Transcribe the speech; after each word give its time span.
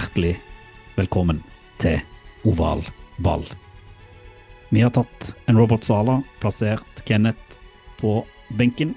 Hjertelig 0.00 0.38
velkommen 0.96 1.42
til 1.76 1.98
Oval 2.48 2.80
ball. 3.20 3.42
Vi 4.72 4.80
har 4.80 4.94
tatt 4.96 5.34
en 5.44 5.58
Robert 5.60 5.84
Sala, 5.84 6.14
plassert 6.40 7.02
Kenneth 7.04 7.58
på 7.98 8.14
benken, 8.56 8.94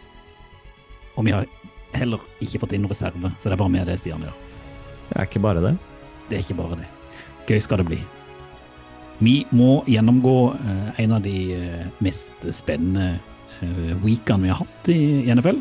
og 1.18 1.28
vi 1.28 1.34
har 1.36 1.50
heller 1.92 2.24
ikke 2.40 2.62
fått 2.64 2.78
inn 2.78 2.86
noen 2.86 2.94
reserve, 2.94 3.34
så 3.36 3.50
det 3.50 3.58
er 3.58 3.62
bare 3.66 3.74
med 3.74 3.92
det 3.92 3.98
Stian 4.00 4.24
gjør. 4.24 4.40
Det 5.10 5.18
er 5.18 5.28
ikke 5.28 5.44
bare 5.44 5.66
det. 5.66 5.76
Det 6.30 6.38
er 6.38 6.46
ikke 6.46 6.60
bare 6.62 6.80
det. 6.80 6.88
Gøy 7.52 7.60
skal 7.68 7.84
det 7.84 7.90
bli. 7.92 8.00
Vi 9.20 9.38
må 9.52 9.72
gjennomgå 9.92 10.38
eh, 10.56 10.90
en 11.04 11.20
av 11.20 11.28
de 11.28 11.38
eh, 11.58 11.88
mest 12.06 12.48
spennende 12.56 13.18
eh, 13.60 13.92
weekene 14.06 14.48
vi 14.48 14.54
har 14.56 14.64
hatt 14.64 14.94
i, 14.94 15.02
i 15.26 15.36
NFL. 15.36 15.60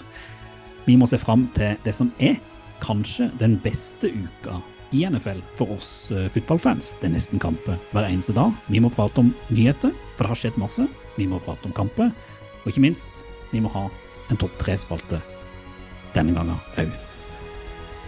Vi 0.87 1.01
må 1.03 1.11
se 1.11 1.19
fram 1.19 1.49
til 1.59 1.75
det 1.83 1.99
som 1.99 2.15
er 2.23 2.39
kanskje 2.85 3.33
den 3.43 3.59
beste 3.67 4.15
uka 4.15 4.63
i 4.93 5.07
NFL 5.09 5.41
for 5.57 5.73
oss 5.73 6.11
eh, 6.11 6.29
fotballfans. 6.29 6.93
Det 7.01 7.09
er 7.09 7.15
nesten 7.15 7.41
kamper 7.41 7.79
hver 7.93 8.09
eneste 8.09 8.35
dag. 8.37 8.53
Vi 8.69 8.81
må 8.81 8.91
prate 8.93 9.23
om 9.23 9.33
nyheter, 9.49 9.95
for 10.17 10.25
det 10.25 10.33
har 10.33 10.41
skjedd 10.43 10.59
masse. 10.61 10.85
Vi 11.17 11.27
må 11.29 11.41
prate 11.45 11.69
om 11.69 11.77
kamper, 11.77 12.13
og 12.63 12.67
ikke 12.69 12.85
minst, 12.85 13.25
vi 13.53 13.63
må 13.65 13.73
ha 13.73 13.87
en 14.31 14.41
topp 14.41 14.53
tre-spalte 14.61 15.21
denne 16.13 16.37
gangen 16.37 16.59
òg. 16.77 16.93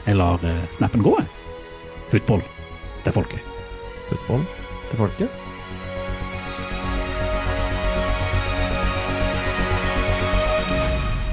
Jeg 0.05 0.19
lar 0.19 0.45
eh, 0.45 0.61
snappen 0.77 1.05
gå, 1.05 1.17
jeg. 1.17 1.31
Football 2.13 2.45
til 3.07 3.17
folket. 3.17 3.51
Football 4.11 4.45
til 4.91 5.01
folket. 5.01 5.41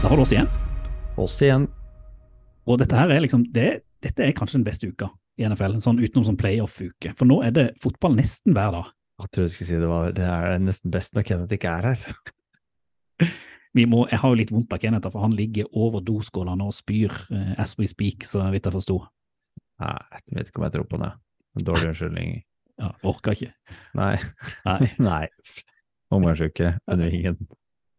Da 0.01 0.09
har 0.09 0.17
du 0.17 0.23
oss 0.23 0.31
igjen. 0.33 0.47
Oss 1.19 1.41
igjen. 1.43 1.67
Og 2.65 2.79
dette 2.79 2.95
her 2.95 3.11
er 3.11 3.25
liksom, 3.25 3.43
det, 3.53 3.81
dette 4.01 4.23
er 4.23 4.37
kanskje 4.37 4.61
den 4.61 4.65
beste 4.65 4.87
uka 4.87 5.11
i 5.41 5.47
NFL, 5.49 5.79
sånn 5.83 6.01
utenom 6.01 6.27
sånn 6.27 6.39
playoff-uke. 6.39 7.13
For 7.17 7.29
nå 7.29 7.41
er 7.45 7.55
det 7.55 7.67
fotball 7.81 8.15
nesten 8.17 8.55
hver 8.57 8.75
dag. 8.77 8.91
Jeg 9.21 9.33
tror 9.35 9.47
du 9.47 9.53
skulle 9.53 9.69
si 9.69 9.79
det 9.81 9.89
var 9.89 10.13
det 10.17 10.25
er 10.25 10.61
nesten 10.61 10.93
best 10.93 11.13
når 11.17 11.25
Kenneth 11.27 11.57
ikke 11.57 11.73
er 11.77 11.91
her. 11.91 12.05
Vi 13.77 13.85
må, 13.87 14.03
jeg 14.11 14.19
har 14.19 14.31
jo 14.33 14.39
litt 14.39 14.51
vondt 14.51 14.73
av 14.75 14.81
Kenneth, 14.83 15.07
for 15.13 15.23
han 15.23 15.35
ligger 15.35 15.69
over 15.79 16.03
doskålene 16.03 16.65
og 16.67 16.75
spyr 16.75 17.13
eh, 17.31 17.53
as 17.61 17.77
we 17.79 17.87
speak, 17.87 18.25
så 18.27 18.43
vidt 18.51 18.67
jeg 18.67 18.75
forsto. 18.75 18.97
Nei, 19.79 19.93
jeg 20.27 20.37
vet 20.37 20.49
ikke 20.51 20.59
om 20.59 20.65
jeg 20.67 20.73
tror 20.75 20.87
på 20.91 20.99
det. 21.01 21.11
En 21.57 21.67
dårlig 21.71 21.91
unnskyldning. 21.93 22.39
Ja, 22.81 22.87
orka 23.05 23.35
ikke. 23.35 23.51
Nei. 23.93 24.15
Nei, 24.65 24.87
Nei. 25.05 25.25
Omgangsuke 26.09 26.71
under 26.89 27.11
ingen. 27.13 27.35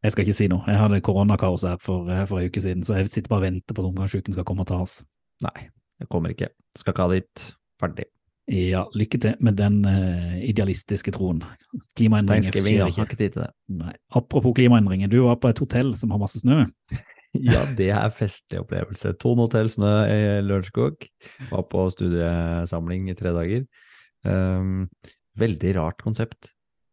jeg 0.02 0.14
skal 0.14 0.24
ikke 0.24 0.34
si 0.34 0.48
noe. 0.50 0.64
Jeg 0.66 0.80
hadde 0.80 0.98
koronakaos 1.06 1.62
her 1.68 1.76
for, 1.78 2.08
eh, 2.10 2.24
for 2.26 2.40
en 2.40 2.50
uke 2.50 2.62
siden, 2.64 2.82
så 2.82 2.96
jeg 2.98 3.12
sitter 3.12 3.30
bare 3.30 3.44
og 3.44 3.46
venter 3.46 3.76
på 3.76 3.84
at 3.84 3.90
omgangsuken 3.92 4.34
skal 4.34 4.46
komme 4.48 4.64
og 4.66 4.72
ta 4.72 4.80
oss. 4.82 4.96
Nei, 5.44 5.68
jeg 6.02 6.10
kommer 6.12 6.34
ikke. 6.34 6.50
Skal 6.78 6.94
ikke 6.94 7.06
ha 7.06 7.14
dit. 7.14 7.46
Ferdig. 7.82 8.08
Ja, 8.50 8.82
lykke 8.98 9.20
til 9.22 9.38
med 9.44 9.56
den 9.60 9.80
uh, 9.86 10.34
idealistiske 10.42 11.14
troen. 11.14 11.40
Klimaendringer 11.96 12.50
skjer 12.50 12.88
ikke. 12.88 12.98
Har 12.98 13.06
ikke 13.06 13.18
tid 13.20 13.36
til 13.36 13.44
det. 13.44 13.50
Nei. 13.78 13.94
Apropos 14.18 14.54
klimaendringer, 14.58 15.10
du 15.10 15.20
var 15.28 15.38
på 15.40 15.52
et 15.52 15.62
hotell 15.62 15.94
som 15.98 16.14
har 16.14 16.22
masse 16.22 16.42
snø. 16.42 16.64
Ja, 17.32 17.62
det 17.78 17.86
er 17.96 18.10
festlig 18.12 18.58
opplevelse. 18.60 19.14
Thon 19.16 19.38
hotell 19.40 19.70
snø 19.72 19.88
i 20.04 20.24
Lørenskog. 20.44 21.06
Var 21.48 21.62
på 21.72 21.84
studiesamling 21.94 23.06
i 23.08 23.14
tre 23.16 23.32
dager. 23.32 23.62
Um, 24.28 24.90
veldig 25.40 25.70
rart 25.78 26.04
konsept. 26.04 26.50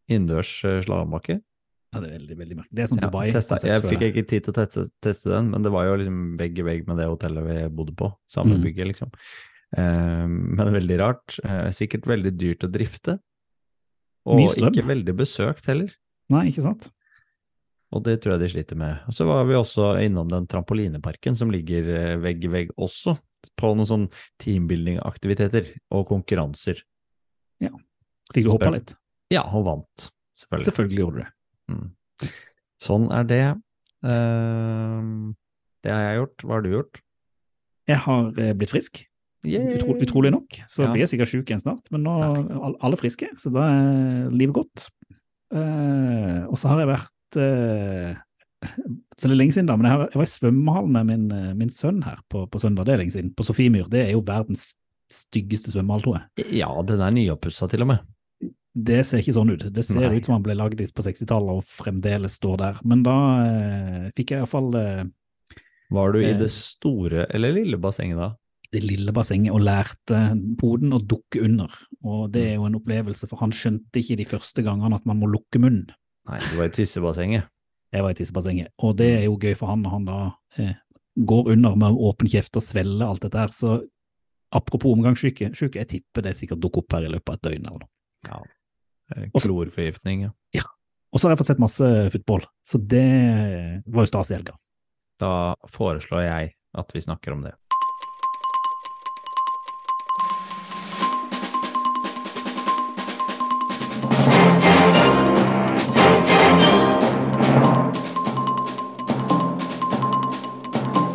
Innendørs 0.07 0.53
uh, 0.63 0.78
slalåmbakke. 0.85 1.41
Ja, 1.89 2.00
det 2.03 2.09
er 2.09 2.17
veldig, 2.19 2.35
veldig 2.38 2.55
merkelig. 2.59 2.75
Det 2.77 2.83
er 2.83 2.88
som 2.91 3.00
Ja, 3.01 3.09
testa, 3.33 3.57
jeg 3.66 3.81
fikk 3.81 4.03
ikke 4.05 4.25
tid 4.29 4.44
til 4.45 4.53
å 4.53 4.57
teste, 4.59 4.83
teste 5.01 5.31
den, 5.31 5.50
men 5.50 5.63
det 5.66 5.72
var 5.73 5.88
jo 5.88 5.95
liksom 5.97 6.19
vegg 6.38 6.59
i 6.61 6.66
vegg 6.67 6.83
med 6.88 7.00
det 7.01 7.07
hotellet 7.09 7.47
vi 7.47 7.55
bodde 7.73 7.95
på. 7.97 8.11
Samme 8.29 8.57
Mm. 8.59 8.63
bygget, 8.67 8.88
liksom. 8.91 9.11
Eh, 9.77 10.28
men 10.28 10.73
veldig 10.73 10.99
rart. 10.99 11.39
Eh, 11.44 11.69
sikkert 11.73 12.05
veldig 12.05 12.35
dyrt 12.38 12.63
å 12.67 12.72
drifte. 12.72 13.19
Og 14.25 14.53
ikke 14.53 14.85
veldig 14.85 15.16
besøkt 15.17 15.66
heller. 15.66 15.89
Nei, 16.29 16.49
ikke 16.51 16.61
sant? 16.61 16.91
Og 17.91 18.03
det 18.03 18.22
tror 18.22 18.38
jeg 18.38 18.41
de 18.41 18.49
sliter 18.53 18.78
med. 18.78 18.99
Og 19.07 19.13
så 19.13 19.25
var 19.25 19.45
vi 19.45 19.53
også 19.57 19.97
innom 20.05 20.29
den 20.29 20.45
trampolineparken 20.45 21.35
som 21.35 21.49
ligger 21.49 21.89
eh, 21.89 22.17
vegg 22.22 22.44
i 22.45 22.47
vegg 22.53 22.69
også, 22.78 23.17
på 23.57 23.73
noen 23.73 23.88
sånn 23.88 24.07
teambuilding-aktiviteter 24.38 25.72
og 25.91 26.07
konkurranser. 26.11 26.83
Fikk 28.29 28.45
du 28.45 28.51
hoppa 28.51 28.69
litt? 28.75 28.94
Ja, 29.33 29.41
og 29.41 29.63
vant, 29.66 30.09
selvfølgelig. 30.38 30.66
Selvfølgelig 30.69 30.99
gjorde 31.01 31.16
du 31.16 31.22
det. 31.23 31.31
Mm. 31.69 32.31
Sånn 32.81 33.06
er 33.13 33.28
det. 33.30 33.44
Uh, 34.06 35.31
det 35.85 35.91
har 35.94 36.02
jeg 36.09 36.19
gjort. 36.22 36.44
Hva 36.46 36.57
har 36.57 36.66
du 36.66 36.72
gjort? 36.74 37.02
Jeg 37.90 37.97
har 38.06 38.28
eh, 38.44 38.52
blitt 38.53 38.69
frisk, 38.74 39.00
utro, 39.47 39.96
utrolig 40.03 40.29
nok. 40.35 40.59
Så 40.69 40.84
Ja. 40.84 40.91
blir 40.91 41.02
jeg 41.06 41.09
sikkert 41.13 41.31
syk 41.31 41.47
igjen 41.50 41.62
snart, 41.63 41.88
men 41.91 42.03
nå 42.06 42.12
er 42.22 42.41
all- 42.59 42.75
alle 42.85 43.00
friske, 43.00 43.29
så 43.40 43.50
da 43.53 43.63
er 43.66 44.29
livet 44.35 44.53
godt. 44.59 44.90
Uh, 45.50 46.46
og 46.52 46.58
så 46.62 46.69
har 46.69 46.84
jeg 46.84 46.91
vært 46.91 47.40
uh, 47.41 48.12
Så 49.18 49.25
det 49.25 49.31
er 49.34 49.40
lenge 49.40 49.56
siden, 49.56 49.66
da, 49.72 49.75
men 49.79 49.88
jeg, 49.88 49.96
har, 49.96 50.09
jeg 50.12 50.19
var 50.19 50.28
i 50.28 50.34
svømmehallen 50.35 50.91
med 50.94 51.08
min, 51.09 51.25
min 51.58 51.69
sønn 51.74 52.03
her 52.03 52.19
på, 52.29 52.44
på 52.52 52.59
søndag. 52.62 52.85
Det 52.85 52.94
er 52.94 53.02
lenge 53.02 53.16
siden. 53.16 53.31
På 53.34 53.44
Sofiemyr. 53.47 53.88
Det 53.90 54.02
er 54.06 54.12
jo 54.13 54.22
verdens 54.28 54.75
styggeste 55.09 55.72
svømmehall, 55.74 56.03
tror 56.03 56.18
jeg. 56.19 56.52
Ja, 56.59 56.69
den 56.85 57.02
er 57.02 57.16
nyoppussa 57.16 57.69
til 57.72 57.81
og 57.88 57.88
med. 57.94 58.03
Det 58.75 59.00
ser 59.07 59.19
ikke 59.24 59.34
sånn 59.34 59.50
ut. 59.56 59.63
Det 59.74 59.84
ser 59.85 60.03
Nei. 60.06 60.18
ut 60.19 60.25
som 60.28 60.35
han 60.38 60.44
ble 60.46 60.53
lagd 60.56 60.78
på 60.94 61.03
60-tallet 61.06 61.57
og 61.57 61.63
fremdeles 61.66 62.35
står 62.38 62.57
der. 62.62 62.81
Men 62.85 63.02
da 63.03 63.16
eh, 63.46 64.03
fikk 64.16 64.35
jeg 64.35 64.44
iallfall 64.44 64.69
eh, 64.78 65.03
Var 65.91 66.12
du 66.13 66.19
i 66.22 66.30
Eh. 66.30 66.38
det 66.38 66.52
store 66.53 67.25
eller 67.34 67.52
lille 67.56 67.78
bassenget 67.81 68.18
da? 68.19 68.35
det 68.72 68.84
lille 68.85 69.09
bassenget 69.12 69.50
og 69.50 69.63
lærte 69.66 70.18
poden 70.62 70.91
å 70.94 71.00
dukke 71.02 71.41
under. 71.41 71.72
Og 72.06 72.28
det 72.29 72.44
er 72.52 72.59
jo 72.59 72.68
en 72.68 72.75
opplevelse, 72.78 73.25
for 73.28 73.41
han 73.41 73.50
skjønte 73.50 73.97
ikke 73.97 74.18
de 74.19 74.28
første 74.29 74.62
gangene 74.62 74.94
at 74.94 75.08
man 75.09 75.18
må 75.18 75.25
lukke 75.25 75.58
munnen. 75.58 75.88
Nei, 76.29 76.38
du 76.52 76.59
var 76.59 76.69
i 76.69 76.75
tissebassenget. 76.75 77.47
Jeg 77.96 78.06
var 78.06 78.13
i 78.13 78.19
tissebassenget, 78.19 78.69
og 78.85 78.94
det 79.02 79.08
er 79.16 79.24
jo 79.25 79.40
gøy 79.41 79.56
for 79.58 79.72
han 79.72 79.81
når 79.81 79.90
han 79.96 80.06
da 80.06 80.18
eh, 80.62 80.75
går 81.18 81.50
under 81.56 81.74
med 81.81 81.97
åpen 81.97 82.29
kjeft 82.29 82.53
og 82.62 82.62
svelger 82.62 83.08
alt 83.09 83.24
dette 83.25 83.41
her. 83.41 83.50
Så 83.50 83.79
apropos 84.53 84.94
omgangssyke, 84.94 85.50
syke, 85.58 85.81
jeg 85.81 85.90
tipper 85.96 86.28
det 86.29 86.35
sikkert 86.38 86.62
dukker 86.62 86.84
opp 86.84 86.94
her 86.94 87.08
i 87.08 87.12
løpet 87.16 87.34
av 87.34 87.40
et 87.40 87.47
døgn 87.50 87.66
eller 87.66 87.81
noe. 87.88 87.90
Ja. 88.29 88.38
Eh, 89.16 89.30
Klorforgiftning, 89.34 90.30
ja. 90.53 90.66
Og 91.09 91.18
så 91.18 91.25
har 91.25 91.34
jeg 91.34 91.40
fått 91.42 91.50
sett 91.50 91.62
masse 91.62 91.86
fotball, 92.14 92.44
så 92.62 92.78
det 92.78 93.81
var 93.90 94.06
jo 94.06 94.12
stas 94.12 94.30
i 94.30 94.38
helga. 94.38 94.53
Da 95.20 95.56
foreslår 95.66 96.22
jeg 96.22 96.53
at 96.78 96.94
vi 96.94 97.02
snakker 97.02 97.34
om 97.34 97.42
det. 97.47 97.56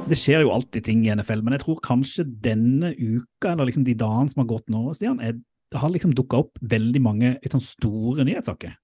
Det 0.05 0.19
skjer 0.21 0.45
jo 0.45 0.53
alltid 0.53 0.85
ting 0.87 1.07
i 1.07 1.15
NFL, 1.15 1.41
men 1.43 1.55
jeg 1.57 1.65
tror 1.65 1.79
kanskje 1.87 2.27
denne 2.43 2.93
uka, 2.99 3.55
eller 3.55 3.71
liksom 3.71 3.87
de 3.87 3.95
dagene 3.99 4.31
som 4.31 4.43
har 4.43 4.51
gått 4.53 4.69
nå, 4.71 4.83
Stian, 4.95 5.23
er, 5.23 5.39
det 5.75 5.81
har 5.83 5.91
liksom 5.91 6.13
dukka 6.15 6.39
opp 6.45 6.59
veldig 6.63 7.01
mange 7.03 7.33
litt 7.43 7.53
sånn 7.55 7.63
store 7.65 8.25
nyhetssaker. 8.29 8.77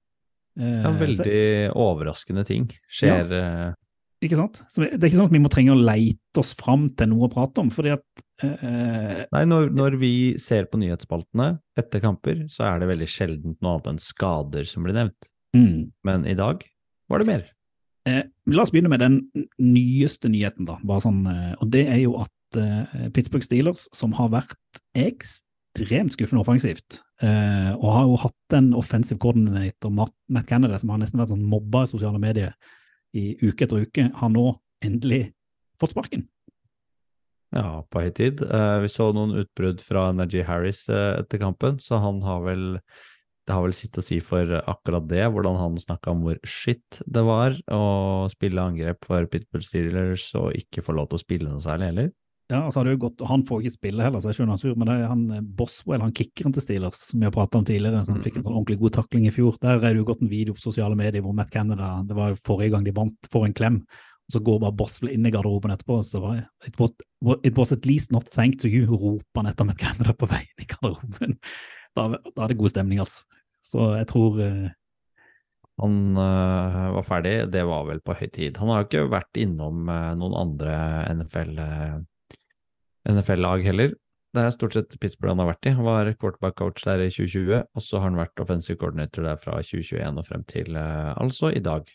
Eh, 0.59 0.81
Ja, 0.83 0.91
så- 0.91 0.99
veldig 0.99 1.43
overraskende 1.79 2.45
ting 2.47 2.67
skjer. 2.91 3.23
Ja, 3.31 3.75
Ikke 4.21 4.37
sant? 4.37 4.59
Så 4.69 4.83
det 4.85 4.99
er 5.01 5.07
ikke 5.09 5.17
sånn 5.17 5.31
at 5.31 5.33
vi 5.33 5.39
må 5.41 5.49
trenge 5.49 5.73
å 5.73 5.81
leite 5.81 6.37
oss 6.43 6.51
fram 6.53 6.91
til 6.95 7.09
noe 7.09 7.25
å 7.29 7.33
prate 7.33 7.63
om, 7.63 7.71
fordi 7.73 7.93
at 7.95 8.03
eh, 8.43 9.25
Nei, 9.33 9.45
når, 9.49 9.71
når 9.73 9.97
vi 9.99 10.11
ser 10.37 10.67
på 10.69 10.77
nyhetsspaltene 10.83 11.59
etter 11.81 12.03
kamper, 12.05 12.43
så 12.53 12.67
er 12.69 12.81
det 12.83 12.91
veldig 12.91 13.09
sjeldent 13.09 13.57
noe 13.63 13.79
annet 13.79 13.87
enn 13.95 14.03
skader 14.03 14.67
som 14.69 14.85
blir 14.85 14.93
nevnt. 14.99 15.31
mm, 15.57 15.93
Men 16.05 16.27
i 16.27 16.35
dag 16.35 16.61
var 17.09 17.19
det 17.23 17.27
mer. 17.31 17.47
eh, 18.05 18.23
La 18.47 18.61
oss 18.63 18.71
begynne 18.75 18.91
med 18.91 19.01
den 19.01 19.23
nyeste 19.59 20.29
nyheten, 20.29 20.67
da. 20.67 20.77
Sånn, 21.01 21.25
eh, 21.27 21.55
og 21.63 21.71
det 21.71 21.87
er 21.89 22.01
jo 22.03 22.19
at 22.21 22.59
eh, 22.61 23.09
Pittsburgh 23.15 23.43
Steelers, 23.47 23.89
som 23.95 24.13
har 24.13 24.29
vært 24.29 24.55
ekstremt 24.95 25.47
skuffende 25.79 26.41
offensivt, 26.41 27.01
eh, 27.23 27.73
og 27.77 27.93
har 27.93 28.05
jo 28.05 28.17
hatt 28.17 28.57
en 28.57 28.75
offensive 28.75 29.19
coordinator, 29.19 29.91
Matt, 29.91 30.15
Kennedy, 30.47 30.79
som 30.79 30.91
har 30.91 30.99
nesten 30.99 31.21
vært 31.21 31.31
sånn 31.31 31.47
mobba 31.47 31.85
i 31.85 31.91
sosiale 31.91 32.19
medier 32.19 32.55
i 33.15 33.37
uke 33.43 33.65
etter 33.65 33.87
uke, 33.87 34.11
har 34.15 34.31
nå 34.31 34.61
endelig 34.83 35.33
fått 35.81 35.93
sparken. 35.93 36.27
Ja, 37.51 37.83
på 37.91 38.03
høy 38.05 38.11
tid. 38.15 38.43
Eh, 38.43 38.81
vi 38.81 38.89
så 38.89 39.13
noen 39.13 39.35
utbrudd 39.41 39.81
fra 39.83 40.11
Energy 40.11 40.43
Harris 40.47 40.89
eh, 40.89 41.19
etter 41.19 41.41
kampen, 41.43 41.81
så 41.83 41.99
han 41.99 42.23
har 42.23 42.45
vel 42.45 42.81
det 43.49 43.57
har 43.57 43.65
vel 43.65 43.75
sitt 43.75 43.99
å 43.99 44.05
si 44.05 44.21
for 44.23 44.47
akkurat 44.61 45.09
det, 45.11 45.25
hvordan 45.33 45.57
han 45.59 45.79
snakka 45.81 46.13
om 46.13 46.21
hvor 46.23 46.37
shit 46.47 47.01
det 47.03 47.23
var 47.27 47.57
å 47.73 48.29
spille 48.31 48.63
angrep 48.63 49.03
for 49.09 49.27
Pitbull 49.27 49.65
Steelers 49.65 50.29
og 50.39 50.55
ikke 50.55 50.85
få 50.87 50.95
lov 50.95 51.09
til 51.11 51.19
å 51.19 51.23
spille 51.25 51.51
noe 51.51 51.65
særlig 51.65 51.89
heller. 51.91 52.13
Ja, 52.51 52.65
altså 52.67 52.83
er 52.83 52.97
jo 52.97 53.05
gått, 53.05 53.23
Han 53.31 53.45
får 53.47 53.63
ikke 53.63 53.77
spille 53.77 54.03
heller, 54.03 54.19
så 54.23 54.33
jeg 54.33 54.41
skjønner 54.41 54.57
han 54.57 54.61
sur, 54.61 54.75
men 54.75 54.89
det 54.91 54.95
er 54.99 55.11
han 55.13 55.23
eh, 55.37 55.43
Boswell, 55.59 56.03
han 56.03 56.15
kickeren 56.17 56.55
til 56.57 56.65
Steelers, 56.65 57.05
som 57.07 57.23
vi 57.23 57.29
har 57.29 57.35
pratet 57.35 57.61
om 57.61 57.67
tidligere, 57.69 58.03
som 58.09 58.19
fikk 58.25 58.41
en 58.41 58.47
sånn 58.47 58.57
ordentlig 58.57 58.81
god 58.81 58.97
takling 58.97 59.29
i 59.29 59.35
fjor. 59.35 59.59
Der 59.63 59.79
er 59.79 59.93
det 59.93 60.01
jo 60.01 60.07
gått 60.09 60.25
en 60.25 60.33
video 60.33 60.57
på 60.57 60.65
sosiale 60.65 60.99
medier 60.99 61.23
hvor 61.23 61.37
Matt 61.37 61.53
Canada, 61.55 61.93
det 62.09 62.17
var 62.19 62.35
forrige 62.43 62.75
gang 62.75 62.89
de 62.89 62.95
vant, 62.97 63.31
får 63.31 63.47
en 63.47 63.55
klem. 63.61 63.79
Og 64.27 64.35
så 64.35 64.43
går 64.47 64.59
bare 64.65 64.77
Boswell 64.81 65.15
inn 65.15 65.29
i 65.29 65.33
garderoben 65.35 65.77
etterpå, 65.77 66.01
så 66.07 66.25
var 66.25 66.43
it 66.67 66.75
was, 66.81 67.39
it 67.47 67.59
was 67.59 67.75
at 67.77 67.87
least 67.87 68.11
not 68.15 68.27
thank 68.35 68.59
to 68.63 68.71
you, 68.71 68.83
roper 68.91 69.45
han 69.45 69.53
etter 69.53 69.71
Matt 69.71 69.79
Canada 69.83 70.17
på 70.19 70.31
vei 70.31 70.43
inn 70.49 70.67
i 70.67 70.71
garderoben. 70.75 71.39
Da, 71.99 72.05
da 72.07 72.45
er 72.45 72.53
det 72.53 72.55
god 72.61 72.71
stemning, 72.71 73.01
altså. 73.03 73.41
Så 73.67 73.89
jeg 73.99 74.07
tror 74.13 74.37
uh, 74.39 74.69
Han 75.83 75.95
øh, 76.15 76.77
var 76.95 77.03
ferdig, 77.09 77.33
det 77.51 77.65
var 77.67 77.89
vel 77.89 77.99
på 77.99 78.15
høy 78.15 78.29
tid. 78.31 78.61
Han 78.63 78.71
har 78.71 78.85
jo 78.85 78.87
ikke 78.87 79.03
vært 79.11 79.41
innom 79.43 79.91
noen 80.21 80.37
andre 80.39 80.77
NFL, 81.17 81.51
øh, 81.65 81.97
NFL-lag 83.09 83.65
heller. 83.65 83.95
Det 84.31 84.43
er 84.45 84.53
stort 84.55 84.77
sett 84.77 84.95
Pittsburgh 85.03 85.33
han 85.33 85.43
har 85.43 85.51
vært 85.51 85.67
i. 85.67 85.73
Han 85.75 85.87
var 85.87 86.11
quarterback-coach 86.21 86.85
der 86.87 87.03
i 87.03 87.09
2020, 87.11 87.65
og 87.67 87.83
så 87.83 87.99
har 87.99 88.11
han 88.13 88.21
vært 88.21 88.43
offensive 88.43 88.79
coordinator 88.79 89.27
der 89.27 89.41
fra 89.43 89.57
2021 89.59 90.21
og 90.21 90.29
frem 90.29 90.45
til 90.51 90.79
øh, 90.79 91.17
altså 91.19 91.51
i 91.51 91.63
dag. 91.65 91.89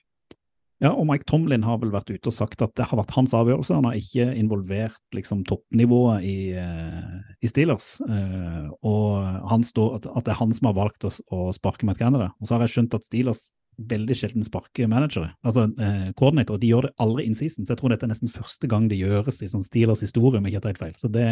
Ja, 0.84 0.92
og 0.92 1.06
Mike 1.08 1.24
Tomlin 1.30 1.64
har 1.64 1.78
vel 1.80 1.94
vært 1.94 2.10
ute 2.12 2.28
og 2.28 2.36
sagt 2.36 2.60
at 2.66 2.74
det 2.76 2.90
har 2.90 3.00
vært 3.00 3.14
hans 3.16 3.32
avgjørelse. 3.38 3.78
Han 3.78 3.88
har 3.88 3.96
ikke 3.96 4.28
involvert 4.36 5.00
liksom, 5.16 5.46
toppnivået 5.48 6.26
i, 6.28 6.52
uh, 6.60 7.22
i 7.40 7.48
Steelers. 7.48 7.94
Uh, 8.04 8.68
og 8.84 9.64
står, 9.64 10.02
at, 10.02 10.10
det 10.28 10.34
er 10.34 10.42
han 10.42 10.52
som 10.52 10.68
har 10.68 10.76
valgt 10.76 11.08
å, 11.08 11.14
å 11.32 11.48
sparke 11.56 11.88
Matt 11.88 12.02
Canada. 12.04 12.34
Og 12.42 12.50
så 12.50 12.58
har 12.58 12.66
jeg 12.66 12.76
skjønt 12.76 12.98
at 13.00 13.08
Steelers 13.08 13.48
veldig 13.78 14.16
sjelden 14.18 14.46
sparker 14.46 14.90
managere. 14.92 15.34
Altså 15.46 15.68
eh, 15.82 16.12
koordinatorer. 16.18 16.62
De 16.62 16.70
gjør 16.72 16.88
det 16.88 16.96
aldri 17.04 17.26
in 17.28 17.38
season, 17.38 17.66
så 17.66 17.74
jeg 17.74 17.82
tror 17.82 17.94
dette 17.94 18.08
er 18.08 18.14
nesten 18.14 18.32
første 18.32 18.70
gang 18.72 18.88
det 18.92 19.02
gjøres 19.02 19.42
i 19.44 19.52
sånn 19.52 19.66
Steelers 19.66 20.04
historie, 20.06 20.40
om 20.40 20.48
jeg 20.48 20.56
ikke 20.56 20.62
har 20.62 20.68
tatt 20.70 20.82
feil. 20.82 20.96
Så 21.02 21.12
det 21.12 21.30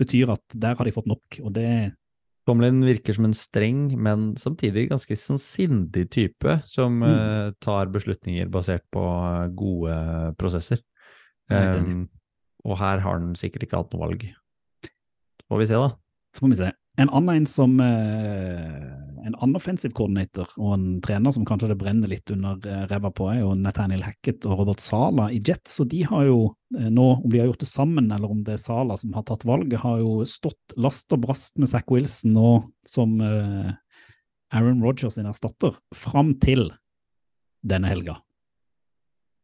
betyr 0.00 0.32
at 0.34 0.56
der 0.58 0.78
har 0.78 0.86
de 0.86 0.94
fått 0.94 1.10
nok, 1.10 1.38
og 1.42 1.54
det 1.56 1.94
Tomlin 2.44 2.82
virker 2.84 3.16
som 3.16 3.24
en 3.24 3.36
streng, 3.36 3.86
men 4.04 4.34
samtidig 4.36 4.90
ganske 4.90 5.16
sånn 5.16 5.40
sindig 5.40 6.10
type, 6.12 6.58
som 6.68 6.98
mm. 7.00 7.06
uh, 7.08 7.46
tar 7.64 7.88
beslutninger 7.92 8.50
basert 8.52 8.84
på 8.92 9.04
gode 9.56 9.94
prosesser. 10.40 10.82
Um, 11.48 12.04
og 12.64 12.76
her 12.80 13.00
har 13.00 13.16
han 13.16 13.32
sikkert 13.38 13.64
ikke 13.64 13.80
hatt 13.80 13.96
noe 13.96 14.04
valg. 14.04 14.26
Så 14.84 15.48
får 15.48 15.62
vi 15.62 15.70
se, 15.70 15.80
da. 15.80 15.88
Så 16.36 16.44
får 16.44 16.52
vi 16.52 16.60
se. 16.60 16.70
En 17.00 17.10
annen 17.10 17.40
en 17.40 17.48
som 17.48 17.80
uh, 17.80 19.13
en 19.24 19.34
annen 19.34 19.56
offensive 19.56 19.94
coordinator 19.96 20.50
og 20.60 20.74
en 20.74 20.84
trener 21.04 21.32
som 21.32 21.46
kanskje 21.48 21.70
det 21.70 21.78
brenner 21.80 22.10
litt 22.10 22.30
under 22.34 22.58
uh, 22.60 22.82
ræva 22.90 23.10
på, 23.14 23.28
er 23.32 23.40
jo 23.40 23.54
Nathaniel 23.56 24.04
Hackett 24.04 24.44
og 24.48 24.58
Robert 24.60 24.84
Sala 24.84 25.30
i 25.32 25.40
Jets. 25.40 25.78
Og 25.80 25.88
de 25.92 26.02
har 26.08 26.26
jo 26.28 26.38
uh, 26.50 26.88
nå, 26.90 27.06
om 27.16 27.28
de 27.32 27.40
har 27.40 27.48
gjort 27.48 27.64
det 27.64 27.70
sammen 27.70 28.10
eller 28.12 28.34
om 28.34 28.42
det 28.44 28.58
er 28.58 28.62
Sala 28.62 28.98
som 29.00 29.14
har 29.16 29.24
tatt 29.28 29.46
valget, 29.48 29.80
har 29.82 30.02
jo 30.02 30.26
stått 30.28 30.76
last 30.76 31.12
og 31.16 31.24
brast 31.24 31.56
med 31.60 31.72
Zack 31.72 31.88
Wilson 31.94 32.36
nå 32.36 32.50
som 32.88 33.16
Aaron 33.24 34.84
Rogers 34.84 35.16
sin 35.16 35.26
erstatter, 35.30 35.72
fram 35.96 36.34
til 36.42 36.68
denne 37.64 37.88
helga. 37.88 38.18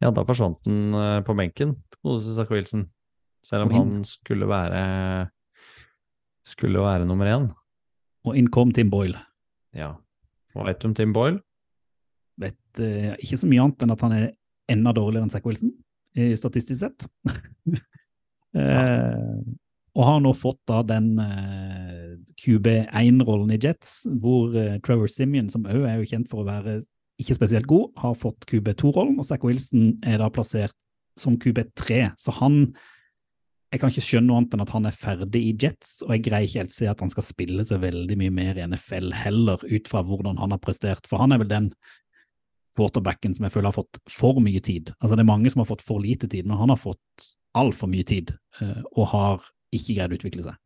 Ja, 0.00 0.12
da 0.12 0.24
forsvant 0.28 0.60
han 0.68 1.24
på 1.26 1.36
benken, 1.36 1.74
godeste 2.04 2.36
Zack 2.36 2.52
Wilson. 2.52 2.86
Selv 3.44 3.66
om 3.66 3.74
han 3.74 4.04
skulle 4.04 4.48
være 4.48 4.84
skulle 6.46 6.84
være 6.84 7.08
nummer 7.08 7.30
én. 7.30 7.48
Og 8.28 8.36
inn 8.36 8.50
kom 8.52 8.72
Tim 8.76 8.92
Boyle. 8.92 9.29
Ja. 9.76 9.94
Hva 10.54 10.66
vet 10.66 10.80
du 10.82 10.90
om 10.90 10.96
Tim 10.98 11.14
Boyle? 11.14 11.40
Vet 12.40 12.82
uh, 12.82 13.14
ikke 13.20 13.38
så 13.40 13.48
mye 13.50 13.64
annet 13.64 13.84
enn 13.84 13.94
at 13.94 14.04
han 14.06 14.16
er 14.16 14.28
enda 14.70 14.94
dårligere 14.96 15.26
enn 15.26 15.32
Zack 15.32 15.46
Wilson, 15.48 15.72
statistisk 16.38 16.82
sett. 16.82 17.06
uh, 18.58 19.40
og 19.98 20.06
har 20.06 20.20
nå 20.22 20.32
fått 20.38 20.60
da 20.70 20.80
den 20.86 21.12
uh, 21.18 22.14
QB1-rollen 22.40 23.54
i 23.54 23.58
Jets, 23.60 24.04
hvor 24.22 24.54
Trevor 24.86 25.10
Simeon, 25.10 25.50
som 25.52 25.66
òg 25.66 25.84
er 25.84 25.98
jo 25.98 26.08
kjent 26.12 26.30
for 26.30 26.42
å 26.42 26.48
være 26.48 26.80
ikke 27.20 27.36
spesielt 27.36 27.68
god, 27.68 27.90
har 28.00 28.14
fått 28.16 28.46
QB2-rollen, 28.48 29.18
og 29.20 29.26
Zack 29.28 29.44
Wilson 29.44 29.92
er 30.06 30.22
da 30.22 30.30
plassert 30.32 30.76
som 31.20 31.36
QB3. 31.36 32.14
Så 32.16 32.32
han 32.38 32.62
jeg 33.70 33.78
kan 33.78 33.92
ikke 33.92 34.02
skjønne 34.02 34.26
noe 34.26 34.40
annet 34.40 34.54
enn 34.56 34.64
at 34.64 34.72
han 34.74 34.88
er 34.88 34.96
ferdig 34.96 35.40
i 35.46 35.54
Jets, 35.62 36.00
og 36.02 36.10
jeg 36.16 36.24
greier 36.26 36.48
ikke 36.48 36.64
helt 36.64 36.74
se 36.74 36.88
at 36.90 37.02
han 37.04 37.12
skal 37.12 37.26
spille 37.26 37.64
seg 37.66 37.82
veldig 37.84 38.16
mye 38.18 38.34
mer 38.34 38.58
i 38.58 38.64
NFL 38.66 39.12
heller, 39.14 39.62
ut 39.62 39.90
fra 39.90 40.02
hvordan 40.06 40.40
han 40.42 40.56
har 40.56 40.62
prestert. 40.62 41.06
For 41.06 41.22
han 41.22 41.30
er 41.34 41.42
vel 41.42 41.52
den 41.52 41.68
quarterbacken 42.78 43.36
som 43.36 43.46
jeg 43.46 43.54
føler 43.54 43.70
har 43.70 43.78
fått 43.78 44.00
for 44.10 44.42
mye 44.42 44.62
tid. 44.64 44.90
Altså 44.98 45.14
Det 45.14 45.22
er 45.22 45.30
mange 45.30 45.52
som 45.52 45.62
har 45.62 45.70
fått 45.70 45.86
for 45.86 46.02
lite 46.02 46.26
tid, 46.30 46.50
men 46.50 46.58
han 46.58 46.74
har 46.74 46.82
fått 46.82 47.30
altfor 47.58 47.90
mye 47.90 48.06
tid, 48.06 48.34
eh, 48.60 48.82
og 48.96 49.10
har 49.14 49.46
ikke 49.74 49.96
greid 49.96 50.12
å 50.14 50.18
utvikle 50.18 50.46
seg. 50.48 50.58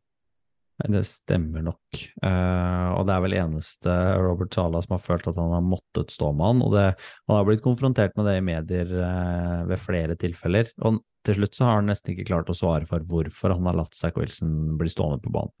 Det 0.75 1.05
stemmer 1.07 1.63
nok. 1.63 1.99
Uh, 2.19 2.97
og 2.97 3.05
det 3.07 3.13
er 3.13 3.21
vel 3.23 3.35
eneste 3.37 3.93
Robert 4.19 4.51
Sala 4.57 4.81
som 4.83 4.97
har 4.97 5.05
følt 5.05 5.29
at 5.31 5.37
han 5.39 5.53
har 5.55 5.63
måttet 5.63 6.11
stå 6.11 6.33
med 6.35 6.49
han. 6.49 6.63
Og 6.65 6.73
det, 6.75 6.87
han 7.29 7.37
har 7.37 7.45
blitt 7.47 7.63
konfrontert 7.63 8.17
med 8.17 8.27
det 8.27 8.33
i 8.41 8.43
medier 8.43 8.91
uh, 8.91 9.61
ved 9.69 9.79
flere 9.79 10.17
tilfeller. 10.19 10.73
Og 10.83 10.99
til 11.25 11.39
slutt 11.39 11.57
så 11.57 11.67
har 11.67 11.79
han 11.81 11.89
nesten 11.89 12.13
ikke 12.13 12.29
klart 12.29 12.49
å 12.51 12.57
svare 12.57 12.87
for 12.89 13.03
hvorfor 13.09 13.55
han 13.55 13.67
har 13.69 13.77
latt 13.79 13.97
Zack 13.97 14.19
Wilson 14.19 14.75
bli 14.79 14.91
stående 14.91 15.21
på 15.23 15.33
banen. 15.33 15.53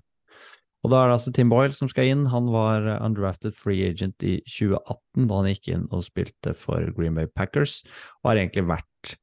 Og 0.85 0.91
da 0.93 0.99
er 1.01 1.09
det 1.09 1.15
altså 1.17 1.31
Tim 1.33 1.49
Boyle 1.49 1.73
som 1.73 1.89
skal 1.89 2.11
inn. 2.11 2.27
Han 2.29 2.51
var 2.53 2.85
undrafted 2.99 3.55
free 3.57 3.87
agent 3.89 4.21
i 4.21 4.35
2018 4.45 5.25
da 5.25 5.39
han 5.39 5.49
gikk 5.49 5.71
inn 5.73 5.87
og 5.89 6.05
spilte 6.05 6.53
for 6.53 6.91
Green 6.93 7.17
Bay 7.17 7.25
Packers, 7.25 7.79
og 8.21 8.29
har 8.29 8.41
egentlig 8.43 8.67
vært 8.69 9.15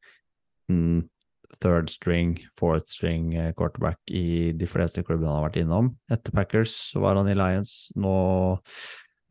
mm, 0.73 1.05
third 1.63 1.93
string, 1.93 2.35
fourth 2.59 2.91
string 2.91 3.37
eh, 3.39 3.53
quarterback 3.55 4.01
i 4.11 4.51
de 4.59 4.67
fleste 4.67 5.05
klubbene 5.07 5.31
han 5.31 5.39
har 5.39 5.47
vært 5.51 5.61
innom. 5.63 5.93
Etter 6.11 6.35
Packers 6.35 6.75
var 6.99 7.21
han 7.21 7.31
i 7.31 7.39
Lions, 7.39 7.77
nå 7.95 8.17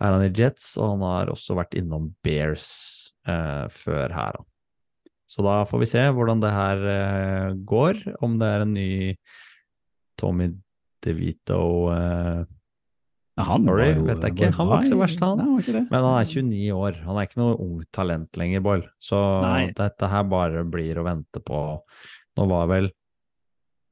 er 0.02 0.16
han 0.16 0.24
i 0.24 0.32
Jets, 0.32 0.78
og 0.80 0.96
han 0.96 1.06
har 1.10 1.34
også 1.34 1.60
vært 1.60 1.76
innom 1.78 2.14
Bears 2.24 2.72
eh, 3.28 3.68
før 3.76 4.16
her. 4.16 4.40
Så 5.32 5.46
da 5.46 5.62
får 5.68 5.84
vi 5.84 5.90
se 5.94 6.02
hvordan 6.12 6.42
det 6.44 6.52
her 6.52 6.88
eh, 6.92 7.60
går, 7.68 8.02
om 8.26 8.36
det 8.42 8.50
er 8.52 8.66
en 8.66 8.74
ny 8.76 8.92
Tommy 10.20 10.50
DeVito 11.06 11.62
eh, 11.94 12.42
han 13.42 13.66
Sorry, 13.66 13.88
jo, 13.96 14.06
vet 14.06 14.26
jeg 14.26 14.36
ikke. 14.36 14.50
Han 14.58 14.68
var 14.70 14.84
ikke 14.84 14.92
så 14.92 15.00
verst, 15.00 15.22
han. 15.24 15.40
Nei, 15.40 15.84
Men 15.88 16.04
han 16.04 16.18
er 16.20 16.28
29 16.28 16.74
år. 16.76 16.98
Han 17.08 17.18
er 17.18 17.28
ikke 17.28 17.40
noe 17.40 17.54
ungt 17.64 17.88
talent 17.96 18.38
lenger, 18.38 18.64
Boyle. 18.66 18.90
Så 19.02 19.20
Nei. 19.46 19.70
dette 19.78 20.10
her 20.12 20.26
bare 20.30 20.66
blir 20.68 21.00
å 21.00 21.06
vente 21.08 21.42
på. 21.46 21.62
Nå 22.38 22.48
var 22.52 22.68
vel 22.72 22.92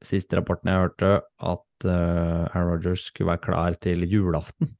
siste 0.04 0.38
rapporten 0.38 0.70
jeg 0.70 0.80
hørte, 0.80 1.10
at 1.40 1.88
uh, 1.88 2.46
Aaron 2.52 2.70
Rodgers 2.74 3.08
skulle 3.10 3.32
være 3.34 3.44
klar 3.48 3.76
til 3.82 4.06
julaften. 4.08 4.74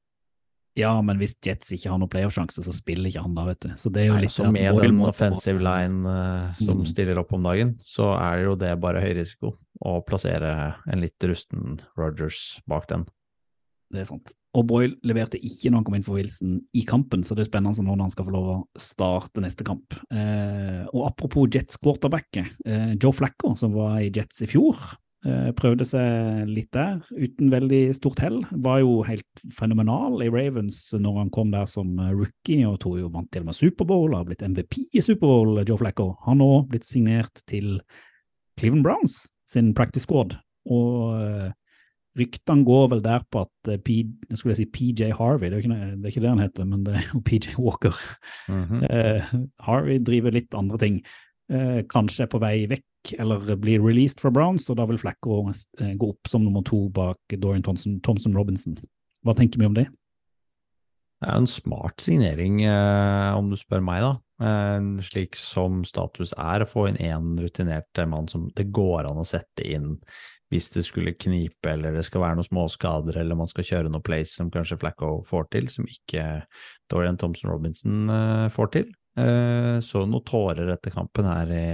Ja, 0.81 0.93
men 1.05 1.21
hvis 1.21 1.37
Jets 1.45 1.71
ikke 1.77 1.93
har 1.93 2.01
noen 2.01 2.11
playoff-sjanse, 2.13 2.65
så 2.65 2.75
spiller 2.75 3.11
ikke 3.11 3.25
han 3.25 3.37
da, 3.37 3.47
vet 3.51 3.63
du. 3.67 3.71
Så 3.81 3.93
det 3.93 4.05
er 4.05 4.11
jo 4.11 4.17
Nei, 4.17 4.25
litt 4.27 4.35
så 4.35 4.49
med 4.51 4.81
den 4.81 5.01
offensive 5.07 5.63
line 5.63 6.03
uh, 6.09 6.51
som 6.59 6.83
mm. 6.83 6.89
stiller 6.91 7.21
opp 7.21 7.35
om 7.37 7.47
dagen, 7.47 7.77
så 7.85 8.13
er 8.17 8.47
jo 8.47 8.59
det 8.61 8.75
bare 8.83 9.05
høy 9.05 9.13
risiko 9.21 9.55
å 9.81 10.01
plassere 10.05 10.53
en 10.91 11.03
litt 11.05 11.29
rusten 11.29 11.81
Rodgers 11.99 12.61
bak 12.69 12.89
den. 12.91 13.07
Det 13.91 14.05
er 14.05 14.07
sant. 14.07 14.33
Og 14.59 14.67
Boyle 14.67 14.97
leverte 15.07 15.39
ikke 15.39 15.71
når 15.71 15.81
han 15.81 15.87
kom 15.87 15.97
inn 15.99 16.07
for 16.07 16.19
Wilson 16.19 16.57
i 16.79 16.83
kampen, 16.87 17.23
så 17.27 17.37
det 17.37 17.45
er 17.45 17.51
spennende 17.51 17.85
når 17.87 18.05
han 18.05 18.13
skal 18.15 18.27
få 18.27 18.35
lov 18.35 18.49
å 18.51 18.59
starte 18.79 19.43
neste 19.43 19.67
kamp. 19.67 19.95
Eh, 20.15 20.83
og 20.91 21.07
apropos 21.09 21.51
Jets 21.55 21.79
quarterback, 21.83 22.39
eh, 22.39 22.93
Joe 22.97 23.15
Flacco, 23.15 23.55
som 23.59 23.75
var 23.75 24.01
i 24.03 24.11
Jets 24.11 24.43
i 24.47 24.51
fjor, 24.51 24.79
prøvde 25.53 25.85
seg 25.85 26.49
litt 26.49 26.71
der, 26.73 27.03
uten 27.13 27.51
veldig 27.53 27.81
stort 27.97 28.23
hell. 28.25 28.39
Var 28.65 28.81
jo 28.81 29.01
helt 29.05 29.43
fenomenal 29.53 30.23
i 30.25 30.31
Ravens 30.33 30.79
når 30.97 31.19
han 31.19 31.33
kom 31.35 31.53
der 31.53 31.69
som 31.69 31.93
eh, 31.99 32.15
rookie, 32.17 32.65
og 32.69 32.79
tror 32.81 33.01
jo 33.03 33.13
vant 33.13 33.29
til 33.33 33.45
og 33.45 33.51
med 33.51 33.59
Superbowl, 33.59 34.17
har 34.17 34.25
blitt 34.29 34.45
MVP 34.47 34.79
i 34.97 35.05
Superbowl, 35.05 35.61
Joe 35.69 35.81
Flacco. 35.81 36.15
Han 36.25 36.41
har 36.41 36.41
nå 36.41 36.67
blitt 36.71 36.89
signert 36.89 37.45
til 37.51 37.79
Cleveland 38.59 38.87
Browns 38.87 39.27
sin 39.49 39.75
practice 39.77 40.09
squad. 40.09 40.39
og 40.71 41.19
eh, 41.21 41.51
Ryktene 42.19 42.67
går 42.67 42.89
vel 42.91 43.03
der 43.05 43.23
på 43.31 43.45
at 43.45 43.69
P, 43.87 44.01
si 44.35 44.65
PJ 44.67 45.13
Harvey, 45.15 45.47
det 45.47 45.61
er, 45.61 45.63
ikke, 45.63 45.77
det 45.77 46.01
er, 46.01 46.09
ikke, 46.11 46.23
det 46.25 46.33
han 46.33 46.43
heter, 46.43 46.67
men 46.67 46.83
det 46.85 46.97
er 46.99 47.05
jo 47.13 47.21
PJ 47.29 47.55
Walker. 47.59 47.95
Mm 48.49 48.65
-hmm. 48.65 48.81
uh, 48.83 49.45
Harvey 49.61 49.99
driver 49.99 50.31
litt 50.31 50.55
andre 50.55 50.79
ting. 50.79 51.03
Uh, 51.51 51.81
kanskje 51.91 52.25
er 52.27 52.31
på 52.31 52.41
vei 52.43 52.55
vekk 52.71 53.15
eller 53.19 53.57
blir 53.59 53.83
released 53.83 54.21
fra 54.23 54.31
Browns, 54.31 54.69
og 54.71 54.77
da 54.79 54.85
vil 54.87 55.01
Flacco 55.01 55.41
gå 55.43 56.09
opp 56.11 56.29
som 56.29 56.45
nummer 56.45 56.63
to 56.67 56.85
bak 56.95 57.19
Dorian 57.33 57.65
Thompson, 57.65 57.97
Thompson 58.05 58.37
Robinson. 58.37 58.77
Hva 59.25 59.35
tenker 59.37 59.61
vi 59.61 59.69
om 59.69 59.77
det? 59.79 59.87
Det 61.21 61.29
er 61.29 61.37
en 61.37 61.49
smart 61.49 62.01
signering, 62.01 62.63
om 63.37 63.51
du 63.53 63.57
spør 63.61 63.83
meg, 63.85 64.05
da. 64.05 64.13
eh, 64.45 64.85
slik 65.05 65.37
som 65.37 65.83
status 65.85 66.33
er, 66.37 66.65
å 66.65 66.69
få 66.69 66.87
inn 66.89 67.01
én 67.01 67.35
rutinert 67.41 68.01
mann 68.09 68.29
som 68.29 68.47
det 68.57 68.71
går 68.73 69.09
an 69.09 69.21
å 69.21 69.27
sette 69.29 69.67
inn 69.69 69.99
hvis 70.51 70.71
det 70.75 70.83
skulle 70.87 71.15
knipe 71.15 71.71
eller 71.71 71.95
det 71.95 72.03
skal 72.09 72.25
være 72.25 72.41
noen 72.41 72.49
småskader 72.49 73.21
eller 73.21 73.39
man 73.39 73.51
skal 73.51 73.67
kjøre 73.69 73.93
noe 73.93 74.03
place 74.03 74.35
som 74.35 74.51
kanskje 74.51 74.81
Flacco 74.83 75.21
får 75.27 75.47
til, 75.55 75.69
som 75.71 75.87
ikke 75.87 76.25
Dorian 76.91 77.21
Thompson 77.21 77.53
Robinson 77.53 78.11
eh, 78.11 78.49
får 78.55 78.73
til. 78.79 78.91
Eh, 79.21 79.77
så 79.85 80.05
noen 80.07 80.27
tårer 80.27 80.71
etter 80.75 80.95
kampen 80.95 81.29
her 81.29 81.53
i 81.55 81.67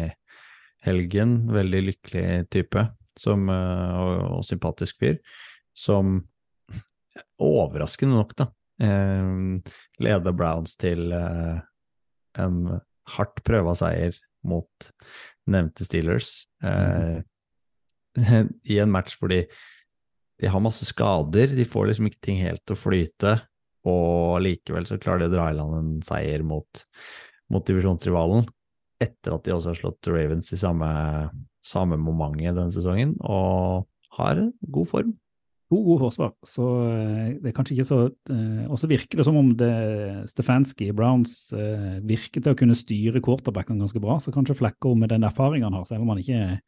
helgen. 0.87 1.39
Veldig 1.53 1.83
lykkelig 1.91 2.27
type 2.53 2.87
som, 3.19 3.49
eh, 3.53 3.97
og, 4.01 4.25
og 4.39 4.47
sympatisk 4.47 5.01
fyr, 5.03 5.21
som 5.77 6.19
overraskende 7.41 8.17
nok, 8.17 8.33
da, 8.37 8.47
leder 10.01 10.35
Browns 10.37 10.75
til 10.81 11.13
en 11.13 12.57
hardt 13.13 13.41
prøva 13.45 13.73
seier 13.77 14.17
mot 14.45 14.89
nevnte 15.49 15.85
Steelers. 15.85 16.47
Mm. 16.65 17.25
i 18.73 18.79
en 18.81 18.93
match 18.93 19.17
fordi 19.21 19.43
de 20.41 20.49
har 20.53 20.61
masse 20.65 20.85
skader, 20.89 21.53
de 21.57 21.65
får 21.69 21.91
liksom 21.91 22.09
ikke 22.11 22.25
ting 22.29 22.41
helt 22.43 22.63
til 22.67 22.77
å 22.77 22.81
flyte, 22.81 23.35
og 23.89 24.43
likevel 24.45 24.89
så 24.89 24.99
klarer 25.01 25.25
de 25.25 25.31
å 25.31 25.35
dra 25.37 25.49
i 25.51 25.57
land 25.57 25.77
en 25.79 25.93
seier 26.05 26.45
mot, 26.45 26.83
mot 27.53 27.67
divisjonsrivalen, 27.67 28.47
etter 29.03 29.37
at 29.37 29.45
de 29.45 29.55
også 29.55 29.73
har 29.73 29.79
slått 29.79 30.09
Ravens 30.11 30.53
i 30.55 30.59
samme, 30.61 30.89
samme 31.65 31.99
momentet 32.01 32.57
denne 32.57 32.75
sesongen, 32.75 33.15
og 33.21 33.87
har 34.17 34.41
god 34.73 34.91
form. 34.91 35.15
God, 35.67 35.83
god 35.83 36.03
forsvar, 36.05 36.31
så 36.47 36.65
eh, 36.87 37.31
det 37.43 37.51
er 37.51 37.55
kanskje 37.57 37.75
ikke 37.75 37.87
så 37.89 37.97
eh, 38.31 38.67
Og 38.71 38.79
så 38.79 38.87
virker 38.87 39.19
det 39.19 39.25
som 39.27 39.39
om 39.41 39.49
det 39.59 39.71
Stefanski 40.31 40.93
Browns 40.95 41.49
eh, 41.59 41.97
virker 42.07 42.39
til 42.39 42.55
å 42.55 42.59
kunne 42.59 42.77
styre 42.79 43.23
quarterbacken 43.25 43.81
ganske 43.83 43.99
bra, 44.03 44.21
så 44.23 44.31
kanskje 44.35 44.55
Flacco 44.61 44.95
med 44.95 45.11
den 45.11 45.27
erfaringen 45.27 45.67
han 45.67 45.81
har, 45.81 45.89
selv 45.89 46.07
om 46.07 46.13
han 46.15 46.23
ikke 46.23 46.39
er 46.39 46.61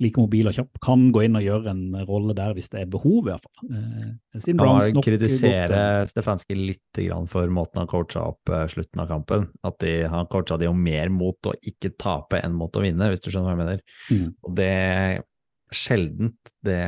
like 0.00 0.18
mobil 0.18 0.48
og 0.48 0.56
kjapp, 0.56 0.78
kan 0.82 1.04
gå 1.14 1.24
inn 1.26 1.38
og 1.38 1.44
gjøre 1.44 1.72
en 1.72 1.96
rolle 2.08 2.34
der 2.36 2.54
hvis 2.56 2.70
det 2.72 2.82
er 2.82 2.90
behov, 2.90 3.26
i 3.26 3.30
hvert 3.30 3.44
fall. 3.44 3.74
Eh, 3.76 4.40
siden 4.40 4.62
kan 4.62 4.78
man 4.78 5.04
kritisere 5.04 5.82
Stefanski 6.10 6.56
litt 6.58 7.02
for 7.30 7.52
måten 7.54 7.82
han 7.82 7.90
coacha 7.90 8.24
opp 8.32 8.52
eh, 8.52 8.64
slutten 8.72 9.02
av 9.04 9.10
kampen. 9.10 9.48
At 9.66 9.78
de, 9.84 9.94
han 10.10 10.30
coacha 10.32 10.58
de 10.60 10.68
jo 10.68 10.74
mer 10.76 11.12
mot 11.12 11.50
å 11.50 11.54
ikke 11.60 11.94
tape 12.00 12.40
enn 12.42 12.56
mot 12.58 12.74
å 12.74 12.84
vinne, 12.84 13.10
hvis 13.12 13.22
du 13.22 13.30
skjønner 13.30 13.52
hva 13.52 13.54
jeg 13.54 13.62
mener. 13.62 13.84
Mm. 14.10 14.26
Og 14.42 14.56
det 14.58 14.72
sjeldent 15.72 16.54
det 16.66 16.82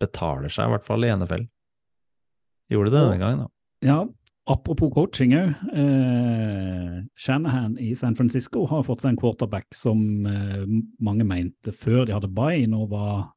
betaler 0.00 0.52
seg, 0.52 0.68
i 0.68 0.74
hvert 0.74 0.86
fall 0.86 1.06
i 1.06 1.12
NFL. 1.14 1.48
Gjorde 2.72 2.92
det 2.92 3.00
denne 3.00 3.20
gangen, 3.20 3.44
da. 3.44 3.50
Ja, 3.84 3.98
Apropos 4.44 4.90
coaching 4.92 5.32
òg. 5.38 5.52
Eh, 5.72 6.96
Shanahan 7.16 7.78
i 7.80 7.94
San 7.96 8.16
Francisco 8.16 8.66
har 8.68 8.84
fått 8.84 9.04
seg 9.04 9.14
en 9.14 9.20
quarterback 9.20 9.72
som 9.76 10.26
eh, 10.28 10.66
mange 11.00 11.24
mente 11.24 11.72
før 11.72 12.04
de 12.04 12.12
hadde 12.12 12.28
bye, 12.28 12.66
nå 12.68 12.84
var 12.90 13.30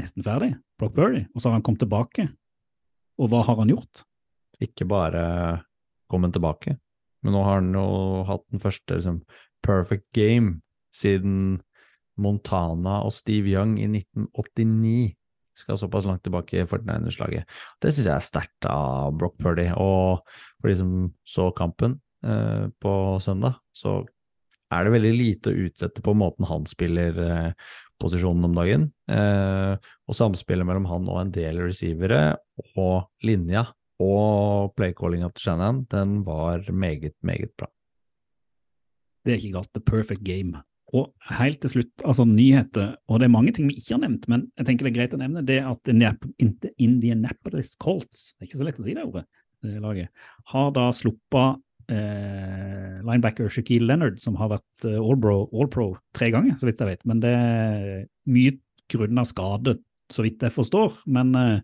nesten 0.00 0.24
ferdig. 0.24 0.54
Brock 0.80 0.94
Burry. 0.96 1.26
Og 1.34 1.42
så 1.42 1.50
har 1.50 1.58
han 1.58 1.66
kommet 1.66 1.84
tilbake. 1.84 2.30
Og 3.20 3.28
hva 3.28 3.42
har 3.44 3.60
han 3.60 3.72
gjort? 3.72 4.06
Ikke 4.64 4.88
bare 4.88 5.22
kommet 6.10 6.32
tilbake, 6.34 6.74
men 7.22 7.36
nå 7.36 7.44
har 7.46 7.60
han 7.60 7.74
jo 7.76 8.24
hatt 8.26 8.42
den 8.50 8.62
første 8.62 8.96
liksom, 8.96 9.20
perfect 9.62 10.08
game 10.16 10.58
siden 10.90 11.60
Montana 12.20 13.00
og 13.06 13.12
Steve 13.14 13.52
Young 13.52 13.76
i 13.78 13.86
1989 13.86 15.19
skal 15.60 15.78
såpass 15.80 16.06
langt 16.08 16.22
tilbake 16.26 16.60
i 16.60 16.66
49ers-laget. 16.68 17.48
Det 17.80 17.92
syns 17.92 18.06
jeg 18.06 18.14
er 18.16 18.26
sterkt 18.26 18.68
av 18.70 19.12
Brock 19.18 19.36
Purdy. 19.40 19.68
Og 19.76 20.24
for 20.60 20.70
de 20.70 20.78
som 20.78 20.94
så 21.28 21.50
kampen 21.56 21.98
eh, 22.24 22.66
på 22.82 22.94
søndag, 23.22 23.60
så 23.72 24.00
er 24.70 24.86
det 24.86 24.94
veldig 24.94 25.12
lite 25.16 25.50
å 25.50 25.66
utsette 25.66 26.02
på 26.04 26.14
måten 26.14 26.46
han 26.46 26.66
spiller 26.70 27.18
eh, 27.24 27.50
posisjonen 28.00 28.48
om 28.48 28.56
dagen. 28.56 28.88
Eh, 29.10 29.74
og 30.06 30.16
samspillet 30.16 30.66
mellom 30.66 30.88
han 30.90 31.10
og 31.10 31.20
en 31.24 31.34
del 31.34 31.60
receivere 31.64 32.22
og 32.76 33.10
linja 33.26 33.66
og 34.00 34.72
playcallinga 34.78 35.28
til 35.34 35.44
Shannon, 35.44 35.84
den 35.92 36.22
var 36.24 36.64
meget, 36.72 37.18
meget 37.20 37.52
bra. 37.58 37.68
Det 39.20 39.34
er 39.34 39.42
ikke 39.42 39.58
galt. 39.58 39.72
The 39.76 39.84
perfect 39.84 40.24
game. 40.24 40.62
Og 40.96 41.10
helt 41.38 41.60
til 41.62 41.70
slutt, 41.70 41.92
altså 42.02 42.24
nyheter, 42.26 42.96
og 43.06 43.20
det 43.20 43.28
er 43.28 43.34
mange 43.34 43.52
ting 43.54 43.68
vi 43.70 43.76
ikke 43.78 43.94
har 43.94 44.02
nevnt, 44.02 44.24
men 44.32 44.48
jeg 44.58 44.66
tenker 44.66 44.86
det 44.86 44.90
er 44.90 44.96
greit 44.96 45.12
å 45.14 45.20
nevne, 45.20 45.44
det 45.46 45.60
at 45.62 45.90
Indianapolis 46.82 47.76
Colts, 47.78 48.32
det 48.34 48.42
er 48.42 48.48
ikke 48.48 48.62
så 48.62 48.66
lett 48.66 48.80
å 48.82 48.86
si 48.86 48.96
det 48.96 49.04
ordet, 49.06 49.22
det 49.62 49.82
laget, 49.84 50.10
har 50.50 50.72
da 50.74 50.88
sluppet 50.96 51.60
eh, 51.90 52.98
linebacker 53.06 53.50
Shaquille 53.52 53.86
Leonard, 53.86 54.18
som 54.22 54.38
har 54.40 54.52
vært 54.54 54.88
eh, 54.88 54.98
all-pro 54.98 55.44
all 55.52 55.94
tre 56.16 56.30
ganger, 56.34 56.58
så 56.60 56.68
vidt 56.68 56.82
jeg 56.82 56.92
vet. 56.92 57.06
Men 57.08 57.22
det 57.22 57.32
er 57.36 57.88
mye 58.30 58.56
grunn 58.90 59.22
av 59.22 59.28
skade, 59.30 59.76
så 60.10 60.26
vidt 60.26 60.42
jeg 60.46 60.54
forstår. 60.54 61.00
Men 61.10 61.34
eh, 61.38 61.56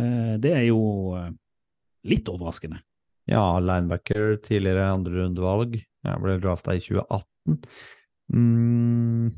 eh 0.00 0.34
det 0.42 0.54
er 0.54 0.66
jo 0.68 1.14
eh, 1.18 1.30
litt 2.10 2.28
overraskende. 2.30 2.82
Ja, 3.30 3.58
linebacker, 3.60 4.36
tidligere 4.44 4.90
andrerundevalg. 4.92 5.78
Jeg 5.78 6.20
ble 6.20 6.40
drafta 6.42 6.74
i 6.76 6.82
2018. 6.82 7.62
Mm, 8.32 9.32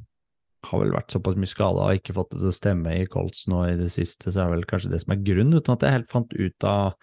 har 0.67 0.83
vel 0.83 0.95
vært 0.95 1.15
såpass 1.15 1.39
mye 1.39 1.51
skada 1.51 1.87
og 1.87 2.01
ikke 2.01 2.15
fått 2.17 2.35
det 2.35 2.43
til 2.43 2.51
å 2.51 2.57
stemme 2.57 2.95
i 3.01 3.07
Colts 3.11 3.47
nå 3.51 3.63
i 3.71 3.79
det 3.79 3.91
siste, 3.95 4.33
så 4.33 4.45
er 4.45 4.53
vel 4.55 4.67
kanskje 4.69 4.93
det 4.93 5.03
som 5.03 5.15
er 5.15 5.25
grunnen, 5.27 5.59
uten 5.59 5.75
at 5.75 5.87
jeg 5.87 5.97
helt 5.99 6.13
fant 6.13 6.37
ut 6.37 6.69
av 6.69 6.95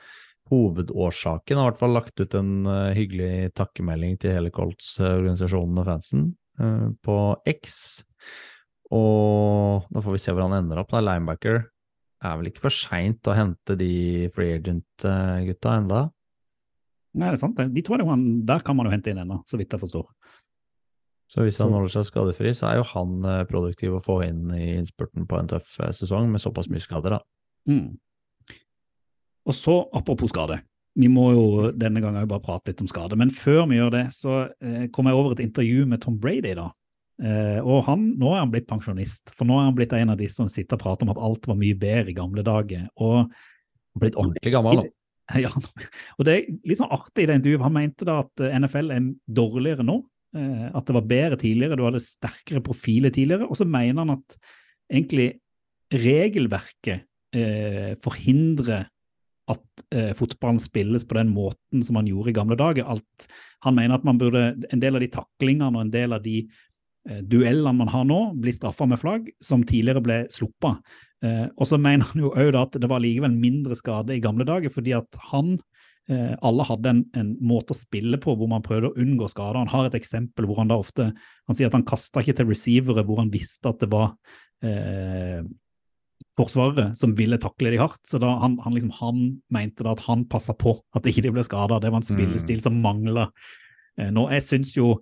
hovedårsaken. 0.52 1.56
Jeg 1.56 1.60
har 1.60 1.68
i 1.68 1.72
hvert 1.72 1.82
fall 1.82 1.96
lagt 1.96 2.20
ut 2.20 2.34
en 2.38 2.56
uh, 2.68 2.96
hyggelig 2.96 3.54
takkemelding 3.58 4.18
til 4.22 4.36
hele 4.36 4.52
Colts-organisasjonen 4.54 5.80
og 5.80 5.88
fansen 5.88 6.26
uh, 6.62 6.90
på 7.06 7.20
X. 7.50 7.78
Og 8.94 9.88
da 9.90 10.04
får 10.04 10.18
vi 10.18 10.22
se 10.22 10.34
hvor 10.36 10.46
han 10.46 10.58
ender 10.60 10.82
opp. 10.82 10.92
Da. 10.92 11.02
Linebacker 11.02 11.64
er 12.24 12.36
vel 12.40 12.52
ikke 12.52 12.68
for 12.68 12.76
seint 12.76 13.28
å 13.28 13.38
hente 13.38 13.78
de 13.80 13.94
free 14.36 14.60
agent-gutta 14.60 15.80
enda? 15.80 16.04
Nei, 17.14 17.30
det 17.30 17.38
er 17.38 17.42
sant. 17.42 17.60
De 17.74 17.84
tror 17.86 18.02
det 18.02 18.46
Der 18.48 18.64
kan 18.66 18.78
man 18.78 18.88
jo 18.88 18.94
hente 18.94 19.12
inn 19.12 19.22
ennå, 19.22 19.42
så 19.50 19.58
vidt 19.60 19.74
jeg 19.74 19.82
forstår. 19.82 20.08
Så 21.34 21.42
hvis 21.42 21.58
han 21.64 21.74
holder 21.74 21.90
seg 21.90 22.06
skadefri, 22.06 22.52
så 22.54 22.68
er 22.70 22.78
jo 22.78 22.90
han 22.92 23.24
eh, 23.26 23.46
produktiv 23.50 23.96
å 23.98 24.04
få 24.06 24.20
inn 24.28 24.52
i 24.54 24.76
innspurten 24.76 25.26
på 25.30 25.40
en 25.40 25.48
tøff 25.50 25.80
eh, 25.82 25.90
sesong 25.96 26.28
med 26.30 26.44
såpass 26.44 26.70
mye 26.70 26.84
skader, 26.84 27.16
da. 27.16 27.72
Mm. 27.72 27.96
Og 29.50 29.58
så, 29.58 29.80
apropos 29.98 30.30
skade. 30.30 30.60
Vi 30.94 31.10
må 31.10 31.32
jo 31.34 31.72
denne 31.74 32.04
gangen 32.04 32.30
bare 32.30 32.44
prate 32.44 32.70
litt 32.70 32.84
om 32.86 32.92
skade. 32.92 33.18
Men 33.18 33.34
før 33.34 33.66
vi 33.72 33.80
gjør 33.80 33.96
det, 33.96 34.04
så 34.14 34.44
eh, 34.62 34.86
kom 34.94 35.10
jeg 35.10 35.18
over 35.18 35.34
et 35.34 35.42
intervju 35.48 35.88
med 35.90 36.04
Tom 36.06 36.22
Brady. 36.22 36.54
da. 36.60 36.70
Eh, 37.24 37.60
og 37.66 37.82
han, 37.90 38.06
nå 38.22 38.36
er 38.36 38.44
han 38.44 38.54
blitt 38.54 38.70
pensjonist, 38.70 39.34
for 39.34 39.50
nå 39.50 39.58
er 39.58 39.72
han 39.72 39.78
blitt 39.80 39.98
en 39.98 40.14
av 40.14 40.22
de 40.22 40.30
som 40.30 40.52
sitter 40.52 40.78
og 40.78 40.86
prater 40.86 41.10
om 41.10 41.16
at 41.16 41.26
alt 41.32 41.50
var 41.50 41.58
mye 41.58 41.82
bedre 41.82 42.14
i 42.14 42.18
gamle 42.22 42.46
dager. 42.46 42.86
Og 43.02 43.34
blitt 43.98 44.20
ordentlig 44.22 44.54
gammel, 44.54 44.84
da. 44.84 44.92
Ja, 45.40 45.48
og 46.20 46.26
det 46.28 46.34
er 46.36 46.50
litt 46.68 46.78
sånn 46.78 46.92
artig 46.92 47.24
i 47.24 47.28
det 47.30 47.38
intervjuet. 47.40 47.64
Han 47.64 47.74
mente 47.74 48.06
da 48.06 48.18
at 48.26 48.42
NFL 48.60 48.92
er 48.92 49.06
dårligere 49.32 49.86
nå 49.88 50.02
Eh, 50.04 50.13
at 50.34 50.88
det 50.88 50.96
var 50.96 51.06
bedre 51.06 51.38
tidligere, 51.38 51.76
du 51.78 51.84
hadde 51.86 52.00
sterkere 52.02 52.62
profiler 52.66 53.14
tidligere. 53.14 53.46
Og 53.46 53.60
så 53.60 53.68
mener 53.70 54.02
han 54.02 54.16
at 54.16 54.38
egentlig 54.90 55.28
regelverket 55.94 57.06
eh, 57.36 57.94
forhindrer 58.02 58.88
at 59.52 59.84
eh, 59.92 60.12
fotballen 60.16 60.62
spilles 60.64 61.06
på 61.08 61.18
den 61.18 61.32
måten 61.34 61.84
som 61.84 62.00
han 62.00 62.08
gjorde 62.08 62.32
i 62.32 62.38
gamle 62.38 62.58
dager. 62.60 62.88
Alt, 62.88 63.28
han 63.66 63.76
mener 63.76 63.98
at 63.98 64.06
man 64.08 64.20
burde, 64.22 64.54
en 64.72 64.84
del 64.84 64.98
av 64.98 65.04
de 65.04 65.12
taklingene 65.12 65.74
og 65.74 65.84
en 65.84 65.94
del 65.94 66.16
av 66.16 66.24
de 66.24 66.38
eh, 66.46 67.20
duellene 67.28 67.76
man 67.82 67.92
har 67.92 68.08
nå, 68.08 68.22
blir 68.40 68.56
straffa 68.56 68.88
med 68.90 69.02
flagg, 69.02 69.28
som 69.44 69.66
tidligere 69.68 70.04
ble 70.06 70.20
sluppa. 70.34 70.78
Eh, 71.26 71.46
og 71.58 71.68
så 71.68 71.80
mener 71.82 72.08
han 72.12 72.24
jo 72.24 72.32
òg 72.32 72.60
at 72.60 72.80
det 72.80 72.92
var 72.92 73.04
likevel 73.04 73.36
mindre 73.36 73.78
skade 73.80 74.16
i 74.16 74.24
gamle 74.24 74.48
dager, 74.48 74.72
fordi 74.74 74.96
at 74.96 75.22
han 75.34 75.58
Eh, 76.12 76.34
alle 76.44 76.66
hadde 76.68 76.92
en, 76.92 77.02
en, 77.16 77.34
måte 77.40 77.72
å 77.72 77.80
spille 77.80 78.18
på 78.20 78.34
hvor 78.36 78.50
man 78.52 78.64
prøvde 78.66 78.92
å 78.92 79.00
unngå 79.00 79.30
skader. 79.32 79.62
Han 79.62 79.72
har 79.72 79.88
et 79.88 79.98
eksempel 80.00 80.48
hvor 80.50 80.60
han 80.60 80.72
da 80.72 80.80
ofte 80.82 81.12
han 81.14 81.58
sier 81.58 81.70
at 81.70 81.78
han 81.78 81.86
kasta 81.88 82.24
ikke 82.24 82.42
til 82.42 82.50
receivere 82.50 83.06
hvor 83.08 83.22
han 83.22 83.32
visste 83.32 83.72
at 83.72 83.80
det 83.80 83.88
var 83.94 84.12
eh, 84.68 85.44
forsvarere 86.36 86.90
som 86.98 87.14
ville 87.16 87.40
takle 87.40 87.72
de 87.72 87.80
hardt. 87.80 88.02
Så 88.08 88.20
da 88.20 88.34
han, 88.42 88.58
han, 88.66 88.76
liksom, 88.76 88.92
han 89.00 89.22
mente 89.54 89.86
da 89.86 89.94
at 89.96 90.04
han 90.10 90.26
passa 90.28 90.56
på 90.58 90.76
at 90.98 91.08
ikke 91.08 91.24
de 91.28 91.32
ble 91.38 91.46
skada. 91.48 91.80
Det 91.80 91.94
var 91.94 92.02
en 92.02 92.10
spillestil 92.10 92.60
mm. 92.60 92.66
som 92.66 92.82
mangla. 92.84 93.30
Eh, 94.00 94.12
nå, 94.12 94.26
jeg 94.36 94.48
syns 94.48 94.74
jo 94.76 94.98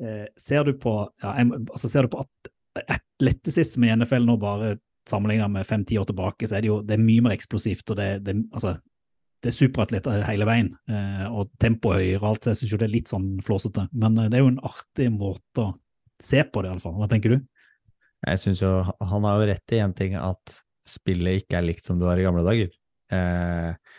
eh, 0.00 0.30
Ser 0.40 0.64
du 0.64 0.72
på 0.80 0.94
ja, 1.22 1.34
jeg, 1.42 1.60
altså 1.66 1.92
ser 1.92 2.06
du 2.06 2.14
på 2.14 2.22
at 2.24 2.52
atletisisme 2.96 3.84
i 3.84 3.92
NFL 3.98 4.24
nå 4.24 4.38
bare 4.40 4.76
sammenlignet 5.08 5.50
med 5.50 5.66
fem-ti 5.66 5.98
år 5.98 6.06
tilbake, 6.08 6.46
så 6.46 6.56
er 6.56 6.64
det 6.64 6.70
jo 6.70 6.78
det 6.86 6.94
er 6.94 7.02
mye 7.02 7.24
mer 7.26 7.34
eksplosivt. 7.34 7.90
og 7.90 7.98
det, 7.98 8.08
det 8.24 8.36
altså, 8.54 8.76
det 9.42 9.50
er 9.50 9.56
superatleter 9.56 10.22
hele 10.28 10.46
veien, 10.46 10.68
eh, 10.86 11.24
og 11.26 11.50
tempoet 11.62 11.98
høyere 11.98 12.20
og 12.20 12.28
alt. 12.28 12.44
Så 12.44 12.52
jeg 12.52 12.60
syns 12.60 12.74
jo 12.74 12.78
det 12.78 12.86
er 12.86 12.94
litt 12.94 13.10
sånn 13.10 13.30
flåsete. 13.42 13.88
Men 13.90 14.20
eh, 14.20 14.28
det 14.30 14.38
er 14.38 14.44
jo 14.44 14.52
en 14.52 14.60
artig 14.68 15.08
måte 15.14 15.64
å 15.64 15.72
se 16.22 16.44
på 16.46 16.62
det, 16.62 16.70
iallfall. 16.70 16.94
Hva 17.00 17.08
tenker 17.10 17.34
du? 17.34 17.40
Jeg 18.22 18.38
syns 18.38 18.62
jo 18.62 18.70
han 18.86 19.26
har 19.26 19.40
jo 19.40 19.48
rett 19.50 19.74
i 19.74 19.82
én 19.82 19.96
ting, 19.98 20.14
at 20.14 20.60
spillet 20.86 21.42
ikke 21.42 21.58
er 21.58 21.66
likt 21.66 21.88
som 21.88 21.98
det 21.98 22.06
var 22.06 22.22
i 22.22 22.26
gamle 22.26 22.46
dager. 22.46 22.70
Eh, 23.12 23.98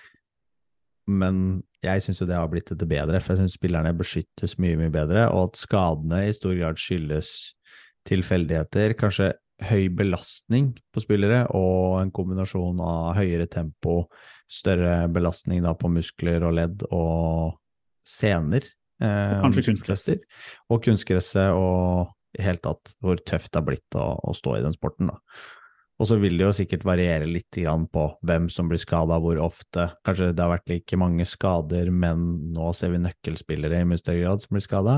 men 1.12 1.38
jeg 1.84 2.06
syns 2.06 2.22
jo 2.22 2.28
det 2.30 2.40
har 2.40 2.48
blitt 2.52 2.72
det 2.72 2.88
bedre, 2.88 3.20
for 3.20 3.34
jeg 3.34 3.44
syns 3.44 3.58
spillerne 3.60 3.92
beskyttes 4.00 4.56
mye, 4.64 4.80
mye 4.80 4.94
bedre, 4.94 5.28
og 5.36 5.50
at 5.50 5.60
skadene 5.60 6.24
i 6.30 6.36
stor 6.36 6.56
grad 6.56 6.80
skyldes 6.80 7.34
tilfeldigheter, 8.08 8.96
kanskje 9.00 9.34
høy 9.64 9.90
belastning 9.96 10.72
på 10.96 11.04
spillere, 11.04 11.44
og 11.56 12.00
en 12.02 12.12
kombinasjon 12.16 12.80
av 12.84 13.14
høyere 13.20 13.48
tempo, 13.52 14.06
større 14.54 15.08
belastning 15.14 15.64
da 15.66 15.74
på 15.78 15.90
muskler 15.92 16.46
og 16.46 16.56
ledd 16.60 16.86
og 16.92 17.58
sener. 18.08 18.68
Eh, 19.02 19.40
Og 19.40 19.50
kanskje 19.50 19.66
kunstgress. 19.72 20.06
Og 20.70 20.84
kunstgresset, 20.86 21.58
og 21.58 22.14
i 22.38 22.46
hele 22.46 22.62
tatt 22.62 22.96
hvor 23.04 23.20
tøft 23.22 23.52
det 23.52 23.60
har 23.62 23.68
blitt 23.68 24.00
å, 24.00 24.08
å 24.22 24.34
stå 24.38 24.58
i 24.58 24.64
den 24.66 24.76
sporten. 24.76 25.12
da. 25.12 25.20
Og 26.02 26.10
så 26.10 26.18
vil 26.20 26.40
det 26.40 26.48
jo 26.48 26.56
sikkert 26.58 26.86
variere 26.88 27.28
litt 27.30 27.54
grann 27.54 27.86
på 27.92 28.08
hvem 28.26 28.48
som 28.52 28.68
blir 28.70 28.82
skada, 28.82 29.20
hvor 29.22 29.38
ofte. 29.40 29.92
Kanskje 30.06 30.32
det 30.34 30.42
har 30.42 30.56
vært 30.56 30.72
like 30.72 30.98
mange 31.00 31.26
skader, 31.30 31.92
men 31.94 32.26
nå 32.56 32.72
ser 32.76 32.96
vi 32.96 33.04
nøkkelspillere 33.04 33.84
i 33.84 33.88
mye 33.88 34.02
større 34.02 34.24
grad 34.26 34.44
som 34.44 34.58
blir 34.58 34.66
skada. 34.66 34.98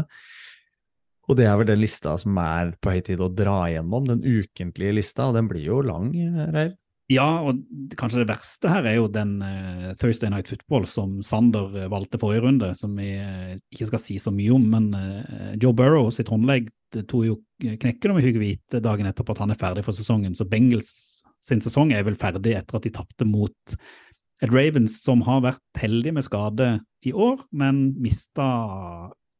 Og 1.26 1.38
det 1.40 1.48
er 1.50 1.58
vel 1.60 1.68
den 1.68 1.82
lista 1.82 2.16
som 2.22 2.38
er 2.38 2.76
på 2.80 2.94
høy 2.94 3.02
tid 3.06 3.22
å 3.22 3.32
dra 3.34 3.58
igjennom, 3.68 4.08
den 4.08 4.24
ukentlige 4.24 4.96
lista, 4.96 5.28
og 5.28 5.38
den 5.38 5.50
blir 5.52 5.66
jo 5.66 5.82
lang, 5.86 6.12
Reiv. 6.56 6.76
Ja, 7.12 7.26
og 7.46 7.60
kanskje 8.00 8.24
det 8.24 8.32
verste 8.32 8.70
her 8.72 8.88
er 8.90 8.96
jo 8.98 9.10
den 9.14 9.36
uh, 9.44 9.92
Thursday 10.02 10.32
Night 10.34 10.50
Football 10.50 10.88
som 10.90 11.20
Sander 11.26 11.76
eh, 11.78 11.90
valgte 11.92 12.18
forrige 12.18 12.42
runde, 12.48 12.72
som 12.80 12.96
vi 12.98 13.12
uh, 13.22 13.54
ikke 13.70 13.92
skal 13.92 14.02
si 14.02 14.18
så 14.22 14.34
mye 14.34 14.56
om. 14.56 14.66
Men 14.72 14.88
uh, 14.98 15.52
Joe 15.62 15.76
Burrow 15.78 16.10
sitt 16.14 16.32
håndlegg 16.34 16.72
tok 16.96 17.28
jo 17.28 17.38
knekken, 17.62 18.10
om 18.10 18.18
vi 18.18 18.26
fikk 18.26 18.42
vite 18.42 18.82
dagen 18.82 19.06
etterpå 19.10 19.36
at 19.36 19.44
han 19.44 19.54
er 19.54 19.62
ferdig 19.62 19.86
for 19.86 19.98
sesongen. 19.98 20.34
Så 20.34 20.50
Bengals 20.50 21.22
sin 21.46 21.62
sesong 21.62 21.94
er 21.94 22.08
vel 22.08 22.18
ferdig 22.18 22.56
etter 22.58 22.80
at 22.80 22.88
de 22.88 22.94
tapte 22.96 23.28
mot 23.30 23.78
et 24.44 24.52
Ravens 24.52 24.98
som 25.04 25.22
har 25.28 25.44
vært 25.46 25.80
heldig 25.80 26.16
med 26.18 26.26
skade 26.26 26.72
i 27.06 27.14
år, 27.14 27.38
men 27.54 27.92
mista 28.02 28.48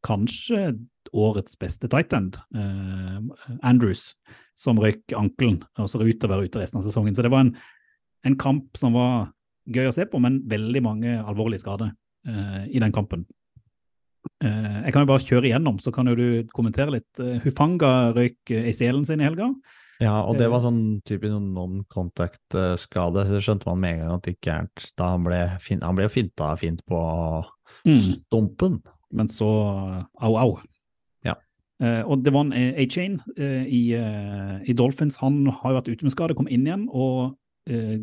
kanskje 0.06 0.76
årets 1.16 1.56
beste 1.62 1.88
tight 1.92 2.12
end, 2.14 2.36
eh, 2.56 3.20
Andrews, 3.64 4.14
som 4.60 4.78
røyk 4.80 5.16
ankelen 5.16 5.62
og 5.80 5.88
ser 5.92 6.04
ut 6.04 6.20
til 6.20 6.30
å 6.30 6.34
være 6.36 6.50
ute 6.50 6.60
resten 6.62 6.82
av 6.82 6.86
sesongen. 6.88 7.16
Så 7.16 7.24
det 7.26 7.32
var 7.32 7.46
en, 7.46 7.54
en 8.28 8.36
kamp 8.42 8.76
som 8.80 8.94
var 8.98 9.32
gøy 9.72 9.88
å 9.90 9.94
se 9.96 10.06
på, 10.06 10.20
men 10.22 10.42
veldig 10.52 10.82
mange 10.86 11.16
alvorlige 11.24 11.64
skader 11.64 11.94
eh, 12.28 12.68
i 12.70 12.80
den 12.84 12.92
kampen. 12.96 13.26
Eh, 14.44 14.78
jeg 14.86 14.94
kan 14.94 15.04
jo 15.06 15.10
bare 15.14 15.24
kjøre 15.26 15.50
igjennom, 15.50 15.80
så 15.82 15.92
kan 15.96 16.08
jo 16.10 16.16
du 16.18 16.28
kommentere 16.56 16.92
litt. 16.98 17.10
Eh, 17.22 17.40
Hufanga 17.46 18.12
røyk 18.16 18.52
eh, 18.54 18.70
ACL-en 18.72 19.06
sin 19.08 19.22
i 19.24 19.28
helga. 19.28 19.52
Ja, 20.02 20.18
og 20.28 20.36
det 20.38 20.48
Eh. 20.48 20.52
var 20.52 20.60
sånn 20.60 21.02
typisk 21.08 21.32
sånn 21.32 21.54
non-contact-skade, 21.56 23.26
så 23.26 23.32
det 23.38 23.44
skjønte 23.46 23.70
man 23.70 23.80
med 23.80 23.94
en 23.94 24.02
gang 24.02 24.16
at 24.18 24.24
det 24.28 24.34
ikke 24.36 24.56
er. 24.60 24.68
Da 25.00 25.12
han 25.14 25.24
ble, 25.24 25.40
fin 25.64 25.80
han 25.86 25.96
ble 25.96 26.10
finta 26.12 26.56
fint 26.60 26.82
på 26.90 27.00
Mm. 27.86 27.94
men 29.12 29.28
så 29.28 30.06
uh. 31.84 31.88
Eh, 31.88 32.04
og 32.08 32.24
det 32.24 32.34
var 32.36 32.46
en 32.46 32.54
eh, 32.56 32.78
A-chain 32.84 33.18
uh, 33.40 33.64
i, 33.66 33.82
uh, 33.98 34.62
i 34.64 34.76
Dolphins. 34.78 35.20
Han 35.24 35.44
har 35.50 35.74
jo 35.74 35.80
vært 35.80 35.90
ute 35.92 36.08
med 36.08 36.14
skade, 36.14 36.38
kom 36.38 36.50
inn 36.52 36.68
igjen. 36.68 36.88
Og, 36.90 37.36
eh, 37.70 38.00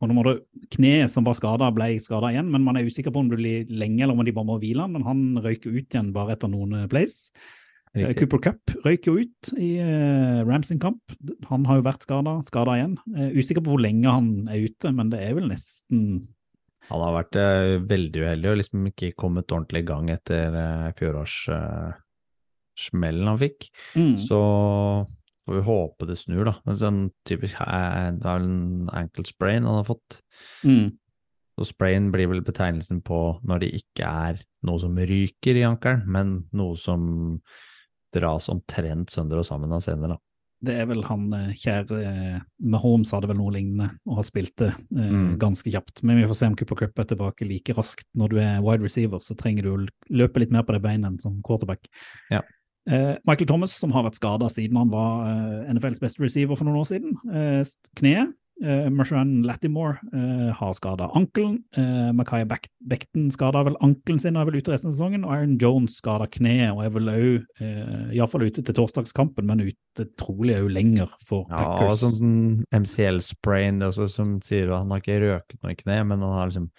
og 0.00 0.08
nå 0.08 0.16
må 0.16 0.24
det 0.26 0.38
kneet 0.76 1.12
som 1.12 1.26
var 1.26 1.36
skada, 1.38 1.72
ble 1.74 1.94
skada 2.02 2.32
igjen. 2.32 2.50
Men 2.52 2.66
man 2.66 2.78
er 2.78 2.88
usikker 2.88 3.14
på 3.14 3.24
om 3.24 3.30
det 3.32 3.40
blir 3.40 3.70
lenge 3.72 4.04
eller 4.04 4.16
om 4.16 4.24
de 4.26 4.34
bare 4.36 4.50
må 4.50 4.58
hvile 4.62 4.86
han. 4.86 4.96
Men 4.96 5.06
han 5.08 5.22
røyker 5.44 5.74
ut 5.74 5.86
igjen 5.86 6.12
bare 6.16 6.36
etter 6.36 6.52
noen 6.52 6.82
eh, 6.82 6.90
plays. 6.90 7.24
Eh, 7.96 8.12
Cooper 8.18 8.42
Cup 8.44 8.76
røyk 8.84 9.08
jo 9.08 9.16
ut 9.22 9.52
i 9.56 9.72
Rams 10.46 10.70
sin 10.70 10.80
kamp. 10.82 11.16
Han 11.50 11.66
har 11.68 11.80
jo 11.80 11.86
vært 11.86 12.06
skada, 12.06 12.38
skada 12.48 12.76
igjen. 12.78 12.96
Eh, 13.16 13.36
usikker 13.40 13.64
på 13.64 13.74
hvor 13.74 13.82
lenge 13.82 14.12
han 14.12 14.32
er 14.52 14.66
ute, 14.68 14.92
men 14.92 15.12
det 15.12 15.22
er 15.24 15.36
vel 15.38 15.48
nesten 15.50 16.26
Han 16.90 17.02
har 17.02 17.14
vært 17.16 17.38
eh, 17.40 17.76
veldig 17.82 18.26
uheldig 18.26 18.50
og 18.52 18.58
liksom 18.60 18.90
ikke 18.92 19.14
kommet 19.18 19.50
ordentlig 19.50 19.82
i 19.82 19.88
gang 19.88 20.10
etter 20.12 20.54
uh, 20.54 21.96
fjorårssmellen 22.76 23.26
han 23.28 23.38
fikk. 23.38 23.70
mm. 23.96 24.16
Så 24.18 24.40
får 25.46 25.54
vi 25.54 25.62
håpe 25.62 26.06
det 26.08 26.16
snur, 26.18 26.44
da. 26.44 26.54
Men 26.66 26.76
sånn 26.76 27.00
typisk 27.28 27.54
eh, 27.60 28.12
Det 28.18 28.26
er 28.26 28.38
vel 28.40 28.48
en 28.48 28.88
ankle 28.92 29.24
sprain 29.24 29.64
han 29.64 29.76
har 29.80 29.84
fått. 29.86 30.20
Mm. 30.64 30.92
Så 31.56 31.64
sprain 31.70 32.10
blir 32.12 32.28
vel 32.28 32.42
betegnelsen 32.44 33.00
på 33.02 33.40
når 33.46 33.60
det 33.62 33.72
ikke 33.78 34.04
er 34.28 34.40
noe 34.66 34.78
som 34.82 34.96
ryker 34.98 35.56
i 35.56 35.62
ankelen, 35.64 36.02
men 36.06 36.44
noe 36.52 36.76
som 36.76 37.40
dras 38.12 38.48
omtrent 38.52 39.10
sønder 39.10 39.38
og 39.40 39.46
sammen 39.46 39.72
av 39.72 39.80
senere, 39.84 40.16
da. 40.16 40.22
Det 40.66 40.72
er 40.80 40.86
vel 40.88 41.02
han 41.04 41.26
eh, 41.36 41.50
kjære 41.52 41.96
eh, 42.00 42.36
Mahomes 42.64 43.10
hadde 43.12 43.28
vel 43.28 43.36
noe 43.36 43.52
lignende 43.52 43.90
og 44.08 44.16
har 44.22 44.24
spilt 44.26 44.54
det 44.58 44.70
eh, 44.72 45.10
Mm. 45.12 45.36
ganske 45.38 45.70
kjapt. 45.70 46.02
Men 46.02 46.16
vi 46.16 46.26
får 46.26 46.34
se 46.40 46.46
om 46.48 46.56
Cooper 46.56 46.78
Cup 46.80 46.98
er 46.98 47.04
tilbake 47.10 47.44
like 47.46 47.74
raskt. 47.76 48.06
Når 48.16 48.28
du 48.32 48.38
er 48.40 48.62
wide 48.64 48.82
receiver, 48.82 49.20
så 49.20 49.36
trenger 49.36 49.62
du 49.62 49.70
å 49.74 49.86
løpe 50.16 50.40
litt 50.40 50.50
mer 50.50 50.64
på 50.64 50.72
de 50.72 50.80
beina 50.80 51.08
enn 51.12 51.20
som 51.20 51.42
quarterback. 51.44 51.86
Ja. 52.32 52.40
Eh, 52.86 53.14
Michael 53.26 53.48
Thomas, 53.50 53.74
som 53.74 53.92
har 53.94 54.06
vært 54.06 54.18
skada 54.20 54.48
siden 54.52 54.78
han 54.78 54.92
var 54.92 55.26
eh, 55.30 55.70
NFLs 55.74 56.02
beste 56.02 56.22
receiver 56.22 56.58
for 56.58 56.68
noen 56.68 56.82
år 56.82 56.90
siden. 56.90 57.16
Eh, 57.30 57.62
kneet. 57.98 58.34
Uh, 58.64 58.88
Marshawn 58.88 59.42
Lattimore 59.44 59.98
eh, 60.16 60.52
har 60.56 60.72
skada 60.72 61.10
ankelen. 61.12 61.58
Uh, 61.76 62.08
Makaya 62.16 62.46
Bekten 62.88 63.26
skada 63.28 63.60
vel 63.66 63.76
ankelen 63.84 64.16
sin 64.22 64.38
og 64.38 64.46
er 64.46 64.48
vel 64.48 64.62
ute 64.62 64.72
resten 64.72 64.88
av 64.88 64.94
sesongen. 64.94 65.26
Og 65.28 65.34
Aaron 65.34 65.58
Jones 65.60 65.98
skada 66.00 66.24
kneet 66.32 66.72
og 66.72 66.80
er 66.86 66.94
vel 66.94 67.10
òg 67.12 67.60
uh, 67.60 68.14
iallfall 68.16 68.46
ute 68.48 68.64
til 68.64 68.78
torsdagskampen, 68.78 69.44
men 69.44 69.66
ute 69.66 70.08
trolig 70.16 70.56
òg 70.56 70.70
lenger 70.72 71.12
for 71.20 71.44
Ja, 71.50 71.60
Packers. 71.66 72.00
sånn, 72.00 72.16
sånn 72.16 72.80
MCL-sprain, 72.80 73.84
som 73.92 74.38
sier 74.40 74.72
at 74.72 74.86
han 74.86 74.94
har 74.94 75.04
ikke 75.04 75.20
røket 75.26 75.60
noe 75.60 75.76
i 75.76 75.80
kne, 75.82 76.00
men 76.08 76.24
han 76.24 76.38
har 76.38 76.48
liksom 76.48 76.70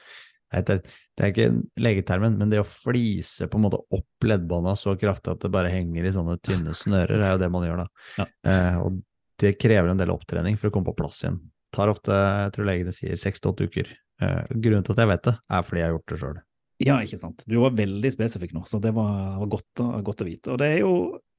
jeg 0.53 0.65
det 0.67 0.79
er 1.19 1.33
ikke 1.33 1.47
legetermen, 1.83 2.37
men 2.39 2.51
det 2.51 2.61
å 2.61 2.67
flise 2.67 3.49
på 3.51 3.59
en 3.59 3.65
måte 3.65 3.81
opp 3.93 4.27
leddbånda 4.27 4.77
så 4.79 4.95
kraftig 4.99 5.33
at 5.33 5.43
det 5.43 5.51
bare 5.51 5.73
henger 5.73 6.07
i 6.07 6.13
sånne 6.15 6.37
tynne 6.39 6.75
snører, 6.77 7.19
er 7.19 7.35
jo 7.35 7.41
det 7.41 7.51
man 7.51 7.67
gjør 7.67 7.83
da. 7.83 7.87
Ja. 8.21 8.27
Eh, 8.47 8.79
og 8.79 9.01
det 9.43 9.57
krever 9.61 9.91
en 9.91 9.99
del 9.99 10.13
opptrening 10.13 10.57
for 10.57 10.69
å 10.69 10.73
komme 10.73 10.89
på 10.89 10.97
plass 11.01 11.21
igjen. 11.25 11.41
Tar 11.75 11.91
ofte, 11.91 12.15
jeg 12.15 12.53
tror 12.55 12.69
legene 12.69 12.95
sier 12.95 13.19
seks 13.19 13.43
til 13.43 13.51
åtte 13.51 13.67
uker. 13.67 13.91
Eh, 14.23 14.53
grunnen 14.55 14.85
til 14.87 14.95
at 14.95 15.03
jeg 15.03 15.11
vet 15.11 15.27
det, 15.27 15.35
er 15.51 15.65
fordi 15.67 15.83
jeg 15.83 15.89
har 15.89 15.97
gjort 15.97 16.13
det 16.13 16.19
sjøl. 16.23 16.39
Ja, 16.87 16.97
ikke 17.01 17.19
sant. 17.21 17.43
Du 17.49 17.57
var 17.63 17.77
veldig 17.77 18.11
spesifikk 18.13 18.53
nå, 18.53 18.63
så 18.69 18.79
det 18.81 18.93
var, 18.95 19.41
godt, 19.49 19.81
godt 20.05 20.23
å 20.23 20.27
vite. 20.27 20.53
Og 20.53 20.61
det 20.61 20.75
er 20.75 20.83
jo 20.85 20.93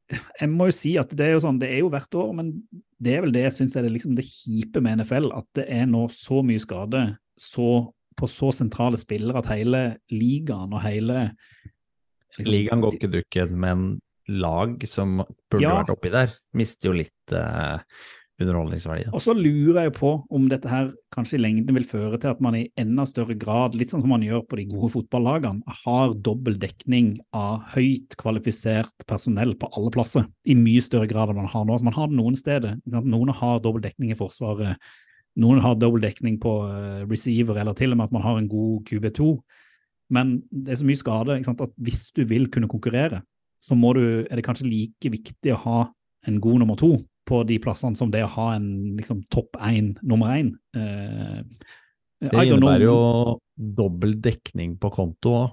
Jeg 0.08 0.48
må 0.48 0.70
jo 0.70 0.72
si 0.72 0.94
at 0.96 1.10
det 1.12 1.26
er 1.26 1.34
jo 1.34 1.40
sånn, 1.44 1.58
det 1.60 1.68
er 1.68 1.82
jo 1.82 1.90
hvert 1.92 2.14
år, 2.16 2.30
men 2.32 2.54
det 2.96 3.12
er 3.12 3.24
vel 3.26 3.32
det 3.34 3.42
jeg 3.42 3.56
syns 3.58 3.74
er 3.76 3.84
det, 3.84 3.90
liksom 3.92 4.14
det 4.16 4.24
kjipe 4.24 4.80
med 4.80 5.02
NFL, 5.02 5.26
at 5.36 5.44
det 5.58 5.66
er 5.68 5.84
nå 5.84 6.06
så 6.14 6.40
mye 6.40 6.62
skade 6.62 7.02
så, 7.36 7.66
på 8.18 8.28
så 8.30 8.50
sentrale 8.54 8.98
spillere 9.00 9.40
at 9.42 9.50
hele 9.54 9.82
ligaen 10.12 10.74
og 10.74 10.82
hele 10.84 11.30
liksom, 12.36 12.52
Ligaen 12.52 12.84
går 12.84 12.98
ikke 12.98 13.12
dukken, 13.16 13.56
men 13.58 13.88
lag 14.28 14.76
som 14.90 15.22
burde 15.50 15.64
Ja. 15.64 15.78
vært 15.80 15.94
oppi 15.94 16.10
der, 16.12 16.32
mister 16.52 16.90
jo 16.90 16.98
litt 16.98 17.32
eh, 17.32 17.78
underholdningsverdi. 18.38 19.08
Og 19.10 19.22
så 19.24 19.32
lurer 19.34 19.88
jeg 19.88 19.94
på 19.96 20.10
om 20.30 20.44
dette 20.50 20.68
her 20.70 20.92
kanskje 21.14 21.38
i 21.38 21.42
lengden 21.42 21.74
vil 21.74 21.86
føre 21.88 22.20
til 22.22 22.30
at 22.30 22.42
man 22.44 22.54
i 22.54 22.68
enda 22.78 23.02
større 23.08 23.34
grad, 23.38 23.74
litt 23.74 23.90
sånn 23.90 24.04
som 24.04 24.12
man 24.12 24.22
gjør 24.22 24.44
på 24.46 24.60
de 24.60 24.66
gode 24.70 24.92
fotballagene, 24.94 25.64
har 25.82 26.14
dobbel 26.14 26.58
dekning 26.60 27.16
av 27.34 27.64
høyt 27.74 28.14
kvalifisert 28.20 28.94
personell 29.10 29.56
på 29.58 29.70
alle 29.74 29.90
plasser, 29.94 30.28
i 30.46 30.54
mye 30.54 30.84
større 30.84 31.10
grad 31.10 31.32
enn 31.32 31.40
man 31.40 31.50
har 31.50 31.66
nå. 31.66 31.74
Altså 31.74 31.88
man 31.88 31.98
har 31.98 32.12
det 32.12 32.20
noen 32.20 32.38
steder. 32.38 32.78
Noen 32.86 33.34
har 33.34 33.58
dobbel 33.64 33.82
dekning 33.88 34.12
i 34.14 34.18
Forsvaret, 34.18 34.76
noen 35.38 35.62
har 35.62 35.78
dobbeltdekning 35.78 36.38
på 36.42 36.52
eh, 36.66 37.02
receiver, 37.08 37.58
eller 37.60 37.76
til 37.78 37.94
og 37.94 38.00
med 38.00 38.08
at 38.08 38.14
man 38.16 38.24
har 38.24 38.40
en 38.40 38.50
god 38.50 38.82
QB2. 38.88 39.30
Men 40.14 40.38
det 40.50 40.72
er 40.72 40.80
så 40.80 40.88
mye 40.88 40.98
skade 41.00 41.36
at 41.38 41.74
hvis 41.76 42.08
du 42.16 42.24
vil 42.26 42.48
kunne 42.50 42.70
konkurrere, 42.70 43.22
så 43.62 43.76
må 43.78 43.92
du, 43.96 44.24
er 44.24 44.38
det 44.38 44.46
kanskje 44.46 44.68
like 44.70 45.12
viktig 45.12 45.52
å 45.54 45.62
ha 45.66 45.78
en 46.28 46.40
god 46.42 46.62
nummer 46.62 46.78
to 46.78 46.96
på 47.28 47.42
de 47.44 47.58
plassene 47.60 47.98
som 47.98 48.10
det 48.10 48.22
å 48.24 48.32
ha 48.38 48.52
en 48.56 48.96
liksom, 48.96 49.20
topp 49.32 49.58
én, 49.60 49.92
nummer 50.02 50.32
én. 50.38 50.54
Eh, 50.76 51.42
Det 52.18 52.46
innebærer 52.48 52.88
jo 52.88 53.38
dobbel 53.54 54.16
dekning 54.22 54.78
på 54.80 54.90
konto 54.90 55.34
òg. 55.42 55.50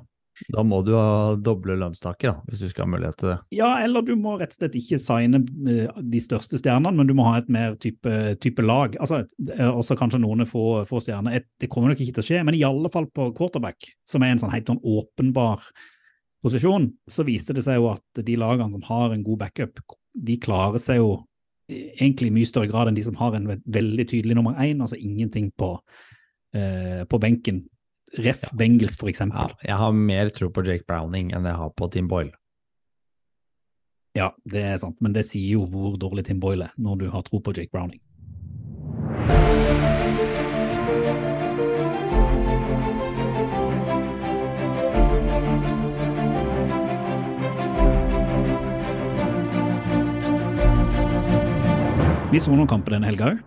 Da 0.51 0.63
må 0.67 0.81
du 0.85 0.91
ha 0.97 1.35
doble 1.39 1.77
lønnstaket, 1.79 2.41
hvis 2.49 2.59
du 2.65 2.67
skal 2.69 2.85
ha 2.85 2.91
mulighet 2.91 3.17
til 3.21 3.29
det. 3.31 3.37
Ja, 3.55 3.69
eller 3.85 4.01
du 4.03 4.13
må 4.19 4.33
rett 4.39 4.51
og 4.51 4.57
slett 4.59 4.75
ikke 4.75 4.99
signe 4.99 5.39
eh, 5.71 6.01
de 6.03 6.19
største 6.23 6.59
stjernene, 6.59 6.91
men 6.97 7.07
du 7.07 7.13
må 7.15 7.23
ha 7.29 7.37
et 7.39 7.47
mer 7.49 7.75
type, 7.79 8.15
type 8.43 8.65
lag. 8.65 8.97
Altså, 8.99 9.21
er 9.55 9.69
også 9.71 9.95
kanskje 9.99 10.19
noen 10.23 10.43
få, 10.49 10.83
få 10.89 10.99
stjerner. 11.05 11.37
Et- 11.39 11.47
Det 11.59 11.69
kommer 11.71 11.89
nok 11.93 12.01
ikke 12.03 12.17
til 12.17 12.23
å 12.23 12.27
skje, 12.27 12.43
men 12.45 12.55
i 12.55 12.63
alle 12.67 12.89
fall 12.91 13.05
på 13.07 13.29
quarterback, 13.37 13.87
som 14.05 14.23
er 14.23 14.33
en 14.35 14.39
sånn 14.43 14.51
helt 14.51 14.67
sånn 14.67 14.81
åpenbar 14.83 15.63
posisjon, 16.43 16.89
så 17.09 17.23
viser 17.25 17.55
det 17.57 17.63
seg 17.65 17.79
jo 17.79 17.87
at 17.93 18.25
de 18.25 18.35
lagene 18.37 18.71
som 18.75 18.83
har 18.89 19.13
en 19.15 19.23
god 19.25 19.39
backup, 19.39 19.79
de 20.15 20.35
klarer 20.37 20.77
seg 20.83 20.99
jo 20.99 21.13
egentlig 21.71 22.27
i 22.29 22.35
mye 22.35 22.45
større 22.45 22.69
grad 22.69 22.87
enn 22.91 22.97
de 22.99 23.01
som 23.07 23.15
har 23.17 23.33
en 23.33 23.47
veldig 23.65 24.05
tydelig 24.11 24.35
nummer 24.37 24.53
én, 24.61 24.83
altså 24.83 24.99
ingenting 25.01 25.47
på, 25.57 25.71
eh, 26.53 27.01
på 27.09 27.19
benken. 27.19 27.63
Ref. 28.17 28.43
Ja. 28.43 28.49
Bengals, 28.57 28.95
f.eks. 28.95 29.19
Ja, 29.19 29.49
jeg 29.63 29.77
har 29.81 29.91
mer 29.91 30.31
tro 30.31 30.49
på 30.53 30.63
Jake 30.65 30.87
Browning 30.87 31.33
enn 31.35 31.47
jeg 31.47 31.59
har 31.59 31.71
på 31.75 31.89
Tim 31.91 32.07
Boyle. 32.11 32.33
Ja, 34.15 34.29
det 34.47 34.61
er 34.63 34.77
sant, 34.79 35.01
men 35.03 35.11
det 35.15 35.25
sier 35.27 35.57
jo 35.57 35.65
hvor 35.67 35.97
dårlig 35.99 36.23
Tim 36.29 36.39
Boyle 36.39 36.69
er, 36.69 36.75
når 36.79 37.01
du 37.01 37.09
har 37.11 37.25
tro 37.27 37.41
på 37.43 37.51
Jake 37.55 37.73
Browning. 37.73 37.99
Vi 52.31 52.39
så 52.43 52.51
noen 52.51 52.67
kamper 52.67 52.95
denne 52.95 53.07
helga 53.07 53.33
òg. 53.33 53.43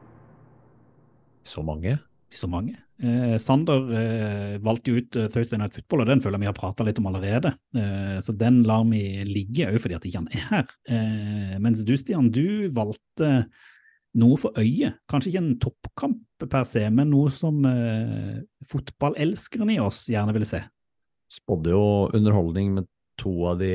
Så 1.49 1.65
mange? 1.65 1.97
Så 2.33 2.49
mange. 2.49 2.77
Eh, 2.99 3.37
Sander 3.39 3.93
eh, 3.95 4.55
valgte 4.65 4.91
jo 4.91 4.99
ut 4.99 5.17
uh, 5.21 5.29
Thursday 5.31 5.61
Night 5.61 5.77
Football, 5.77 6.03
og 6.03 6.11
den 6.11 6.23
føler 6.23 6.35
jeg 6.35 6.47
vi 6.47 6.51
har 6.51 6.57
prata 6.57 6.87
litt 6.87 6.99
om 6.99 7.07
allerede. 7.11 7.53
Eh, 7.79 8.19
så 8.25 8.35
den 8.35 8.65
lar 8.67 8.83
vi 8.89 9.03
ligge 9.29 9.69
òg 9.71 9.79
fordi 9.83 9.99
at 9.99 10.07
ikke 10.09 10.23
han 10.23 10.31
er 10.35 10.47
her. 10.49 10.73
Eh, 10.91 11.59
mens 11.63 11.85
du, 11.87 11.95
Stian, 11.99 12.33
du 12.35 12.67
valgte 12.75 13.31
noe 14.19 14.39
for 14.41 14.57
øyet. 14.59 14.99
Kanskje 15.11 15.31
ikke 15.33 15.45
en 15.45 15.55
toppkamp 15.63 16.49
per 16.51 16.67
se, 16.67 16.83
men 16.91 17.13
noe 17.13 17.31
som 17.35 17.63
eh, 17.69 18.43
fotballelskeren 18.67 19.77
i 19.77 19.81
oss 19.83 20.07
gjerne 20.11 20.35
ville 20.35 20.49
se. 20.49 20.65
Spådde 21.31 21.75
jo 21.75 21.85
underholdning 22.17 22.75
med 22.81 22.89
to 23.21 23.35
av 23.51 23.63
de 23.63 23.73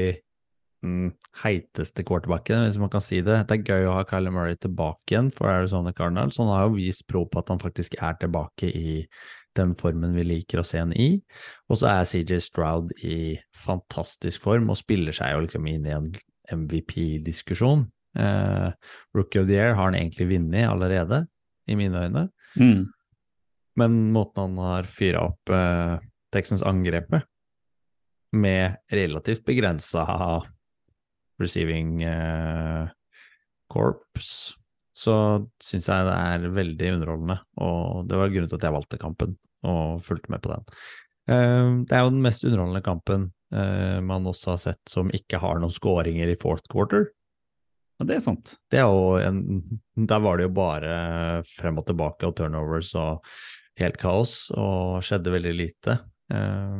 mm, 0.84 1.12
heiteste 1.44 2.04
quarterbacken, 2.06 2.66
hvis 2.68 2.80
man 2.82 2.92
kan 2.94 3.04
si 3.04 3.22
det. 3.26 3.40
Det 3.50 3.60
er 3.60 3.72
gøy 3.72 3.88
å 3.90 3.96
ha 3.98 4.04
Kyler 4.10 4.34
Murray 4.36 4.60
tilbake 4.62 5.16
igjen 5.16 5.32
for 5.36 5.52
Arizona 5.52 5.94
Cardinals. 5.96 6.40
Han 6.42 6.52
har 6.52 6.68
jo 6.68 6.78
vist 6.78 7.08
pro 7.10 7.26
på 7.30 7.42
at 7.42 7.50
han 7.54 7.62
faktisk 7.64 7.98
er 8.02 8.20
tilbake 8.22 8.70
i 8.70 9.02
den 9.58 9.74
formen 9.78 10.16
vi 10.18 10.26
liker 10.26 10.62
å 10.62 10.68
se 10.68 10.82
han 10.82 10.94
i. 10.98 11.18
Og 11.70 11.82
så 11.82 11.90
er 11.92 12.08
CJ 12.10 12.42
Stroud 12.48 12.94
i 13.06 13.36
fantastisk 13.66 14.44
form 14.46 14.72
og 14.74 14.80
spiller 14.80 15.16
seg 15.16 15.36
jo 15.36 15.44
liksom 15.46 15.70
inn 15.70 15.86
i 15.88 15.96
en 15.96 16.10
MVP-diskusjon. 16.54 17.86
Eh, 18.20 18.70
Rookie 19.16 19.42
of 19.42 19.48
the 19.48 19.58
Year 19.58 19.78
har 19.78 19.90
han 19.90 19.98
egentlig 19.98 20.32
vunnet 20.34 20.70
allerede, 20.70 21.26
i 21.68 21.78
mine 21.80 22.02
øyne. 22.08 22.28
Mm. 22.60 22.90
Men 23.80 23.94
måten 24.14 24.42
han 24.42 24.58
har 24.60 24.90
fyra 24.90 25.24
opp 25.30 25.50
eh, 25.54 25.96
Texans 26.34 26.66
angrepet 26.66 27.24
med 28.34 28.76
relativt 28.92 29.46
begrensa 29.46 30.04
receiving 31.42 32.04
uh, 32.06 32.90
corps, 33.72 34.26
så 34.94 35.16
syns 35.64 35.90
jeg 35.90 36.08
det 36.08 36.18
er 36.18 36.52
veldig 36.54 36.92
underholdende. 36.98 37.40
Og 37.66 38.04
det 38.10 38.20
var 38.20 38.34
grunnen 38.34 38.52
til 38.52 38.60
at 38.60 38.68
jeg 38.68 38.78
valgte 38.78 39.02
kampen 39.02 39.38
og 39.64 40.04
fulgte 40.06 40.34
med 40.34 40.44
på 40.44 40.54
den. 40.54 40.68
Uh, 41.30 41.82
det 41.88 41.98
er 41.98 42.06
jo 42.06 42.14
den 42.14 42.24
mest 42.26 42.46
underholdende 42.46 42.84
kampen 42.86 43.28
uh, 43.56 44.00
man 44.04 44.30
også 44.30 44.54
har 44.54 44.62
sett 44.68 44.92
som 44.92 45.12
ikke 45.16 45.42
har 45.42 45.62
noen 45.62 45.74
skåringer 45.74 46.34
i 46.34 46.40
fourth 46.40 46.70
quarter. 46.72 47.10
Og 48.02 48.10
det 48.10 48.18
er 48.18 48.24
sant. 48.26 48.56
Det 48.74 48.82
er 48.82 48.90
jo 48.90 49.18
en, 49.22 49.62
der 49.96 50.22
var 50.24 50.38
det 50.38 50.50
jo 50.50 50.56
bare 50.58 50.94
frem 51.48 51.78
og 51.80 51.86
tilbake 51.88 52.28
og 52.28 52.36
turnovers 52.38 52.92
og 53.00 53.24
helt 53.80 53.98
kaos, 54.02 54.52
og 54.58 55.02
skjedde 55.06 55.34
veldig 55.34 55.54
lite 55.56 55.98
eh, 56.34 56.80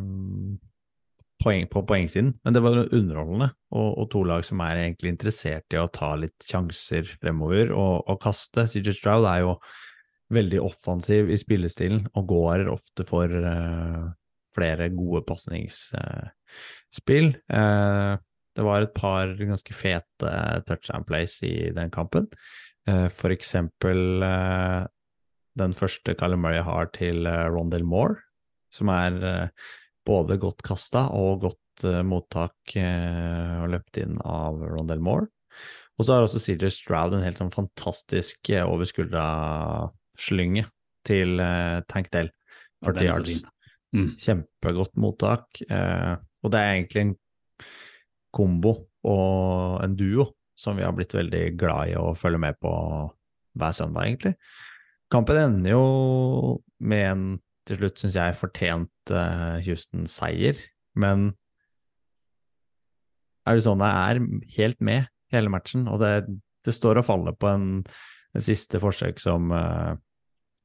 poeng, 1.42 1.66
på 1.72 1.84
poengsiden. 1.88 2.34
Men 2.44 2.56
det 2.56 2.62
var 2.64 2.84
underholdende, 2.84 3.50
og, 3.74 3.90
og, 3.98 4.06
to 4.14 4.24
lag 4.28 4.46
som 4.48 4.62
er 4.66 4.84
egentlig 4.84 5.14
interessert 5.14 5.74
i 5.74 5.82
å 5.82 5.92
ta 5.94 6.14
litt 6.20 6.48
sjanser 6.48 7.08
fremover 7.22 7.74
og, 7.76 8.04
og 8.10 8.22
kaste. 8.24 8.68
CJ 8.70 8.94
Stroud 8.98 9.26
er 9.30 9.40
jo 9.46 9.58
veldig 10.34 10.60
offensiv 10.64 11.30
i 11.32 11.38
spillestilen 11.40 12.08
og 12.18 12.28
går 12.32 12.68
ofte 12.72 13.04
for 13.08 13.28
uh, 13.30 14.12
flere 14.56 14.90
gode 14.94 15.22
pasningsspill. 15.28 17.28
Uh, 17.52 18.18
det 18.54 18.64
var 18.66 18.82
et 18.86 18.96
par 18.96 19.28
ganske 19.38 19.74
fete 19.74 20.62
touchdown 20.68 21.04
plays 21.10 21.44
i 21.46 21.72
den 21.76 21.90
kampen. 21.94 22.28
Uh, 22.90 23.10
for 23.14 23.30
eksempel 23.34 24.24
den 25.54 25.74
første 25.78 26.16
Callum 26.18 26.42
Murray 26.46 26.64
har 26.66 26.86
til 26.96 27.28
Rondell 27.54 27.86
Moore, 27.86 28.16
som 28.74 28.88
er 28.90 29.52
både 30.08 30.38
godt 30.42 30.64
kasta 30.66 31.08
og 31.16 31.46
godt 31.46 31.60
mottak 32.06 32.76
og 32.78 33.72
løpt 33.74 33.98
inn 34.02 34.20
av 34.22 34.60
Rondell 34.62 35.02
Moore. 35.02 35.30
Og 35.98 36.06
så 36.06 36.16
har 36.16 36.26
også 36.26 36.42
CJ 36.42 36.70
Stroud 36.74 37.16
en 37.16 37.26
helt 37.26 37.40
sånn 37.42 37.54
fantastisk 37.54 38.52
over 38.62 38.86
skuldra-slynge 38.90 40.68
til 41.08 41.42
Tank 41.90 42.12
Dell. 42.14 42.30
40 42.84 43.08
yards. 43.08 43.42
Mm. 43.96 44.10
Kjempegodt 44.20 44.96
mottak. 45.00 45.62
og 45.64 46.52
det 46.52 46.60
er 46.60 46.74
egentlig 46.74 47.04
en 47.06 47.16
kombo 48.34 48.74
og 49.08 49.84
en 49.84 49.96
duo 49.98 50.28
som 50.58 50.78
vi 50.78 50.86
har 50.86 50.94
blitt 50.96 51.14
veldig 51.16 51.44
glad 51.60 51.94
i 51.94 51.98
å 52.00 52.14
følge 52.18 52.42
med 52.42 52.60
på 52.62 52.72
hver 53.60 53.76
søndag, 53.76 54.08
egentlig. 54.08 54.34
Kampen 55.14 55.38
ender 55.38 55.76
jo 55.76 55.84
med 56.82 57.04
en 57.10 57.26
til 57.68 57.80
slutt, 57.80 58.00
syns 58.02 58.18
jeg, 58.20 58.38
fortjent 58.40 59.14
uh, 59.14 59.60
Houston-seier, 59.64 60.60
men 61.00 61.32
Arizona 63.50 63.90
er 64.10 64.22
helt 64.58 64.80
med 64.84 65.08
hele 65.34 65.52
matchen, 65.52 65.88
og 65.92 66.02
det, 66.04 66.14
det 66.64 66.76
står 66.76 67.02
og 67.02 67.08
faller 67.08 67.36
på 67.36 67.50
en, 67.50 67.70
en 68.36 68.44
siste 68.44 68.80
forsøk 68.84 69.20
som, 69.24 69.52
uh, 69.52 69.96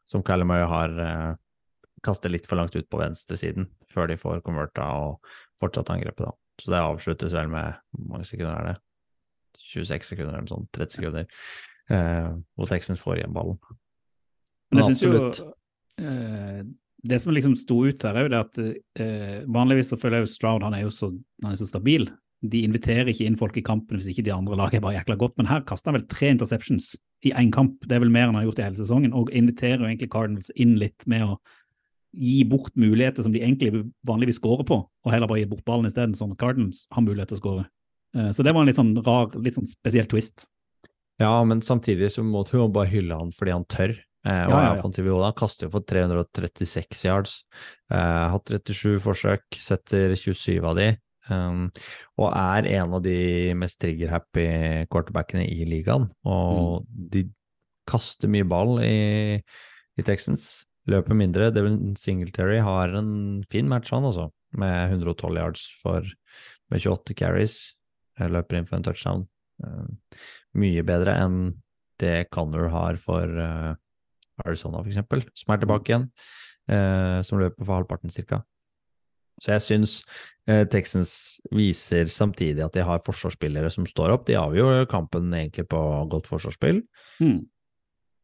som 0.09 0.25
Calamay 0.27 0.67
har 0.69 0.99
uh, 0.99 1.39
kastet 2.05 2.33
litt 2.33 2.47
for 2.51 2.61
langt 2.61 2.77
ut 2.77 2.89
på 2.91 3.01
venstresiden 3.01 3.71
før 3.91 4.11
de 4.11 4.19
får 4.21 4.43
konverta 4.47 4.91
og 5.01 5.33
fortsatt 5.61 5.91
angrepet, 5.95 6.29
da. 6.29 6.35
Så 6.59 6.73
det 6.75 6.83
avsluttes 6.83 7.35
vel 7.35 7.51
med 7.53 7.77
Hvor 7.95 8.07
mange 8.13 8.27
sekunder 8.27 8.57
er 8.59 8.73
det? 8.73 8.77
26 9.59 10.11
sekunder 10.11 10.33
eller 10.33 10.47
noe 10.47 10.51
sånt, 10.51 10.71
30 10.75 10.95
sekunder, 10.97 11.27
eh, 11.93 12.29
hvor 12.57 12.71
Texans 12.71 13.03
får 13.03 13.19
igjen 13.19 13.35
ballen. 13.35 13.59
Men 14.71 14.81
jeg 14.81 14.89
synes 14.89 15.03
jo 15.03 15.13
eh, 15.99 16.63
Det 17.07 17.21
som 17.23 17.35
liksom 17.35 17.55
sto 17.59 17.83
ut 17.87 18.03
her, 18.03 18.17
er 18.17 18.27
jo 18.27 18.33
det 18.33 18.41
at 18.41 18.59
eh, 19.03 19.45
vanligvis 19.47 19.93
så 19.93 19.99
føler 20.01 20.19
jeg 20.19 20.27
jo 20.27 20.33
Stroud 20.33 20.65
han 20.67 20.75
er 20.75 20.83
jo 20.83 20.91
så, 20.95 21.13
han 21.45 21.53
er 21.53 21.61
så 21.61 21.69
stabil. 21.71 22.09
De 22.43 22.63
inviterer 22.67 23.11
ikke 23.11 23.27
inn 23.27 23.39
folk 23.39 23.57
i 23.59 23.65
kampen 23.67 23.99
hvis 23.99 24.11
ikke 24.11 24.25
de 24.27 24.35
andre 24.35 24.59
laget 24.59 24.79
er 24.79 24.85
bare 24.85 24.97
jækla 24.99 25.19
godt. 25.21 25.37
Men 25.39 25.51
her 25.51 25.63
kaster 25.67 25.93
han 25.93 25.99
vel 26.01 26.09
tre 26.11 26.33
interceptions 26.35 26.97
i 27.27 27.33
én 27.35 27.53
kamp. 27.55 27.79
Det 27.87 27.97
er 27.97 28.03
vel 28.03 28.13
mer 28.15 28.27
enn 28.27 28.35
han 28.35 28.41
har 28.43 28.49
gjort 28.49 28.61
i 28.63 28.67
hele 28.67 28.81
sesongen. 28.81 29.15
Og 29.15 29.33
inviterer 29.35 29.83
jo 29.83 29.89
egentlig 29.89 30.11
Cardinals 30.15 30.53
inn 30.59 30.77
litt 30.83 31.07
med 31.11 31.27
å 31.27 31.39
gi 32.19 32.43
bort 32.49 32.75
muligheter 32.79 33.23
som 33.23 33.35
de 33.35 33.43
egentlig 33.43 33.85
vanligvis 34.07 34.39
skårer 34.41 34.67
på, 34.67 34.79
og 34.81 35.13
heller 35.13 35.29
bare 35.31 35.43
gi 35.43 35.51
bort 35.51 35.67
ballen 35.69 35.89
isteden, 35.91 36.17
sånn 36.17 36.33
at 36.33 36.41
Cardinals 36.41 36.87
har 36.95 37.05
mulighet 37.05 37.33
til 37.33 37.39
å 37.39 37.43
skåre. 37.43 37.65
Eh, 38.17 38.31
så 38.33 38.45
det 38.45 38.55
var 38.55 38.65
en 38.65 38.71
litt 38.71 38.79
sånn 38.79 38.95
rar, 39.05 39.29
litt 39.45 39.59
sånn 39.59 39.69
spesiell 39.69 40.09
twist. 40.11 40.47
Ja, 41.21 41.33
men 41.45 41.61
samtidig 41.67 42.13
så 42.15 42.25
må 42.25 42.45
du 42.49 42.57
jo 42.57 42.69
bare 42.73 42.91
hylle 42.91 43.19
han 43.19 43.35
fordi 43.35 43.55
han 43.55 43.67
tør. 43.71 43.97
Eh, 44.29 44.45
og 44.45 44.53
ja, 44.53 44.61
ja, 44.61 44.73
ja. 44.77 45.19
Han 45.25 45.37
kaster 45.37 45.69
jo 45.69 45.73
for 45.73 45.87
336 45.89 47.05
yards. 47.09 47.37
Eh, 47.93 48.25
hatt 48.35 48.53
37 48.53 48.99
forsøk, 49.05 49.47
setter 49.63 50.15
27 50.19 50.59
av 50.61 50.77
de. 50.79 50.91
Um, 51.29 51.67
og 52.17 52.31
er 52.33 52.67
en 52.79 52.95
av 52.97 53.03
de 53.05 53.53
mest 53.59 53.77
trigger-happy 53.83 54.87
quarterbackene 54.93 55.45
i 55.45 55.67
ligaen. 55.69 56.09
Og 56.25 56.85
mm. 56.85 57.03
de 57.13 57.25
kaster 57.89 58.33
mye 58.33 58.47
ball 58.49 58.79
i, 58.85 59.37
i 59.99 60.05
Texans 60.07 60.69
løper 60.89 61.17
mindre. 61.17 61.51
Devin 61.53 61.95
Singletary 62.01 62.63
har 62.65 62.95
en 62.97 63.43
fin 63.53 63.69
match, 63.69 63.93
han 63.93 64.09
også, 64.09 64.29
med 64.57 64.95
112 64.97 65.37
yards 65.37 65.67
for, 65.83 66.07
med 66.73 66.85
28 66.85 67.17
carries. 67.19 67.59
Jeg 68.19 68.33
løper 68.35 68.59
inn 68.59 68.69
for 68.69 68.79
en 68.79 68.89
touchdown. 68.89 69.27
Um, 69.65 69.99
mye 70.59 70.85
bedre 70.87 71.17
enn 71.19 71.39
det 71.99 72.31
Connor 72.33 72.71
har 72.73 72.99
for 73.03 73.27
uh, 73.27 73.75
Arizona, 74.45 74.83
for 74.83 74.93
eksempel, 74.93 75.25
som 75.37 75.55
er 75.55 75.65
tilbake 75.65 75.93
igjen. 75.93 76.09
eh, 76.69 77.19
som 77.25 77.41
løper 77.41 77.65
for 77.65 77.79
halvparten, 77.79 78.13
cirka. 78.13 78.43
Så 79.41 79.55
jeg 79.55 79.63
syns 79.63 79.93
Texans 80.73 81.13
viser 81.55 82.09
samtidig 82.11 82.65
at 82.65 82.75
de 82.75 82.83
har 82.83 83.05
forsvarsspillere 83.07 83.71
som 83.71 83.87
står 83.87 84.11
opp. 84.11 84.25
De 84.27 84.35
avgjør 84.35 84.89
kampen 84.91 85.29
egentlig 85.37 85.69
på 85.71 85.79
godt 86.11 86.27
forsvarsspill. 86.27 86.81
Mm 87.23 87.45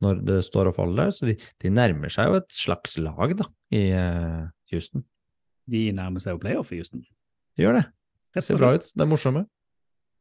når 0.04 0.20
det 0.26 0.38
står 0.46 0.70
og 0.70 0.76
faller. 0.78 1.12
Så 1.14 1.28
de, 1.28 1.36
de, 1.62 1.72
nærmer 1.72 2.12
seg 2.12 2.30
jo 2.30 2.38
et 2.40 2.54
slags 2.54 2.96
lag 3.00 3.34
da, 3.38 3.48
i 3.74 3.86
eh, 3.96 4.44
Houston. 4.72 5.04
De 5.70 5.86
nærmer 5.96 6.22
seg 6.22 6.36
jo 6.36 6.42
playoff 6.42 6.72
i 6.74 6.80
Houston. 6.80 7.04
De 7.56 7.64
gjør 7.64 7.80
det. 7.80 7.84
Det 8.34 8.44
ser 8.44 8.58
bra 8.60 8.74
ut. 8.74 8.86
Det 8.90 9.04
er 9.04 9.10
morsomme. 9.10 9.46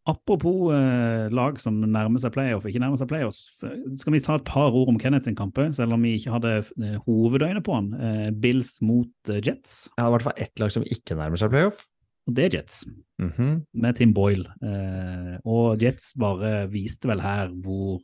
Apropos 0.10 0.74
eh, 0.76 1.30
lag 1.32 1.60
som 1.64 1.78
nærmer 1.80 2.20
seg 2.20 2.34
playoff, 2.36 2.66
ikke 2.68 2.82
nærmer 2.84 3.00
seg 3.00 3.08
playoff, 3.08 3.38
skal 3.40 4.16
vi 4.16 4.20
ta 4.24 4.36
et 4.36 4.46
par 4.48 4.76
ord 4.76 4.92
om 4.92 5.00
Kenneth 5.00 5.30
sin 5.30 5.38
kamp, 5.40 5.60
selv 5.78 5.96
om 5.96 6.04
vi 6.04 6.18
ikke 6.18 6.34
hadde 6.34 6.58
uh, 6.60 6.98
hovedøyne 7.06 7.64
på 7.64 7.78
han. 7.78 7.90
Eh, 7.96 8.30
Bills 8.44 8.76
mot 8.84 9.32
Jets. 9.32 9.88
Jeg 9.96 10.04
har 10.04 10.12
i 10.12 10.16
hvert 10.18 10.28
fall 10.28 10.44
ett 10.44 10.60
lag 10.60 10.74
som 10.76 10.84
ikke 10.84 11.16
nærmer 11.20 11.40
seg 11.40 11.54
playoff. 11.54 11.86
Og 12.28 12.36
det 12.36 12.46
er 12.46 12.58
Jets, 12.58 12.86
mm 13.20 13.32
-hmm. 13.38 13.54
med 13.74 13.96
Tim 13.96 14.14
Boyle. 14.14 14.48
og 15.44 15.84
Jets 15.84 16.14
bare 16.20 16.70
viste 16.72 17.08
vel 17.08 17.20
her 17.20 17.50
hvor 17.52 18.00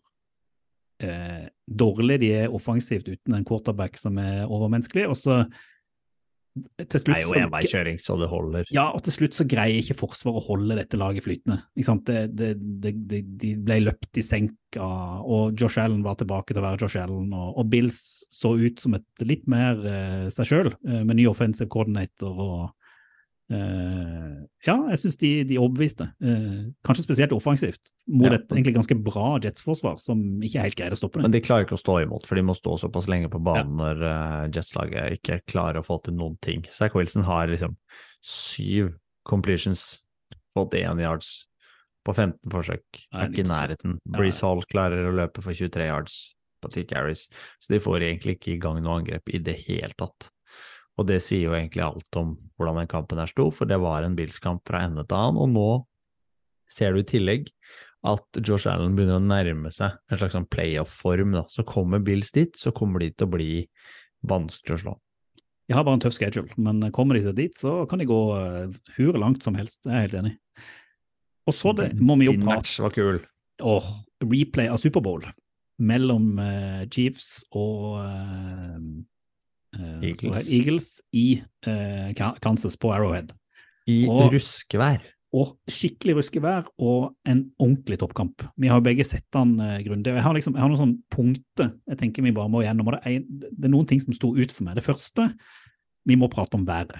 eh, 1.03 1.47
dårlig 1.67 2.19
de 2.23 2.31
er 2.43 2.53
offensivt 2.55 3.07
uten 3.09 3.35
en 3.35 3.45
quarterback 3.45 3.97
som 3.97 4.17
er 4.21 4.47
overmenneskelig. 4.47 5.07
og 5.07 5.17
så 5.17 5.43
til 6.57 7.01
slutt, 7.01 7.09
det 7.09 7.17
er 7.19 7.25
jo 7.27 7.35
enveiskjøring, 7.43 7.99
så 8.01 8.15
det 8.19 8.29
holder. 8.31 8.69
Ja, 8.73 8.87
og 8.95 9.03
til 9.05 9.15
slutt 9.15 9.37
så 9.37 9.45
greier 9.49 9.81
ikke 9.81 9.97
Forsvaret 9.99 10.41
å 10.41 10.45
holde 10.47 10.77
dette 10.79 10.99
laget 10.99 11.25
flytende. 11.25 11.61
Det, 11.75 12.19
det, 12.35 12.53
det, 12.83 13.21
de 13.41 13.53
ble 13.63 13.79
løpt 13.85 14.19
i 14.19 14.25
senk 14.25 14.79
av, 14.79 15.25
og 15.25 15.59
Josh 15.59 15.81
Allen 15.81 16.03
var 16.05 16.17
tilbake 16.19 16.53
til 16.53 16.61
å 16.61 16.65
være 16.67 16.81
Josh 16.83 16.99
Allen. 17.01 17.29
Og, 17.33 17.53
og 17.61 17.69
Bills 17.71 18.01
så 18.33 18.55
ut 18.57 18.81
som 18.81 18.97
et 18.97 19.25
litt 19.27 19.47
mer 19.51 19.79
eh, 19.85 20.27
seg 20.33 20.51
sjøl, 20.51 20.73
eh, 20.87 21.01
med 21.03 21.19
ny 21.19 21.29
offensive 21.29 21.69
coordinator 21.71 22.33
og 22.33 22.59
ja, 23.49 24.75
jeg 24.91 24.99
syns 25.01 25.17
de, 25.17 25.29
de 25.49 25.57
overbeviste. 25.57 26.05
Eh, 26.21 26.69
kanskje 26.85 27.05
spesielt 27.05 27.33
offensivt, 27.33 27.91
mot 28.07 28.29
Ja. 28.29 28.37
et 28.37 28.51
egentlig 28.51 28.75
ganske 28.75 28.97
bra 29.01 29.39
Jets-forsvar 29.41 29.99
som 29.99 30.21
ikke 30.45 30.61
helt 30.61 30.77
greide 30.77 30.97
å 30.97 30.99
stoppe 30.99 31.19
det. 31.19 31.25
Men 31.25 31.33
de 31.33 31.41
klarer 31.41 31.65
ikke 31.65 31.77
å 31.77 31.81
stå 31.81 31.97
imot, 32.03 32.27
for 32.29 32.37
de 32.37 32.45
må 32.45 32.53
stå 32.57 32.77
såpass 32.83 33.09
lenge 33.09 33.31
på 33.31 33.41
banen 33.41 33.77
når 33.79 34.03
uh, 34.05 34.47
Jets-laget 34.53 35.19
ikke 35.19 35.41
klarer 35.49 35.81
å 35.81 35.85
få 35.85 35.97
til 36.05 36.17
noen 36.19 36.37
ting. 36.45 36.65
Zack 36.69 36.97
Wilson 36.97 37.25
har 37.25 37.49
liksom 37.49 37.77
syv 38.21 38.93
completions, 39.25 40.03
fått 40.57 40.75
én 40.77 41.01
yards 41.01 41.47
på 42.05 42.13
15 42.13 42.51
forsøk. 42.51 43.05
Er 43.13 43.29
ikke 43.29 43.45
i 43.45 43.49
nærheten. 43.49 43.97
Ja, 44.03 44.17
Breeze 44.17 44.41
ja. 44.41 44.49
Hall 44.49 44.65
klarer 44.69 45.09
å 45.09 45.15
løpe 45.15 45.41
for 45.45 45.53
23 45.53 45.89
yards 45.89 46.19
på 46.59 46.71
ti 46.73 46.83
carries, 46.83 47.29
så 47.63 47.73
de 47.73 47.79
får 47.79 48.03
egentlig 48.03 48.35
ikke 48.37 48.57
i 48.57 48.59
gang 48.61 48.81
noe 48.83 48.99
angrep 48.99 49.31
i 49.31 49.39
det 49.39 49.55
hele 49.65 49.95
tatt. 49.97 50.29
Og 50.99 51.07
det 51.07 51.21
sier 51.23 51.47
jo 51.47 51.55
egentlig 51.55 51.85
alt 51.85 52.19
om 52.19 52.33
hvordan 52.59 52.81
den 52.81 52.91
kampen 52.91 53.21
her 53.21 53.29
sto, 53.29 53.47
for 53.55 53.69
det 53.69 53.79
var 53.79 54.03
en 54.03 54.17
Bills-kamp 54.17 54.65
fra 54.67 54.83
ende 54.87 55.05
til 55.07 55.15
annen, 55.15 55.39
og 55.39 55.53
nå 55.53 55.69
ser 56.69 56.93
du 56.93 57.01
i 57.01 57.07
tillegg 57.07 57.47
at 58.07 58.39
Josh 58.45 58.69
Allen 58.69 58.95
begynner 58.95 59.19
å 59.19 59.23
nærme 59.23 59.71
seg 59.75 59.95
en 60.07 60.19
slags 60.19 60.35
sånn 60.37 60.47
playoff-form. 60.51 61.33
da. 61.35 61.43
Så 61.51 61.65
kommer 61.67 62.03
Bills 62.03 62.31
dit, 62.35 62.51
så 62.55 62.71
kommer 62.75 63.03
de 63.03 63.11
til 63.11 63.27
å 63.27 63.33
bli 63.33 63.53
vanskelig 64.27 64.77
å 64.77 64.81
slå. 64.83 64.93
De 65.69 65.75
har 65.77 65.85
bare 65.85 65.99
en 65.99 66.03
tøff 66.03 66.15
schedule, 66.15 66.49
men 66.57 66.81
kommer 66.95 67.17
de 67.17 67.23
seg 67.27 67.35
dit, 67.37 67.55
så 67.55 67.83
kan 67.89 68.01
de 68.01 68.07
gå 68.09 68.19
uh, 68.33 68.71
hure 68.95 69.19
langt 69.21 69.43
som 69.45 69.57
helst. 69.59 69.83
Det 69.83 69.91
er 69.91 69.99
jeg 69.99 70.07
helt 70.07 70.19
enig. 70.23 70.31
Og 71.49 71.55
så 71.55 71.73
det, 71.77 71.91
må 71.99 72.15
vi 72.19 72.29
jo 72.29 72.33
Din 72.35 72.45
prate 72.45 72.63
match 72.63 72.79
var 72.81 72.95
kul. 72.95 73.21
åh, 73.65 73.91
replay 74.25 74.69
av 74.71 74.79
Superbowl 74.81 75.27
mellom 75.79 76.33
uh, 76.41 76.83
Chiefs 76.91 77.45
og 77.55 78.01
eh, 78.01 78.81
Eagles. 79.77 80.49
Eagles 80.49 80.89
i 81.13 81.41
eh, 81.67 82.13
Kansas 82.41 82.77
på 82.77 82.91
Arrowhead. 82.95 83.33
I 83.87 84.05
Og- 84.09 84.31
ruskevær. 84.33 85.01
Og 85.31 85.51
skikkelig 85.69 86.15
ruskevær 86.17 86.65
og 86.81 87.11
en 87.29 87.51
ordentlig 87.61 87.99
toppkamp. 88.01 88.41
Vi 88.57 88.67
har 88.67 88.79
jo 88.79 88.85
begge 88.87 89.05
sett 89.05 89.27
den 89.31 89.59
uh, 89.61 89.75
grundig. 89.85 90.15
Jeg 90.15 90.23
har, 90.25 90.33
liksom, 90.33 90.55
jeg 90.57 90.63
har 90.63 90.71
noen 90.71 90.79
sånne 90.79 91.03
punkter 91.13 91.67
jeg 91.85 91.99
tenker 91.99 92.25
vi 92.25 92.31
bare 92.33 92.49
må 92.49 92.63
gjennom. 92.65 92.89
det 92.95 93.01
er, 93.05 93.19
det 93.29 93.67
er 93.69 93.69
noen 93.69 93.85
ting 93.85 94.01
som 94.01 94.15
sto 94.17 94.31
ut 94.33 94.49
for 94.51 94.65
meg. 94.65 94.79
Det 94.79 94.83
første, 94.87 95.27
vi 96.09 96.17
må 96.17 96.31
prate 96.33 96.57
om 96.57 96.65
været. 96.65 96.97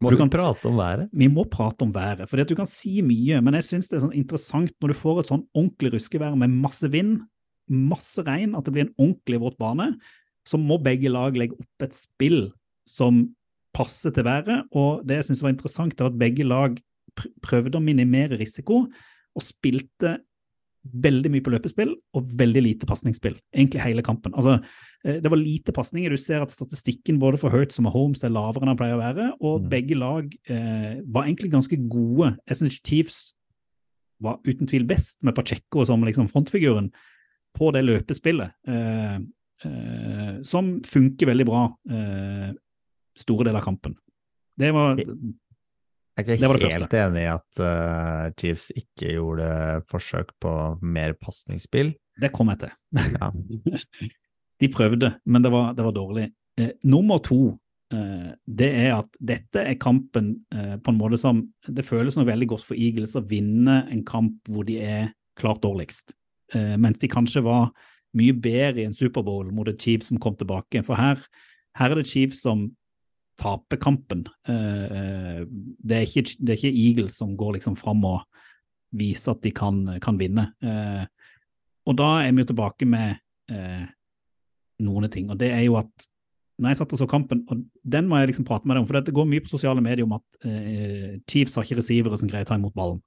Må 0.00 0.08
Du 0.08 0.16
du 0.16 0.22
kan- 0.22 0.30
prate 0.32 0.64
om 0.66 0.80
været? 0.80 1.10
Vi 1.12 1.28
må 1.28 1.44
prate 1.44 1.82
om 1.84 1.92
været, 1.92 2.24
for 2.30 2.40
du 2.42 2.54
kan 2.56 2.66
si 2.66 3.02
mye, 3.02 3.42
men 3.44 3.54
jeg 3.60 3.68
syns 3.68 3.88
det 3.90 3.98
er 4.00 4.06
sånn 4.08 4.16
interessant 4.16 4.72
når 4.80 4.88
du 4.88 4.94
får 4.94 5.20
et 5.20 5.26
sånn 5.28 5.44
ordentlig 5.54 5.92
ruskevær 5.92 6.34
med 6.34 6.48
masse 6.48 6.88
vind, 6.90 7.20
masse 7.68 8.24
regn, 8.24 8.56
at 8.56 8.64
det 8.64 8.72
blir 8.72 8.86
en 8.88 8.94
ordentlig 8.98 9.38
våt 9.38 9.58
bane, 9.58 9.98
så 10.48 10.58
må 10.58 10.78
begge 10.82 11.10
lag 11.12 11.36
legge 11.38 11.58
opp 11.58 11.86
et 11.86 11.94
spill 11.96 12.50
som 12.88 13.24
passer 13.76 14.12
til 14.14 14.26
været. 14.26 14.66
Og 14.76 15.04
det 15.06 15.20
jeg 15.20 15.30
syns 15.30 15.44
var 15.44 15.54
interessant, 15.54 16.00
er 16.00 16.10
at 16.10 16.18
begge 16.18 16.46
lag 16.46 16.76
prøvde 17.44 17.78
å 17.78 17.84
minimere 17.84 18.38
risiko, 18.40 18.86
og 19.32 19.44
spilte 19.44 20.18
veldig 20.82 21.30
mye 21.30 21.44
på 21.44 21.52
løpespill 21.52 21.92
og 22.18 22.30
veldig 22.38 22.62
lite 22.64 22.88
pasningsspill, 22.90 23.36
egentlig 23.54 23.82
hele 23.84 24.02
kampen. 24.02 24.34
Altså, 24.34 24.56
eh, 25.04 25.20
det 25.22 25.30
var 25.30 25.38
lite 25.38 25.72
pasninger. 25.72 26.10
Du 26.10 26.18
ser 26.18 26.42
at 26.42 26.50
statistikken 26.50 27.20
både 27.22 27.38
for 27.38 27.54
Hurts 27.54 27.78
og 27.78 27.86
Mahomes 27.86 28.24
er 28.24 28.34
lavere 28.34 28.64
enn 28.64 28.72
den 28.72 28.80
pleier 28.80 28.98
å 28.98 29.02
være, 29.02 29.28
og 29.40 29.62
Mm. 29.62 29.68
begge 29.70 29.94
lag 29.94 30.34
eh, 30.48 31.00
var 31.06 31.24
egentlig 31.24 31.52
ganske 31.52 31.78
gode. 31.88 32.36
Jeg 32.48 32.56
syns 32.56 32.80
Chiefs 32.82 33.32
var 34.20 34.40
uten 34.44 34.66
tvil 34.66 34.86
best 34.86 35.22
med 35.22 35.34
Pacheco 35.34 35.84
som 35.84 36.02
liksom 36.02 36.28
frontfiguren 36.28 36.90
på 37.54 37.72
det 37.72 37.84
løpespillet, 37.84 38.52
eh, 38.66 39.18
eh, 39.68 40.34
som 40.46 40.74
funker 40.86 41.30
veldig 41.32 41.46
bra 41.48 41.64
eh, 41.90 42.50
store 43.18 43.48
deler 43.48 43.60
av 43.60 43.66
kampen. 43.66 43.96
Det 44.58 44.70
var 44.74 44.98
Jeg 45.00 46.28
er 46.28 46.34
ikke 46.36 46.58
det 46.60 46.72
helt 46.74 46.94
enig 47.00 47.22
i 47.22 47.30
at 47.32 47.60
uh, 47.64 48.26
Chiefs 48.36 48.68
ikke 48.76 49.14
gjorde 49.14 49.46
forsøk 49.88 50.34
på 50.44 50.52
mer 50.84 51.14
pasningsspill. 51.16 51.94
Det 52.20 52.28
kom 52.36 52.52
til. 52.60 52.72
Ja. 52.92 53.30
De 54.62 54.68
prøvde, 54.70 55.16
men 55.26 55.42
det 55.42 55.50
var, 55.50 55.72
det 55.74 55.82
var 55.82 55.94
dårlig. 55.96 56.28
Eh, 56.60 56.74
nummer 56.86 57.18
to, 57.18 57.56
eh, 57.94 58.28
det 58.46 58.68
er 58.84 58.92
at 58.94 59.16
dette 59.18 59.64
er 59.64 59.78
kampen 59.80 60.36
eh, 60.54 60.76
på 60.78 60.92
en 60.92 61.00
måte 61.00 61.18
som 61.18 61.40
Det 61.66 61.82
føles 61.86 62.14
noe 62.14 62.28
veldig 62.28 62.46
godt 62.52 62.68
for 62.68 62.78
Eagles 62.78 63.16
å 63.18 63.24
vinne 63.26 63.80
en 63.90 64.04
kamp 64.06 64.52
hvor 64.52 64.68
de 64.68 64.78
er 64.84 65.08
klart 65.38 65.64
dårligst. 65.64 66.14
Eh, 66.54 66.76
mens 66.78 67.00
de 67.02 67.10
kanskje 67.10 67.42
var 67.42 67.72
mye 68.18 68.34
bedre 68.36 68.82
i 68.82 68.86
en 68.88 68.96
Superbowl 68.96 69.50
mot 69.54 69.68
et 69.70 69.80
Chiefs 69.80 70.10
som 70.10 70.20
kom 70.20 70.36
tilbake. 70.38 70.82
For 70.86 70.98
her, 70.98 71.20
her 71.78 71.92
er 71.92 72.00
det 72.00 72.10
Chiefs 72.10 72.42
som 72.44 72.68
taper 73.40 73.80
kampen. 73.80 74.26
Eh, 74.48 74.84
eh, 74.98 75.40
det, 75.48 75.96
er 75.96 76.06
ikke, 76.06 76.36
det 76.38 76.54
er 76.54 76.60
ikke 76.60 76.84
Eagles 76.84 77.18
som 77.18 77.36
går 77.38 77.58
liksom 77.58 77.76
fram 77.80 78.04
og 78.08 78.22
viser 78.98 79.34
at 79.34 79.42
de 79.44 79.52
kan, 79.56 79.84
kan 80.04 80.20
vinne. 80.20 80.50
Eh, 80.62 81.04
og 81.88 81.98
da 81.98 82.14
er 82.22 82.32
vi 82.32 82.44
jo 82.44 82.52
tilbake 82.52 82.86
med 82.88 83.18
noen 84.80 85.04
ting, 85.12 85.26
og 85.28 85.36
det 85.36 85.48
er 85.52 85.64
jo 85.66 85.74
at 85.76 86.04
når 86.62 86.70
jeg 86.70 86.78
satt 86.78 86.92
og 86.94 87.00
så 87.02 87.08
kampen, 87.10 87.42
og 87.50 87.64
den 87.84 88.06
må 88.08 88.20
jeg 88.20 88.30
liksom 88.30 88.46
prate 88.48 88.64
med 88.64 88.78
deg 88.78 88.84
om, 88.84 88.86
for 88.88 89.02
det 89.02 89.12
går 89.12 89.26
mye 89.28 89.42
på 89.44 89.50
sosiale 89.50 89.82
medier 89.84 90.06
om 90.06 90.14
at 90.16 90.46
Chiefs 91.28 91.58
har 91.58 91.66
ikke 91.66 91.80
receivere 91.82 92.16
som 92.16 92.30
greier 92.30 92.46
å 92.46 92.48
ta 92.48 92.56
imot 92.56 92.76
ballen. 92.78 93.02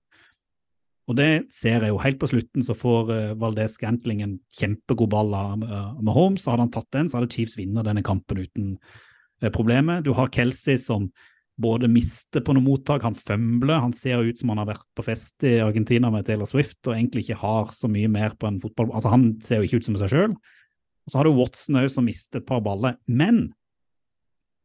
Og 1.06 1.18
det 1.20 1.46
ser 1.54 1.84
jeg 1.84 1.92
jo. 1.92 2.02
Helt 2.02 2.18
på 2.22 2.30
slutten 2.32 2.66
så 2.66 2.74
får 2.78 3.12
uh, 3.12 3.36
Valdez 3.42 3.78
Gantling 3.82 4.24
en 4.26 4.40
kjempegod 4.58 5.12
ball 5.14 5.36
av 5.38 5.62
uh, 5.62 5.94
Mahomes. 6.02 6.48
Hadde 6.50 6.66
han 6.66 6.74
tatt 6.74 6.90
den, 6.96 7.12
så 7.12 7.20
hadde 7.20 7.30
Chiefs 7.34 7.60
vunnet 7.60 7.86
denne 7.86 8.04
kampen 8.06 8.42
uten 8.42 8.76
uh, 9.44 9.52
problemet. 9.54 10.06
Du 10.08 10.16
har 10.18 10.34
Kelsey 10.34 10.80
som 10.82 11.12
både 11.62 11.88
mister 11.88 12.44
på 12.44 12.56
noen 12.56 12.66
mottak, 12.66 13.06
han 13.06 13.16
fømbler. 13.16 13.80
Han 13.84 13.94
ser 13.96 14.26
ut 14.26 14.40
som 14.40 14.52
han 14.52 14.60
har 14.64 14.74
vært 14.74 14.88
på 14.98 15.06
fest 15.06 15.46
i 15.48 15.58
Argentina 15.64 16.10
med 16.12 16.26
Taylor 16.28 16.50
Swift 16.50 16.82
og 16.90 16.98
egentlig 16.98 17.26
ikke 17.26 17.40
har 17.44 17.72
så 17.76 17.88
mye 17.92 18.10
mer 18.12 18.36
på 18.40 18.50
en 18.50 18.60
fotball... 18.64 18.90
Altså, 18.92 19.14
han 19.14 19.30
ser 19.46 19.62
jo 19.62 19.70
ikke 19.70 19.80
ut 19.80 19.88
som 19.88 20.00
seg 20.02 20.12
sjøl. 20.12 20.34
Og 21.06 21.14
så 21.14 21.22
har 21.22 21.30
du 21.30 21.38
Watson 21.38 21.80
òg 21.80 21.88
som 21.94 22.08
mister 22.10 22.42
et 22.42 22.50
par 22.50 22.64
baller. 22.66 22.98
Men 23.06 23.48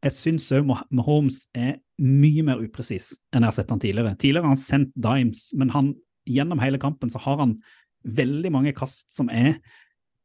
jeg 0.01 0.17
syns 0.17 0.49
òg 0.57 0.67
Mahomes 0.67 1.45
er 1.55 1.79
mye 2.01 2.43
mer 2.47 2.63
upresis 2.65 3.13
enn 3.31 3.45
jeg 3.45 3.53
har 3.53 3.59
sett 3.59 3.73
han 3.73 3.83
tidligere. 3.83 4.17
Tidligere 4.17 4.49
har 4.49 4.57
han 4.57 4.63
sendt 4.63 4.95
dimes, 4.97 5.51
men 5.61 5.73
han, 5.75 5.93
gjennom 6.31 6.63
hele 6.63 6.81
kampen 6.83 7.13
så 7.13 7.21
har 7.23 7.41
han 7.43 7.59
veldig 8.07 8.53
mange 8.55 8.73
kast 8.77 9.11
som 9.13 9.29
er 9.33 9.59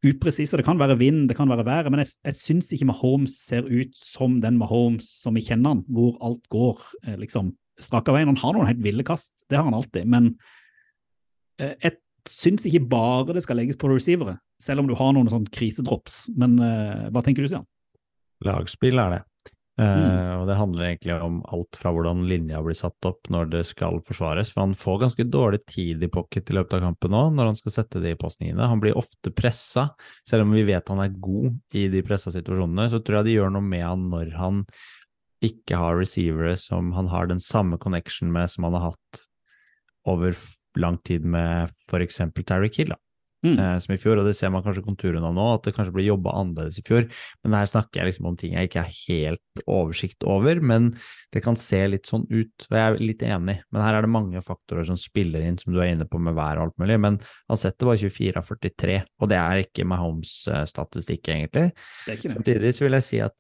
upresise. 0.06 0.58
Det 0.58 0.66
kan 0.68 0.80
være 0.80 0.98
vind, 1.00 1.26
det 1.30 1.38
kan 1.38 1.50
være 1.50 1.66
været, 1.66 1.92
men 1.92 2.04
jeg, 2.04 2.14
jeg 2.28 2.38
syns 2.38 2.72
ikke 2.76 2.88
Mahomes 2.90 3.38
ser 3.48 3.68
ut 3.68 3.96
som 3.98 4.40
den 4.44 4.60
Mahomes 4.62 5.10
som 5.24 5.38
vi 5.38 5.44
kjenner 5.46 5.76
han, 5.76 5.84
hvor 5.90 6.18
alt 6.26 6.46
går 6.54 6.82
eh, 7.06 7.20
liksom 7.22 7.54
strak 7.82 8.10
av 8.10 8.18
veien. 8.18 8.32
Han 8.32 8.42
har 8.42 8.56
noen 8.56 8.70
helt 8.70 8.84
ville 8.86 9.06
kast, 9.08 9.34
det 9.50 9.60
har 9.60 9.68
han 9.68 9.78
alltid, 9.78 10.08
men 10.12 10.34
eh, 11.60 11.76
jeg 11.84 11.98
syns 12.30 12.66
ikke 12.70 12.86
bare 12.90 13.36
det 13.38 13.46
skal 13.46 13.60
legges 13.60 13.80
på 13.80 13.90
receivere, 13.92 14.38
selv 14.62 14.84
om 14.84 14.90
du 14.90 14.96
har 14.98 15.14
noen 15.14 15.32
sånn 15.32 15.48
krisedrops. 15.54 16.26
Men 16.38 16.58
eh, 16.64 17.08
hva 17.14 17.24
tenker 17.26 17.46
du, 17.46 17.52
Stian? 17.52 17.68
Lagspill 18.46 19.00
er 19.02 19.18
det. 19.18 19.24
Eh, 19.78 19.84
Mm. 19.84 20.40
og 20.40 20.48
det 20.48 20.56
handler 20.56 20.86
egentlig 20.86 21.22
om 21.22 21.42
alt 21.52 21.76
fra 21.76 21.92
hvordan 21.92 22.28
linja 22.30 22.62
blir 22.64 22.78
satt 22.80 23.06
opp 23.06 23.28
når 23.30 23.50
det 23.52 23.66
skal 23.66 24.00
forsvares. 24.08 24.54
For 24.54 24.62
han 24.62 24.74
får 24.74 25.02
ganske 25.02 25.26
dårlig 25.30 25.66
tid 25.68 26.04
i 26.04 26.08
pocket 26.08 26.50
i 26.50 26.54
løpet 26.56 26.78
av 26.78 26.82
kampen 26.82 27.12
nå, 27.12 27.24
når 27.36 27.46
han 27.52 27.56
skal 27.60 27.72
sette 27.72 28.02
de 28.02 28.16
pasningene. 28.16 28.70
Han 28.72 28.80
blir 28.80 28.96
ofte 28.96 29.34
pressa, 29.36 29.90
selv 30.24 30.44
om 30.48 30.52
vi 30.56 30.64
vet 30.64 30.88
han 30.88 31.00
er 31.04 31.10
god 31.20 31.60
i 31.76 31.88
de 31.92 32.02
pressa 32.08 32.32
situasjonene. 32.32 32.90
Så 32.90 33.04
tror 33.04 33.20
jeg 33.20 33.26
de 33.26 33.36
gjør 33.36 33.52
noe 33.52 33.68
med 33.68 33.84
han 33.84 34.10
når 34.10 34.32
han 34.40 34.66
ikke 35.44 35.76
har 35.78 36.00
receivere 36.00 36.56
som 36.58 36.94
han 36.96 37.08
har 37.12 37.28
den 37.28 37.40
samme 37.44 37.78
connection 37.78 38.32
med 38.32 38.50
som 38.50 38.64
han 38.64 38.74
har 38.80 38.92
hatt 38.94 39.26
over 40.08 40.34
lang 40.78 40.98
tid 41.04 41.26
med 41.26 41.70
f.eks. 41.90 42.22
Terry 42.46 42.70
Kill. 42.70 42.96
Da 42.96 43.00
Mm. 43.46 43.60
eh, 43.60 43.78
som 43.84 43.94
i 43.94 44.00
fjor, 44.02 44.20
og 44.20 44.26
det 44.28 44.36
ser 44.38 44.52
man 44.54 44.64
kanskje 44.66 44.84
konturene 44.86 45.28
av 45.28 45.36
nå, 45.36 45.46
at 45.58 45.68
det 45.68 45.76
kanskje 45.76 45.94
blir 45.96 46.08
jobba 46.08 46.34
annerledes 46.40 46.80
i 46.80 46.86
fjor. 46.86 47.06
Men 47.44 47.58
her 47.60 47.70
snakker 47.70 48.02
jeg 48.02 48.10
liksom 48.10 48.30
om 48.30 48.38
ting 48.40 48.56
jeg 48.56 48.70
ikke 48.70 48.86
har 48.86 48.96
helt 49.10 49.64
oversikt 49.66 50.26
over, 50.26 50.62
men 50.64 50.92
det 51.36 51.44
kan 51.46 51.60
se 51.60 51.82
litt 51.92 52.10
sånn 52.10 52.26
ut, 52.32 52.68
og 52.70 52.78
jeg 52.78 52.86
er 52.86 53.00
litt 53.04 53.26
enig. 53.28 53.58
Men 53.70 53.86
her 53.86 54.00
er 54.00 54.08
det 54.08 54.14
mange 54.16 54.42
faktorer 54.46 54.88
som 54.88 55.00
spiller 55.00 55.46
inn, 55.46 55.60
som 55.62 55.76
du 55.76 55.82
er 55.82 55.94
inne 55.94 56.10
på 56.10 56.22
med 56.22 56.38
vær 56.38 56.62
og 56.62 56.70
alt 56.70 56.82
mulig. 56.82 57.00
Men 57.06 57.20
han 57.52 57.62
setter 57.62 57.92
bare 57.92 58.02
24 58.02 58.42
av 58.42 58.52
43, 58.56 59.00
og 59.22 59.32
det 59.32 59.40
er 59.42 59.64
ikke 59.66 59.88
Mahomes-statistikk, 59.92 61.30
egentlig. 61.30 61.70
Det 62.08 62.20
ikke 62.20 62.30
det. 62.30 62.38
Samtidig 62.40 62.76
så 62.76 62.88
vil 62.88 63.00
jeg 63.00 63.10
si 63.10 63.24
at 63.26 63.38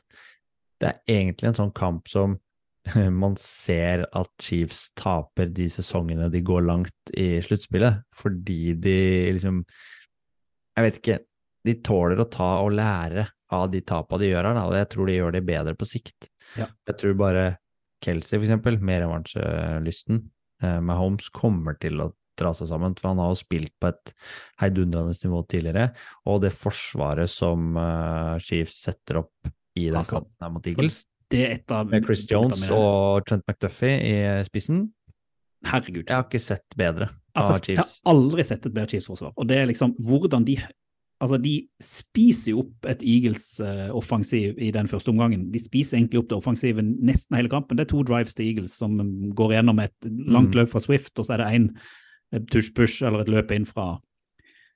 det 0.84 0.91
er 0.91 1.21
egentlig 1.21 1.49
en 1.49 1.62
sånn 1.63 1.75
kamp 1.75 2.10
som 2.12 2.36
man 3.21 3.38
ser 3.39 4.06
at 4.15 4.32
Chiefs 4.41 4.89
taper 4.98 5.50
de 5.54 5.67
sesongene 5.71 6.30
de 6.34 6.41
går 6.45 6.65
langt 6.67 7.13
i 7.17 7.36
sluttspillet, 7.45 8.04
fordi 8.15 8.76
de 8.82 8.98
liksom 9.36 9.63
Jeg 10.76 10.84
vet 10.84 10.98
ikke. 11.00 11.19
De 11.65 11.74
tåler 11.82 12.19
å 12.19 12.28
ta 12.30 12.50
og 12.62 12.74
lære 12.76 13.24
av 13.56 13.69
de 13.71 13.80
tapene 13.86 14.21
de 14.21 14.32
gjør 14.34 14.50
her, 14.50 14.60
og 14.65 14.76
jeg 14.76 14.89
tror 14.91 15.08
de 15.08 15.15
gjør 15.15 15.36
det 15.38 15.45
bedre 15.48 15.74
på 15.78 15.88
sikt. 15.88 16.28
Ja. 16.60 16.67
Jeg 16.89 16.98
tror 17.00 17.15
bare 17.17 17.45
Kelsey, 18.04 18.38
for 18.38 18.45
eksempel, 18.45 18.78
mer 18.84 19.06
revansjelysten, 19.06 20.19
eh, 20.62 20.80
med 20.84 21.00
Holmes 21.00 21.30
kommer 21.34 21.78
til 21.80 22.04
å 22.04 22.12
dra 22.36 22.52
seg 22.52 22.67
sammen, 22.67 22.95
for 23.00 23.13
han 23.13 23.21
har 23.24 23.32
jo 23.32 23.39
spilt 23.39 23.74
på 23.80 23.89
et 23.93 24.13
heidundrende 24.62 25.15
nivå 25.24 25.41
tidligere, 25.48 25.89
og 26.28 26.43
det 26.43 26.52
forsvaret 26.54 27.32
som 27.32 27.78
eh, 27.80 28.36
Chiefs 28.43 28.82
setter 28.89 29.24
opp 29.24 29.54
i 29.80 29.88
den 29.91 30.08
kampen 30.08 30.54
mot 30.56 30.67
Eagles, 30.67 31.06
det 31.31 31.41
er 31.45 31.51
et 31.55 31.71
av 31.71 31.89
Med 31.89 32.05
Chris 32.05 32.25
Jones 32.29 32.61
med- 32.61 32.77
og 32.77 33.25
Trent 33.25 33.43
McDuffie 33.47 33.97
i 33.99 34.43
spissen. 34.45 34.91
Herregud. 35.65 36.05
Jeg 36.07 36.15
har 36.15 36.23
ikke 36.27 36.39
sett 36.41 36.75
bedre 36.77 37.09
Altså, 37.35 37.55
av 37.55 37.65
jeg 37.67 37.77
har 37.77 37.88
aldri 38.05 38.43
sett 38.45 38.65
et 38.65 38.73
bedre 38.73 38.88
Chiefs-forsvar. 38.88 39.33
Og 39.35 39.47
det 39.47 39.57
er 39.57 39.65
liksom 39.67 39.95
hvordan 39.99 40.45
de 40.45 40.57
Altså, 41.21 41.38
de 41.41 41.67
spiser 41.81 42.51
jo 42.51 42.59
opp 42.59 42.85
et 42.91 42.99
Eagles-offensiv 43.01 44.57
i 44.59 44.67
den 44.75 44.85
første 44.91 45.09
omgangen. 45.13 45.45
De 45.49 45.59
spiser 45.63 45.95
egentlig 45.97 46.19
opp 46.19 46.27
det 46.27 46.38
offensive 46.38 46.83
nesten 46.83 47.38
hele 47.38 47.47
kampen. 47.49 47.77
Det 47.77 47.85
er 47.85 47.91
to 47.93 48.03
drives 48.03 48.35
til 48.35 48.49
Eagles 48.49 48.73
som 48.75 48.97
går 49.33 49.53
gjennom 49.55 49.79
et 49.81 49.95
langt 50.03 50.51
Mm. 50.51 50.59
løp 50.59 50.69
fra 50.69 50.79
Swift, 50.83 51.17
og 51.17 51.25
så 51.25 51.33
er 51.33 51.38
det 51.38 51.47
én 51.55 51.69
tush-push 52.51 53.01
eller 53.07 53.21
et 53.21 53.29
løp 53.29 53.51
inn 53.51 53.65
fra, 53.65 53.97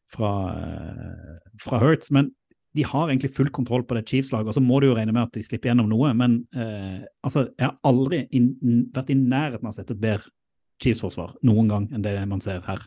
fra, 0.07 0.31
eh, 0.55 1.39
fra 1.59 1.79
Hurts. 1.79 2.09
Men 2.09 2.31
de 2.77 2.85
har 2.85 3.09
egentlig 3.09 3.31
full 3.33 3.49
kontroll 3.49 3.83
på 3.87 3.97
det 3.97 4.05
Chiefs-laget, 4.09 4.51
og 4.51 4.57
så 4.57 4.61
må 4.61 4.79
du 4.79 4.89
jo 4.89 4.97
regne 4.97 5.13
med 5.15 5.25
at 5.25 5.33
de 5.33 5.41
slipper 5.45 5.71
gjennom 5.71 5.89
noe. 5.89 6.11
Men 6.17 6.43
eh, 6.53 7.01
altså, 7.25 7.47
jeg 7.57 7.65
har 7.65 7.77
aldri 7.89 8.23
in, 8.37 8.51
vært 8.93 9.09
i 9.09 9.17
nærheten 9.17 9.65
av 9.65 9.73
å 9.73 9.77
sette 9.79 9.95
et 9.97 10.03
bedre 10.03 10.29
Chiefs-forsvar 10.79 11.33
noen 11.43 11.67
gang 11.71 11.89
enn 11.91 12.05
det 12.05 12.15
man 12.29 12.43
ser 12.43 12.61
her. 12.67 12.85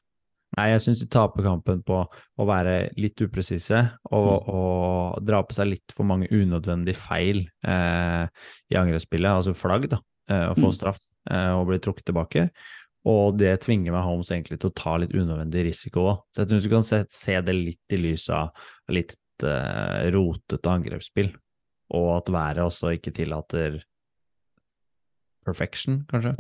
Nei, 0.57 0.67
jeg 0.69 0.83
syns 0.85 1.01
de 1.01 1.09
taper 1.09 1.47
kampen 1.47 1.81
på 1.85 1.99
å 2.05 2.45
være 2.45 2.91
litt 3.01 3.21
upresise 3.25 3.79
og, 4.13 4.49
og 4.53 5.23
dra 5.25 5.41
på 5.49 5.57
seg 5.57 5.71
litt 5.71 5.95
for 5.97 6.05
mange 6.09 6.29
unødvendige 6.29 7.01
feil 7.01 7.47
eh, 7.65 8.27
i 8.69 8.77
angrepsspillet, 8.77 9.33
altså 9.33 9.55
flagg, 9.57 9.89
da, 9.95 10.03
eh, 10.29 10.47
og 10.51 10.59
få 10.61 10.69
Mm. 10.69 10.77
straff 10.77 11.01
eh, 11.33 11.53
og 11.57 11.67
bli 11.71 11.81
trukket 11.81 12.11
tilbake. 12.11 12.47
Og 13.09 13.39
det 13.41 13.57
tvinger 13.65 13.97
meg 13.97 14.05
Holmes 14.07 14.29
egentlig 14.31 14.61
til 14.61 14.71
å 14.71 14.77
ta 14.77 14.93
litt 15.01 15.17
unødvendig 15.17 15.65
risiko 15.73 16.05
òg. 16.13 16.21
Så 16.31 16.45
jeg 16.45 16.53
synes 16.53 16.69
du 16.69 16.71
kan 16.71 16.85
se, 16.87 17.01
se 17.11 17.41
det 17.41 17.57
litt 17.57 17.97
i 17.97 17.99
lys 17.99 18.29
av 18.31 18.53
litt 18.93 19.17
eh, 19.47 20.09
rotete 20.15 20.71
angrepsspill, 20.71 21.33
og 21.93 22.09
at 22.17 22.33
været 22.33 22.63
også 22.65 22.95
ikke 22.97 23.15
tillater 23.15 23.81
perfection, 25.47 26.03
kanskje. 26.11 26.37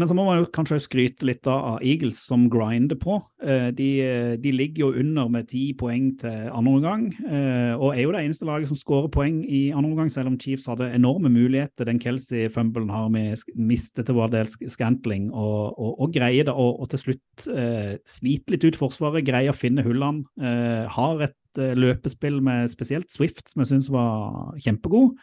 Men 0.00 0.08
så 0.08 0.14
må 0.16 0.24
man 0.24 0.38
jo 0.40 0.46
kanskje 0.48 0.78
skryte 0.80 1.26
litt 1.28 1.44
av 1.50 1.82
Eagles, 1.84 2.16
som 2.24 2.46
grinder 2.50 2.96
på. 2.96 3.18
Eh, 3.44 3.68
De, 3.76 3.88
eh, 4.00 4.36
de 4.40 4.52
ligger 4.52 4.86
jo 4.86 5.00
under 5.02 5.28
med 5.28 5.48
ti 5.50 5.74
poeng 5.76 6.06
til 6.18 6.48
andre 6.48 6.72
omgang, 6.78 7.02
eh, 7.28 7.74
og 7.76 7.92
er 7.92 8.06
jo 8.06 8.12
det 8.14 8.22
eneste 8.24 8.48
laget 8.48 8.70
som 8.70 8.78
skårer 8.80 9.10
poeng 9.12 9.42
i 9.44 9.70
andre 9.70 9.90
omgang, 9.90 10.08
selv 10.10 10.32
om 10.32 10.38
Chiefs 10.40 10.66
hadde 10.66 10.88
enorme 10.94 11.28
muligheter. 11.28 11.84
Den 11.84 12.00
Kelsey-fumblen 12.00 12.88
har 12.88 13.10
vi 13.12 13.34
mistet 13.54 14.06
til 14.08 14.16
vår 14.16 14.32
del 14.32 14.48
Scantling, 14.48 15.28
og, 15.30 15.76
og, 15.76 16.00
og 16.00 16.16
greier 16.16 16.48
det. 16.48 16.56
å 16.56 16.70
og 16.72 16.88
til 16.88 17.02
slutt 17.02 17.46
eh, 17.52 17.98
slite 18.08 18.54
litt 18.54 18.64
ut 18.64 18.80
forsvaret, 18.80 19.26
greier 19.28 19.52
å 19.52 19.56
finne 19.56 19.84
hullene. 19.84 20.24
Eh, 20.40 20.88
har 20.88 21.20
et 21.28 21.36
løpespill 21.76 22.40
med 22.40 22.70
spesielt 22.72 23.12
Swift, 23.12 23.44
som 23.50 23.60
jeg 23.60 23.74
syns 23.74 23.92
var 23.92 24.56
kjempegod. 24.56 25.18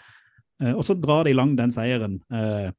Eh, 0.62 0.76
og 0.76 0.86
så 0.86 0.94
drar 0.94 1.26
de 1.26 1.34
lang 1.34 1.56
den 1.58 1.74
seieren. 1.74 2.20
Eh, 2.30 2.70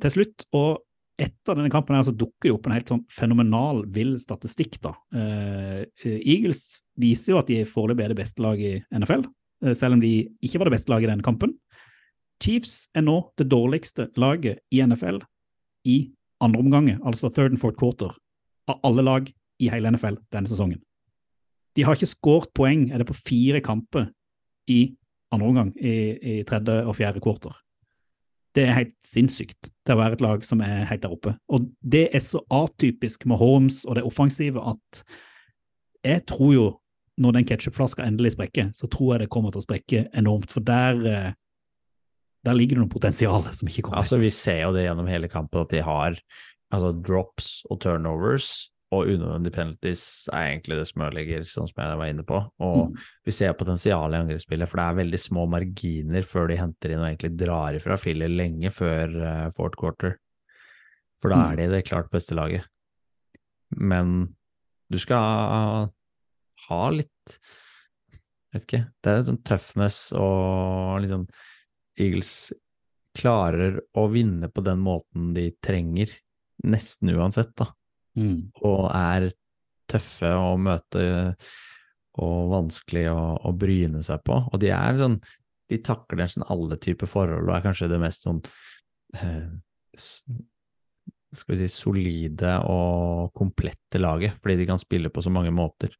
til 0.00 0.10
slutt. 0.14 0.46
Og 0.54 0.85
etter 1.16 1.56
denne 1.56 1.72
kampen 1.72 1.96
her 1.96 2.04
så 2.04 2.12
dukker 2.12 2.50
det 2.50 2.52
opp 2.52 2.66
en 2.68 2.74
helt 2.76 2.90
sånn 2.92 3.04
fenomenal 3.12 3.82
vill 3.92 4.16
statistikk. 4.20 4.78
da. 4.84 4.92
Eh, 5.16 5.86
Eagles 6.18 6.82
viser 7.00 7.32
jo 7.32 7.38
at 7.40 7.48
de 7.48 7.62
foreløpig 7.64 8.04
er 8.04 8.12
det 8.12 8.20
beste 8.20 8.44
laget 8.44 8.66
i 8.66 9.00
NFL, 9.00 9.24
eh, 9.64 9.72
selv 9.72 9.96
om 9.96 10.00
de 10.00 10.28
ikke 10.44 10.60
var 10.60 10.68
det 10.68 10.76
beste 10.76 10.92
laget 10.92 11.08
i 11.08 11.12
denne 11.14 11.26
kampen. 11.26 11.56
Chiefs 12.42 12.88
er 12.94 13.06
nå 13.06 13.32
det 13.40 13.48
dårligste 13.48 14.10
laget 14.20 14.60
i 14.70 14.82
NFL 14.84 15.22
i 15.88 16.12
andre 16.44 16.60
omganger, 16.60 17.00
altså 17.00 17.32
third 17.32 17.54
and 17.54 17.60
fourth 17.60 17.78
quarter, 17.80 18.12
av 18.68 18.80
alle 18.84 19.02
lag 19.02 19.32
i 19.58 19.70
hele 19.72 19.88
NFL 19.88 20.20
denne 20.34 20.50
sesongen. 20.50 20.82
De 21.76 21.84
har 21.84 21.96
ikke 21.96 22.12
skåret 22.12 22.52
poeng, 22.56 22.90
er 22.92 23.00
det 23.00 23.08
på 23.08 23.16
fire 23.16 23.60
kamper 23.64 24.10
i 24.68 24.96
andre 25.32 25.48
omgang, 25.48 25.72
i, 25.80 25.94
i 26.20 26.42
tredje 26.48 26.84
og 26.84 26.96
fjerde 26.96 27.22
quarter. 27.24 27.56
Det 28.56 28.64
er 28.64 28.78
helt 28.78 28.94
sinnssykt 29.04 29.68
til 29.68 29.94
å 29.94 30.00
være 30.00 30.16
et 30.16 30.24
lag 30.24 30.44
som 30.46 30.62
er 30.64 30.86
helt 30.88 31.02
der 31.04 31.12
oppe. 31.12 31.34
Og 31.52 31.68
det 31.84 32.06
er 32.16 32.22
så 32.24 32.40
atypisk 32.52 33.26
med 33.28 33.40
Holmes 33.40 33.82
og 33.84 33.98
det 33.98 34.06
offensive 34.08 34.62
at 34.72 35.02
jeg 36.06 36.22
tror 36.30 36.52
jo, 36.54 36.66
når 37.20 37.38
den 37.38 37.46
ketsjupflaska 37.48 38.04
endelig 38.04 38.34
sprekker, 38.34 38.70
så 38.76 38.88
tror 38.92 39.14
jeg 39.14 39.24
det 39.24 39.32
kommer 39.32 39.52
til 39.52 39.62
å 39.62 39.66
sprekke 39.66 40.02
enormt. 40.16 40.52
For 40.52 40.64
der, 40.64 41.00
eh, 41.08 41.36
der 42.44 42.56
ligger 42.56 42.76
det 42.76 42.84
noe 42.84 42.92
potensial 42.92 43.46
som 43.56 43.68
ikke 43.68 43.86
kommer 43.86 44.02
Altså, 44.02 44.20
vi 44.20 44.30
ser 44.30 44.62
jo 44.66 44.74
det 44.76 44.84
gjennom 44.84 45.08
hele 45.10 45.30
kampen 45.32 45.64
at 45.64 45.72
de 45.72 45.82
har 45.84 46.18
altså, 46.72 46.92
drops 46.92 47.64
og 47.70 47.80
turnovers, 47.82 48.68
og 48.94 49.08
unødvendige 49.10 49.52
penalties 49.56 50.02
er 50.32 50.52
egentlig 50.52 50.76
det 50.78 50.86
som 50.88 51.02
ødelegger, 51.02 51.40
sånn 51.42 51.66
som 51.66 51.82
jeg 51.82 51.98
var 51.98 52.06
inne 52.12 52.22
på. 52.26 52.38
Og 52.60 52.90
Mm. 52.92 52.98
vi 53.26 53.32
ser 53.32 53.52
potensialet 53.58 54.14
i 54.14 54.20
angrepsspillet, 54.22 54.68
for 54.68 54.76
det 54.76 54.84
er 54.86 55.00
veldig 55.04 55.20
små 55.20 55.46
marginer 55.50 56.22
før 56.22 56.48
de 56.48 56.56
henter 56.56 56.90
inn 56.92 57.00
og 57.02 57.08
egentlig 57.10 57.36
drar 57.36 57.74
ifra 57.74 57.98
Filler 57.98 58.28
lenge 58.28 58.70
før 58.70 59.16
uh, 59.22 59.50
fourth 59.56 59.76
quarter. 59.76 60.18
For 61.20 61.30
da 61.30 61.36
Mm. 61.36 61.52
er 61.52 61.56
de 61.56 61.68
det 61.74 61.84
klart 61.88 62.10
beste 62.10 62.34
laget. 62.34 62.64
Men 63.76 64.36
du 64.90 64.98
skal 64.98 65.90
ha 66.68 66.90
litt 66.90 67.38
Vet 68.54 68.64
ikke. 68.64 68.86
Det 69.02 69.10
er 69.12 69.22
sånn 69.26 69.42
toughness 69.44 70.12
og 70.16 71.00
litt 71.02 71.10
sånn 71.10 71.28
Eagles 71.98 72.52
klarer 73.14 73.80
å 73.96 74.06
vinne 74.10 74.48
på 74.48 74.62
den 74.64 74.78
måten 74.78 75.34
de 75.34 75.50
trenger, 75.60 76.08
nesten 76.64 77.10
uansett, 77.12 77.54
da. 77.56 77.66
Mm. 78.16 78.48
Og 78.64 78.86
er 78.90 79.30
tøffe 79.90 80.32
å 80.34 80.54
møte 80.58 81.06
og 82.16 82.50
vanskelig 82.52 83.06
å, 83.12 83.20
å 83.44 83.52
bryne 83.56 84.02
seg 84.04 84.22
på. 84.26 84.38
Og 84.50 84.62
de 84.62 84.72
er 84.74 85.00
sånn 85.00 85.18
De 85.66 85.80
takler 85.82 86.22
nesten 86.22 86.46
alle 86.46 86.78
typer 86.78 87.10
forhold 87.10 87.48
og 87.48 87.56
er 87.56 87.64
kanskje 87.64 87.90
det 87.90 87.98
mest 87.98 88.22
sånn 88.26 88.38
eh, 89.18 89.48
Skal 89.98 91.52
vi 91.52 91.58
si 91.60 91.68
solide 91.72 92.54
og 92.70 93.34
komplette 93.36 94.00
laget, 94.00 94.38
fordi 94.40 94.60
de 94.62 94.68
kan 94.70 94.80
spille 94.80 95.10
på 95.12 95.24
så 95.24 95.32
mange 95.34 95.52
måter. 95.52 95.92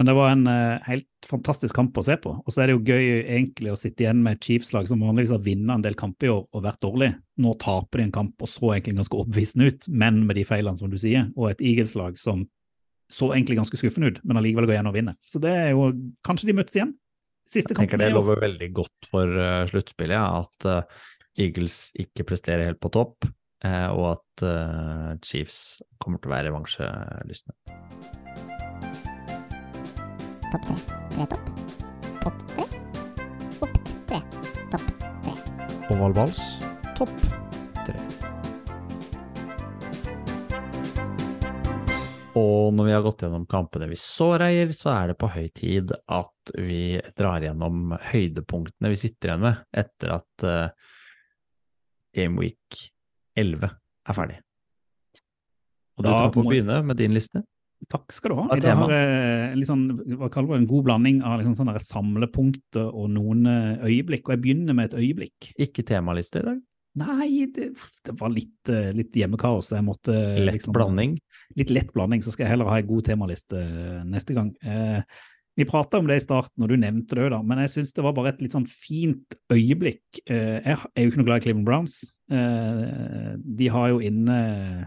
Men 0.00 0.08
det 0.08 0.14
var 0.16 0.30
en 0.32 0.46
uh, 0.48 0.80
helt 0.86 1.26
fantastisk 1.28 1.76
kamp 1.76 1.98
å 2.00 2.02
se 2.06 2.14
på. 2.24 2.30
Og 2.32 2.46
så 2.48 2.62
er 2.62 2.70
det 2.70 2.76
jo 2.78 2.84
gøy 2.88 3.18
egentlig 3.20 3.68
å 3.68 3.76
sitte 3.76 4.06
igjen 4.06 4.22
med 4.24 4.38
et 4.38 4.46
Chiefs-lag 4.46 4.86
som 4.88 5.02
vanligvis 5.04 5.34
har 5.34 5.42
vunnet 5.44 5.74
en 5.74 5.82
del 5.84 5.98
kamper 6.00 6.24
i 6.24 6.30
år 6.32 6.46
og 6.56 6.62
vært 6.64 6.80
dårlig. 6.80 7.08
Nå 7.44 7.52
taper 7.60 8.00
de 8.00 8.06
en 8.06 8.14
kamp 8.14 8.40
og 8.40 8.48
så 8.48 8.70
egentlig 8.70 8.94
ganske 8.96 9.18
overbevisende 9.18 9.68
ut, 9.68 9.88
men 9.92 10.22
med 10.24 10.40
de 10.40 10.46
feilene 10.48 10.80
som 10.80 10.88
du 10.88 10.96
sier. 11.02 11.26
Og 11.36 11.50
et 11.50 11.60
Eagles-lag 11.60 12.16
som 12.16 12.46
så 13.12 13.28
egentlig 13.34 13.58
ganske 13.58 13.76
skuffende 13.76 14.08
ut, 14.08 14.22
men 14.24 14.40
allikevel 14.40 14.70
går 14.70 14.78
igjen 14.78 14.88
og 14.88 14.96
vinner. 14.96 15.18
Så 15.28 15.42
det 15.44 15.52
er 15.66 15.68
jo 15.74 15.90
Kanskje 16.24 16.48
de 16.48 16.56
møtes 16.56 16.80
igjen? 16.80 16.96
Siste 17.50 17.76
Jeg 17.76 17.82
tenker 17.82 18.00
det 18.00 18.08
lover 18.14 18.40
veldig 18.40 18.70
godt 18.80 19.10
for 19.12 19.36
uh, 19.36 19.68
sluttspillet, 19.68 20.16
ja, 20.16 20.40
at 20.40 20.70
uh, 20.70 21.04
Eagles 21.36 21.90
ikke 22.00 22.24
presterer 22.32 22.70
helt 22.70 22.80
på 22.80 22.94
topp, 22.96 23.28
og 23.60 24.04
at 24.14 24.42
Chiefs 25.20 25.82
kommer 26.00 26.16
til 26.16 26.30
å 26.30 26.32
være 26.32 26.48
revansjelystne. 26.48 27.52
Topp 30.50 30.64
tre. 30.66 30.76
Tre 31.14 31.26
topp. 31.30 31.50
Pott 32.22 32.40
tre. 32.50 32.64
Opp 33.62 33.76
tre. 34.08 34.18
Topp 34.72 34.88
tre. 35.22 35.34
Oval 35.94 36.14
vals, 36.16 36.40
topp 36.98 37.12
tre. 37.86 37.94
Og 42.40 42.74
når 42.74 42.88
vi 42.88 42.94
har 42.96 43.04
gått 43.04 43.22
gjennom 43.22 43.44
kampene 43.50 43.86
vi 43.92 43.98
så, 44.02 44.32
Reier, 44.42 44.74
så 44.74 44.90
er 44.96 45.12
det 45.12 45.16
på 45.22 45.30
høy 45.30 45.46
tid 45.54 45.94
at 45.94 46.54
vi 46.58 46.98
drar 47.14 47.46
gjennom 47.46 47.94
høydepunktene 48.10 48.90
vi 48.90 48.98
sitter 48.98 49.30
igjen 49.30 49.46
med 49.46 49.62
etter 49.84 50.16
at 50.16 50.46
uh, 50.50 50.90
Game 52.16 52.42
Week 52.42 52.82
11 53.38 53.70
er 53.70 54.18
ferdig. 54.18 54.42
Og 55.94 56.02
du 56.02 56.10
Da 56.10 56.18
kan 56.24 56.36
få 56.40 56.46
begynne 56.50 56.82
med 56.90 56.98
din 56.98 57.14
liste. 57.14 57.46
Takk 57.88 58.12
skal 58.12 58.30
du 58.30 58.36
ha. 58.36 58.44
I 58.54 58.60
dag 58.60 58.76
har 58.76 58.90
jeg 58.92 59.52
en 59.52 59.58
litt 59.58 59.68
sånn, 59.70 59.84
hva 60.20 60.28
kaller 60.32 60.52
det, 60.52 60.58
en 60.60 60.66
god 60.68 60.84
blanding 60.84 61.22
av 61.24 61.40
liksom 61.40 61.54
sånne 61.56 61.80
samlepunkter 61.80 62.90
og 62.92 63.08
noen 63.14 63.46
eh, 63.48 63.86
øyeblikk. 63.88 64.26
Og 64.28 64.34
jeg 64.36 64.42
begynner 64.44 64.76
med 64.76 64.90
et 64.90 64.98
øyeblikk. 65.00 65.52
Ikke 65.58 65.82
temaliste 65.88 66.42
i 66.42 66.46
dag. 66.50 66.60
Nei, 67.00 67.46
det, 67.54 67.70
det 68.04 68.14
var 68.20 68.32
litt, 68.34 68.68
eh, 68.68 68.90
litt 68.92 69.16
hjemmekaos. 69.16 69.72
Jeg 69.72 69.86
måtte 69.86 70.12
Lett 70.12 70.58
liksom- 70.58 70.74
blanding. 70.76 71.16
litt 71.56 71.70
lett 71.70 71.92
blanding, 71.94 72.20
så 72.22 72.30
skal 72.34 72.44
jeg 72.46 72.52
heller 72.56 72.68
ha 72.68 72.78
en 72.78 72.86
god 72.86 73.04
temaliste 73.08 73.58
eh, 73.58 74.04
neste 74.04 74.34
gang. 74.36 74.52
Eh, 74.62 75.00
vi 75.56 75.64
prata 75.66 75.98
om 75.98 76.06
det 76.06 76.16
i 76.20 76.22
starten, 76.24 76.62
og 76.62 76.68
du 76.70 76.76
nevnte 76.78 77.16
det 77.16 77.24
òg, 77.26 77.30
da, 77.34 77.40
men 77.42 77.58
jeg 77.64 77.72
syns 77.74 77.92
det 77.96 78.04
var 78.04 78.12
bare 78.16 78.30
et 78.34 78.40
litt 78.42 78.52
sånn 78.54 78.68
fint 78.70 79.34
øyeblikk. 79.52 80.20
Eh, 80.30 80.60
jeg 80.62 80.76
er 80.76 81.02
jo 81.04 81.10
ikke 81.10 81.20
noe 81.22 81.28
glad 81.30 81.40
i 81.40 81.44
Cleveland 81.48 81.66
Browns. 81.66 81.96
Eh, 82.30 83.34
de 83.40 83.68
har 83.68 83.88
jo 83.90 83.98
inne 84.04 84.38
eh, 84.38 84.84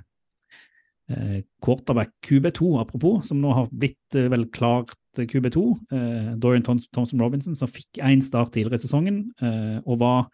quarterback 1.64 2.14
QB2, 2.26 2.80
apropos, 2.80 3.28
som 3.28 3.42
nå 3.42 3.52
har 3.56 3.68
blitt 3.72 4.16
eh, 4.16 4.30
vel 4.32 4.48
klart 4.56 4.96
QB2. 5.18 5.64
Eh, 5.94 6.30
Dorian 6.42 6.64
Thompson 6.64 7.22
Robinson, 7.22 7.58
som 7.58 7.70
fikk 7.72 8.00
én 8.02 8.24
start 8.24 8.54
tidligere 8.56 8.80
i 8.80 8.86
sesongen, 8.86 9.20
eh, 9.44 9.78
og 9.84 10.00
var 10.02 10.30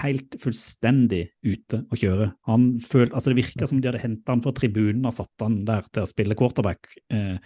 helt 0.00 0.36
fullstendig 0.42 1.26
ute 1.44 1.82
å 1.92 1.98
kjøre. 1.98 2.30
Han 2.48 2.72
følte, 2.82 3.14
altså 3.14 3.32
Det 3.32 3.42
virka 3.42 3.68
som 3.68 3.80
de 3.80 3.90
hadde 3.90 4.02
henta 4.02 4.32
han 4.32 4.42
fra 4.42 4.54
tribunen 4.56 5.06
og 5.06 5.14
satt 5.14 5.44
han 5.44 5.62
der 5.68 5.84
til 5.92 6.04
å 6.04 6.10
spille 6.10 6.36
quarterback. 6.38 6.88
Eh, 7.12 7.36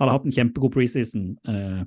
hadde 0.00 0.14
hatt 0.14 0.28
en 0.28 0.36
kjempegod 0.36 0.72
preseason. 0.74 1.34
Eh, 1.48 1.82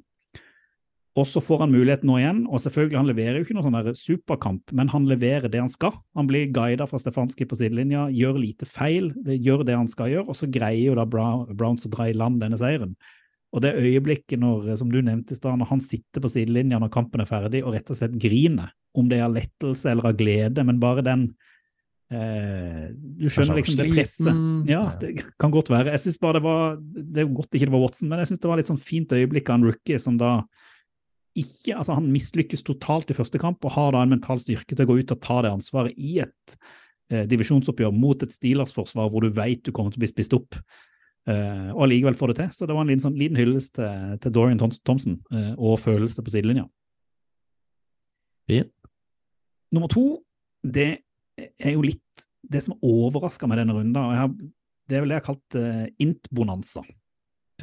Og 1.15 1.23
så 1.31 1.39
får 1.39 1.61
han 1.63 1.71
mulighet 1.71 2.01
nå 2.03 2.17
igjen, 2.19 2.41
og 2.51 2.59
selvfølgelig 2.59 2.97
han 2.99 3.07
leverer 3.07 3.37
jo 3.39 3.45
ikke 3.45 3.55
noen 3.55 3.69
sånn 3.69 3.99
superkamp, 3.99 4.73
men 4.75 4.89
han 4.91 5.05
leverer 5.07 5.47
det 5.51 5.61
han 5.61 5.71
skal. 5.71 5.93
Han 6.19 6.27
blir 6.27 6.49
guida 6.51 6.87
fra 6.89 6.99
Stefanski 6.99 7.47
på 7.47 7.55
sidelinja, 7.55 8.09
gjør 8.11 8.41
lite 8.41 8.67
feil, 8.67 9.13
gjør 9.23 9.63
det 9.67 9.77
han 9.79 9.87
skal 9.87 10.11
gjøre, 10.11 10.27
og 10.27 10.35
så 10.35 10.49
greier 10.51 10.89
jo 10.89 10.97
da 10.99 11.05
Browns 11.07 11.87
å 11.87 11.93
dra 11.93 12.09
i 12.11 12.17
land 12.17 12.41
denne 12.43 12.59
seieren. 12.59 12.97
Og 13.55 13.63
det 13.63 13.77
øyeblikket 13.79 14.41
når, 14.41 14.73
som 14.81 14.91
du 14.91 14.99
nevnte 14.99 15.31
i 15.31 15.39
stad, 15.39 15.55
når 15.61 15.71
han 15.71 15.83
sitter 15.83 16.23
på 16.23 16.33
sidelinja 16.33 16.81
når 16.83 16.91
kampen 16.91 17.23
er 17.23 17.29
ferdig 17.29 17.63
og 17.63 17.71
rett 17.77 17.91
og 17.93 17.99
slett 18.01 18.17
griner, 18.19 18.73
om 18.95 19.07
det 19.07 19.21
er 19.21 19.29
av 19.29 19.37
lettelse 19.37 19.93
eller 19.93 20.11
av 20.11 20.19
glede, 20.19 20.65
men 20.67 20.81
bare 20.83 21.03
den 21.05 21.29
eh, 22.11 22.91
Du 22.91 23.29
skjønner 23.31 23.61
liksom 23.61 23.79
det 23.79 23.87
presset. 23.93 24.43
Ja, 24.67 24.83
det 24.99 25.15
kan 25.39 25.55
godt 25.55 25.71
være. 25.71 25.95
Jeg 25.95 26.03
synes 26.03 26.19
bare 26.19 26.41
det 26.41 26.43
var 26.43 26.77
Det 26.83 27.23
er 27.23 27.31
godt 27.31 27.55
ikke 27.55 27.69
det 27.69 27.75
var 27.77 27.85
Watson, 27.87 28.11
men 28.11 28.19
jeg 28.23 28.33
syns 28.33 28.43
det 28.43 28.51
var 28.51 28.59
litt 28.59 28.71
sånn 28.71 28.83
fint 28.91 29.15
øyeblikk 29.15 29.51
av 29.51 29.61
en 29.61 29.67
rookie 29.69 30.03
som 30.03 30.19
da 30.19 30.37
ikke 31.35 31.75
Altså, 31.75 31.97
han 31.97 32.11
mislykkes 32.13 32.63
totalt 32.63 33.11
i 33.11 33.17
første 33.17 33.39
kamp 33.41 33.65
og 33.67 33.75
har 33.75 33.93
da 33.95 34.03
en 34.05 34.13
mental 34.15 34.39
styrke 34.41 34.75
til 34.75 34.85
å 34.85 34.89
gå 34.89 34.99
ut 35.01 35.13
og 35.15 35.21
ta 35.23 35.41
det 35.43 35.51
ansvaret 35.51 35.97
i 35.99 36.17
et 36.23 36.57
eh, 37.11 37.25
divisjonsoppgjør 37.31 37.95
mot 37.95 38.23
et 38.23 38.33
Steelers-forsvar 38.33 39.09
hvor 39.11 39.25
du 39.25 39.33
vet 39.35 39.63
du 39.65 39.73
kommer 39.75 39.91
til 39.91 39.99
å 39.99 40.05
bli 40.05 40.11
spist 40.13 40.35
opp. 40.37 40.59
Eh, 41.25 41.69
og 41.73 41.87
allikevel 41.87 42.17
får 42.17 42.31
det 42.31 42.37
til. 42.39 42.51
Så 42.55 42.69
det 42.69 42.77
var 42.77 42.85
en 42.85 42.93
liten, 42.93 43.03
sånn, 43.03 43.19
liten 43.19 43.39
hyllest 43.39 43.75
til, 43.79 44.17
til, 44.23 44.35
Dorian 44.35 44.61
Thompson 44.61 45.19
eh, 45.33 45.53
og 45.57 45.79
følelse 45.81 46.23
på 46.23 46.33
sidelinja. 46.33 46.67
Fint. 48.49 48.71
Nummer 49.73 49.89
to, 49.91 50.05
det 50.61 50.91
er 51.35 51.73
jo 51.73 51.83
litt 51.83 52.27
det 52.45 52.61
som 52.63 52.77
overraska 52.85 53.49
meg 53.49 53.59
denne 53.59 53.75
runden. 53.75 53.97
og 53.97 54.13
har, 54.15 54.29
Det 54.87 54.97
er 54.97 55.03
vel 55.03 55.11
det 55.11 55.17
jeg 55.17 55.25
har 55.25 55.33
kalt 55.33 55.57
eh, 55.59 55.87
int-bonanza. 56.05 56.85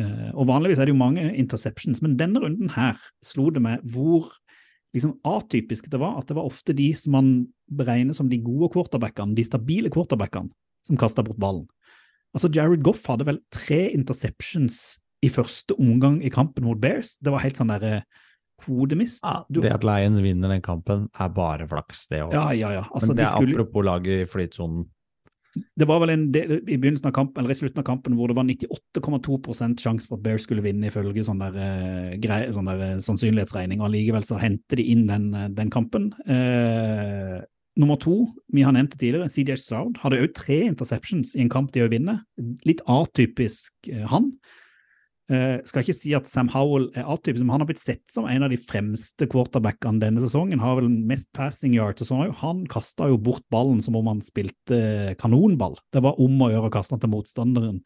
Og 0.01 0.47
Vanligvis 0.49 0.81
er 0.81 0.89
det 0.89 0.95
jo 0.95 1.01
mange 1.01 1.27
interceptions, 1.37 2.01
men 2.05 2.17
denne 2.17 2.41
runden 2.41 2.71
her 2.73 2.97
slo 3.25 3.51
det 3.53 3.61
meg 3.61 3.83
hvor 3.93 4.31
liksom 4.97 5.15
atypisk 5.29 5.91
det 5.93 6.01
var. 6.01 6.19
At 6.21 6.31
det 6.31 6.37
var 6.39 6.49
ofte 6.49 6.75
de 6.77 6.89
som 6.97 7.17
man 7.17 7.31
beregner 7.73 8.17
som 8.17 8.31
de 8.31 8.41
gode 8.45 8.73
quarterbackene, 8.75 9.37
de 9.37 9.45
stabile 9.47 9.93
quarterbackene, 9.93 10.53
som 10.87 11.01
kasta 11.01 11.25
bort 11.25 11.41
ballen. 11.41 11.67
Altså, 12.33 12.49
Jared 12.53 12.85
Goff 12.85 13.05
hadde 13.11 13.29
vel 13.29 13.41
tre 13.53 13.91
interceptions 13.93 14.99
i 15.23 15.31
første 15.31 15.77
omgang 15.79 16.23
i 16.25 16.33
kampen 16.33 16.65
mot 16.67 16.81
Bears. 16.81 17.19
Det 17.21 17.33
var 17.33 17.45
helt 17.45 17.59
sånn 17.61 17.71
derre 17.71 17.99
eh, 18.01 18.07
hodemist. 18.67 19.21
Ja, 19.25 19.43
det 19.53 19.75
at 19.75 19.85
Lions 19.87 20.21
vinner 20.23 20.53
den 20.53 20.65
kampen, 20.65 21.07
er 21.13 21.31
bare 21.35 21.69
flaks, 21.71 22.07
det 22.11 22.23
òg. 22.25 22.35
Ja, 22.35 22.49
ja, 22.57 22.73
ja. 22.79 22.85
Altså, 22.91 23.13
Men 23.13 23.21
det 23.21 23.25
de 23.25 23.29
er 23.29 23.37
skulle... 23.37 23.57
apropos 23.57 23.87
laget 23.87 24.25
i 24.25 24.29
flytsonen. 24.31 24.87
Det 25.53 25.85
var 25.89 26.01
vel 26.01 26.15
en 26.15 26.27
del, 26.33 26.63
i 26.65 26.79
begynnelsen 26.81 27.11
av 27.11 27.15
kampen, 27.17 27.43
eller 27.43 27.53
i 27.53 27.59
slutten 27.59 27.83
av 27.83 27.87
kampen 27.89 28.15
hvor 28.17 28.31
det 28.31 28.37
var 28.39 28.47
98,2 28.49 29.39
sjanse 29.83 30.09
for 30.09 30.17
at 30.17 30.25
Bears 30.25 30.47
skulle 30.47 30.65
vinne, 30.65 30.89
ifølge 30.89 31.27
sånn 31.27 31.43
der, 31.45 31.59
uh, 31.61 32.47
sånn 32.57 32.71
uh, 32.73 32.85
sannsynlighetsregning. 33.05 33.83
og 33.83 33.91
Allikevel 33.91 34.25
så 34.25 34.41
henter 34.41 34.81
de 34.81 34.87
inn 34.95 35.05
den, 35.11 35.29
uh, 35.37 35.51
den 35.53 35.73
kampen. 35.73 36.13
Uh, 36.25 37.43
Nummer 37.81 37.97
to, 37.97 38.27
vi 38.53 38.65
har 38.67 38.75
nevnt 38.77 38.93
det 38.93 38.99
tidligere, 39.01 39.31
CJ 39.33 39.55
Stroud 39.57 40.01
hadde 40.03 40.19
òg 40.21 40.35
tre 40.37 40.59
interceptions 40.67 41.33
i 41.39 41.41
en 41.41 41.53
kamp 41.53 41.71
de 41.73 41.81
òg 41.87 41.95
vinner. 41.95 42.19
Litt 42.69 42.83
atypisk 42.85 43.89
eh, 43.89 44.05
han. 44.11 44.29
Eh, 45.33 45.63
skal 45.65 45.85
ikke 45.85 45.95
si 45.97 46.11
at 46.17 46.29
Sam 46.29 46.51
Howell 46.53 46.91
er 46.99 47.07
atypisk, 47.09 47.45
men 47.47 47.55
han 47.55 47.63
har 47.63 47.69
blitt 47.71 47.81
sett 47.81 48.03
som 48.13 48.27
en 48.29 48.45
av 48.45 48.53
de 48.53 48.59
fremste 48.61 49.25
quarterbackene 49.33 50.03
denne 50.03 50.21
sesongen. 50.21 50.61
Har 50.61 50.77
vel 50.81 50.91
mest 50.91 51.31
passing 51.37 51.77
yards 51.77 52.05
og 52.05 52.11
sånn. 52.11 52.35
Han 52.43 52.65
kasta 52.71 53.09
jo 53.09 53.21
bort 53.23 53.45
ballen 53.53 53.81
som 53.85 53.97
om 53.97 54.11
han 54.11 54.21
spilte 54.25 55.15
kanonball. 55.23 55.79
Det 55.95 56.03
var 56.05 56.21
om 56.21 56.37
å 56.43 56.51
gjøre 56.53 56.69
å 56.69 56.75
kaste 56.75 56.97
den 56.97 57.05
til 57.07 57.15
motstanderen 57.15 57.79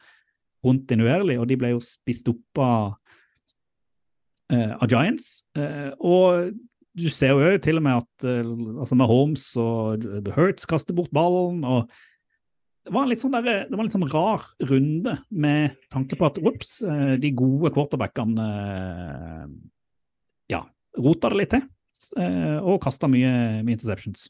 kontinuerlig, 0.64 1.36
og 1.38 1.46
de 1.50 1.58
ble 1.60 1.74
jo 1.76 1.84
spist 1.84 2.26
opp 2.32 2.62
av, 2.64 2.96
uh, 4.50 4.72
av 4.80 4.88
Giants. 4.90 5.44
Uh, 5.54 5.92
og 6.00 6.56
du 6.96 7.06
ser 7.12 7.36
jo 7.36 7.60
til 7.62 7.78
og 7.78 7.86
med 7.86 8.00
at 8.00 8.26
uh, 8.26 8.80
altså 8.80 8.98
med 8.98 9.10
Holmes 9.12 9.46
og 9.60 10.02
The 10.26 10.34
Hurts 10.34 10.66
kaster 10.66 10.96
bort 10.96 11.12
ballen. 11.14 11.62
og 11.62 11.92
Det 12.86 12.94
var 12.94 13.02
en 13.02 13.10
litt 13.10 13.22
sånn, 13.22 13.34
der, 13.34 13.64
det 13.66 13.74
var 13.74 13.82
en 13.82 13.88
litt 13.88 13.96
sånn 13.96 14.10
rar 14.12 14.44
runde 14.70 15.16
med 15.34 15.74
tanke 15.92 16.18
på 16.18 16.28
at 16.28 16.38
ups, 16.38 16.78
uh, 16.86 17.16
de 17.18 17.32
gode 17.34 17.72
quarterbackene 17.74 18.46
uh, 18.46 19.48
ja, 20.52 20.62
rota 21.02 21.32
det 21.32 21.40
litt 21.42 21.56
til 21.56 21.66
og 22.60 22.76
kasta 22.84 23.08
mye, 23.08 23.30
mye, 23.64 23.72
interceptions. 23.72 24.26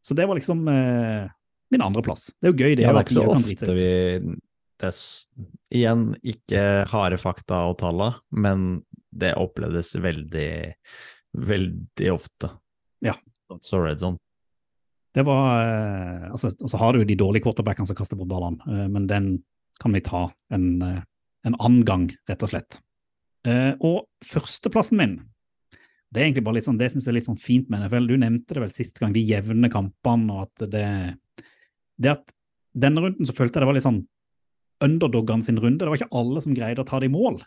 Så 0.00 0.14
det 0.16 0.24
var 0.24 0.38
liksom 0.38 0.62
min 0.64 1.84
andreplass. 1.84 2.30
Det 2.32 2.48
er 2.48 2.54
jo 2.54 2.56
gøy. 2.56 2.76
Det, 2.78 2.86
ja, 2.86 2.94
det 2.96 3.02
er 3.02 3.04
ikke 3.04 3.16
så 3.18 3.24
ofte 3.34 3.74
vi 3.76 3.90
det 4.80 4.88
er, 4.88 5.00
Igjen, 5.76 6.06
ikke 6.24 6.62
harde 6.88 7.18
fakta 7.20 7.60
og 7.68 7.76
talla, 7.82 8.08
men 8.32 8.64
det 9.12 9.34
opplevdes 9.36 9.92
veldig 10.00 10.48
veldig 11.36 12.12
ofte. 12.12 12.50
Ja. 13.04 13.14
Så 13.60 13.80
red 13.84 14.00
zone. 14.00 14.18
Det 15.16 15.24
var 15.24 15.44
eh, 15.64 16.30
altså, 16.30 16.52
Og 16.60 16.70
så 16.70 16.80
har 16.80 16.92
du 16.92 17.00
jo 17.00 17.08
de 17.08 17.18
dårlige 17.18 17.46
quarterbackene 17.46 17.88
som 17.88 17.96
kaster 17.96 18.18
bort 18.20 18.30
ballene, 18.30 18.60
eh, 18.68 18.88
men 18.92 19.06
den 19.08 19.30
kan 19.80 19.94
vi 19.96 20.02
ta 20.04 20.26
en, 20.52 20.66
eh, 20.84 21.00
en 21.48 21.56
annen 21.56 21.84
gang, 21.88 22.10
rett 22.28 22.44
og 22.44 22.52
slett. 22.52 22.80
Og 23.46 24.08
førsteplassen 24.26 24.98
min, 24.98 25.12
det 26.10 26.18
er 26.18 26.24
egentlig 26.24 26.42
bare 26.48 26.56
litt 26.56 26.66
sånn, 26.66 26.80
det 26.80 26.88
synes 26.90 27.04
jeg 27.06 27.12
er 27.12 27.16
litt 27.20 27.28
sånn 27.28 27.38
fint 27.38 27.68
med 27.70 27.84
NFL. 27.84 28.08
Du 28.10 28.16
nevnte 28.18 28.56
det 28.56 28.62
vel 28.64 28.72
sist 28.74 28.98
gang, 28.98 29.12
de 29.14 29.22
jevne 29.22 29.70
kampene, 29.70 30.34
og 30.34 30.48
at 30.48 30.64
det 30.72 30.88
Det 31.96 32.10
at 32.10 32.34
denne 32.76 33.00
runden 33.00 33.24
så 33.24 33.32
følte 33.32 33.56
jeg 33.56 33.62
det 33.62 33.68
var 33.70 33.76
litt 33.78 33.86
sånn 33.86 34.02
underdoggene 34.84 35.46
sin 35.46 35.60
runde. 35.62 35.78
Det 35.78 35.88
var 35.88 36.00
ikke 36.00 36.18
alle 36.18 36.42
som 36.42 36.56
greide 36.58 36.82
å 36.82 36.88
ta 36.88 36.98
det 37.00 37.08
i 37.08 37.14
mål. 37.14 37.38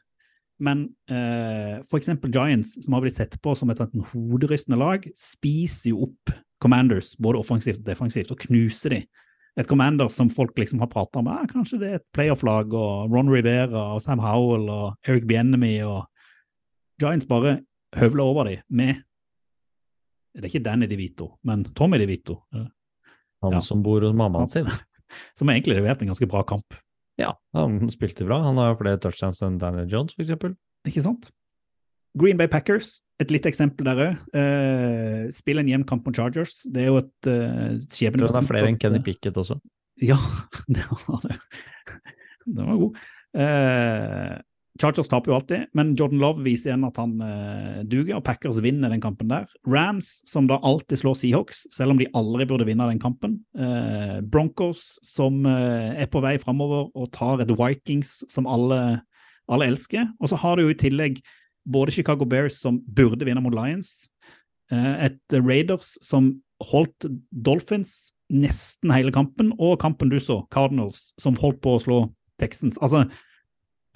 Men 0.59 0.88
eh, 1.11 1.84
f.eks. 1.84 2.09
Giants, 2.32 2.80
som 2.86 2.95
har 2.95 3.03
blitt 3.03 3.20
sett 3.20 3.38
på 3.43 3.53
som 3.55 3.70
et 3.70 3.84
hoderystende 4.13 4.80
lag, 4.80 5.05
spiser 5.20 5.91
jo 5.91 6.07
opp 6.07 6.34
Commanders, 6.64 7.14
både 7.18 7.39
offensivt 7.39 7.82
og 7.82 7.88
defensivt, 7.88 8.32
og 8.34 8.41
knuser 8.45 8.95
de. 8.95 9.01
Et 9.60 9.68
Commander 9.68 10.12
som 10.14 10.30
folk 10.32 10.57
liksom 10.60 10.80
har 10.84 10.91
prata 10.91 11.20
om, 11.20 11.28
ah, 11.32 11.45
kanskje 11.49 11.80
det 11.82 11.89
er 11.89 11.99
et 11.99 12.07
playoff-lag, 12.16 12.74
og 12.76 13.12
Ron 13.12 13.32
Rivera 13.32 13.89
og 13.95 14.03
Sam 14.03 14.22
Howell 14.24 14.70
og 14.72 15.10
Eric 15.10 15.28
Biennemi 15.28 15.80
og 15.84 16.05
Giants 16.99 17.28
bare 17.28 17.60
høvler 17.97 18.24
over 18.24 18.49
dem 18.51 18.66
med 18.70 19.05
Det 20.36 20.45
er 20.45 20.51
ikke 20.51 20.64
Danny 20.64 20.86
DeVito, 20.88 21.32
men 21.43 21.64
Tommy 21.76 21.97
DeVito. 21.97 22.43
Han 22.53 23.55
ja. 23.55 23.60
som 23.60 23.82
bor 23.84 24.03
hos 24.05 24.14
mammaen 24.16 24.51
sin. 24.51 24.68
som 25.39 25.49
egentlig 25.49 25.80
leverte 25.80 26.05
en 26.05 26.12
ganske 26.14 26.28
bra 26.30 26.43
kamp. 26.47 26.78
Ja, 27.20 27.34
han 27.57 27.89
spilte 27.91 28.28
bra. 28.28 28.38
Han 28.45 28.60
har 28.62 28.78
flere 28.80 28.99
touchdowns 29.01 29.41
enn 29.43 29.57
Daniel 29.60 29.89
Jones, 29.91 30.16
eksempel. 30.22 30.53
Ikke 30.88 31.03
sant? 31.03 31.32
Green 32.18 32.38
Bay 32.38 32.47
Packers, 32.47 33.01
et 33.22 33.32
lite 33.32 33.51
eksempel 33.51 33.86
der 33.86 34.01
òg. 34.01 34.20
Uh, 34.34 34.41
eh, 34.41 35.24
spill 35.36 35.62
en 35.62 35.70
jevn 35.70 35.86
kamp 35.88 36.07
mot 36.07 36.16
Chargers. 36.16 36.64
Det 36.66 36.86
er 36.86 36.89
jo 36.89 36.99
et 37.03 37.30
uh, 37.30 37.78
skjebnebestemt 37.86 38.47
Det 38.47 38.47
er 38.47 38.51
flere 38.53 38.72
enn 38.72 38.82
Kenny 38.82 39.01
Pickett 39.05 39.38
også. 39.38 39.60
Ja, 40.01 40.18
det 40.76 40.86
var 40.89 41.26
det. 41.28 41.39
Den 42.49 42.64
var 42.66 42.78
god. 42.80 43.01
Uh, 43.38 44.38
Chargers 44.80 45.10
taper 45.12 45.30
jo 45.30 45.36
alltid, 45.36 45.66
men 45.76 45.91
Jordan 45.99 46.22
Love 46.24 46.45
viser 46.45 46.72
igjen 46.72 46.88
at 46.88 46.97
han 46.97 47.18
uh, 47.20 47.82
duger, 47.91 48.16
og 48.18 48.24
Packers 48.26 48.62
vinner 48.64 48.89
den 48.89 49.03
kampen 49.03 49.30
der. 49.30 49.45
Rams, 49.68 50.22
som 50.30 50.47
da 50.49 50.57
alltid 50.66 51.01
slår 51.01 51.18
Seahawks, 51.20 51.66
selv 51.76 51.93
om 51.93 51.99
de 51.99 52.07
aldri 52.18 52.47
burde 52.49 52.66
vinne 52.70 52.88
den 52.89 53.01
kampen. 53.03 53.41
Uh, 53.60 54.24
Broncos, 54.24 54.95
som 55.05 55.43
er 55.45 56.07
på 56.10 56.24
vei 56.26 56.38
framover 56.41 56.89
og 56.95 57.12
tar 57.14 57.43
et 57.43 57.53
Vikings 57.53 58.22
som 58.32 58.49
alle, 58.49 58.80
alle 59.51 59.70
elsker. 59.70 60.07
Og 60.24 60.32
så 60.32 60.39
har 60.39 60.57
du 60.57 60.66
jo 60.66 60.74
i 60.74 60.80
tillegg 60.80 61.20
både 61.70 61.93
Chicago 61.95 62.28
Bears, 62.30 62.59
som 62.61 62.82
burde 62.84 63.28
vinne 63.28 63.43
mot 63.45 63.55
Lions, 63.55 64.09
et 64.70 65.34
Raiders 65.34 65.95
som 66.05 66.34
holdt 66.70 67.07
Dolphins 67.32 68.11
nesten 68.30 68.91
hele 68.93 69.13
kampen, 69.13 69.53
og 69.57 69.80
kampen 69.82 70.11
du 70.11 70.20
så, 70.22 70.43
Cardinals, 70.53 71.13
som 71.22 71.38
holdt 71.39 71.61
på 71.63 71.76
å 71.76 71.82
slå 71.82 71.99
Texans. 72.41 72.78
Altså, 72.84 73.05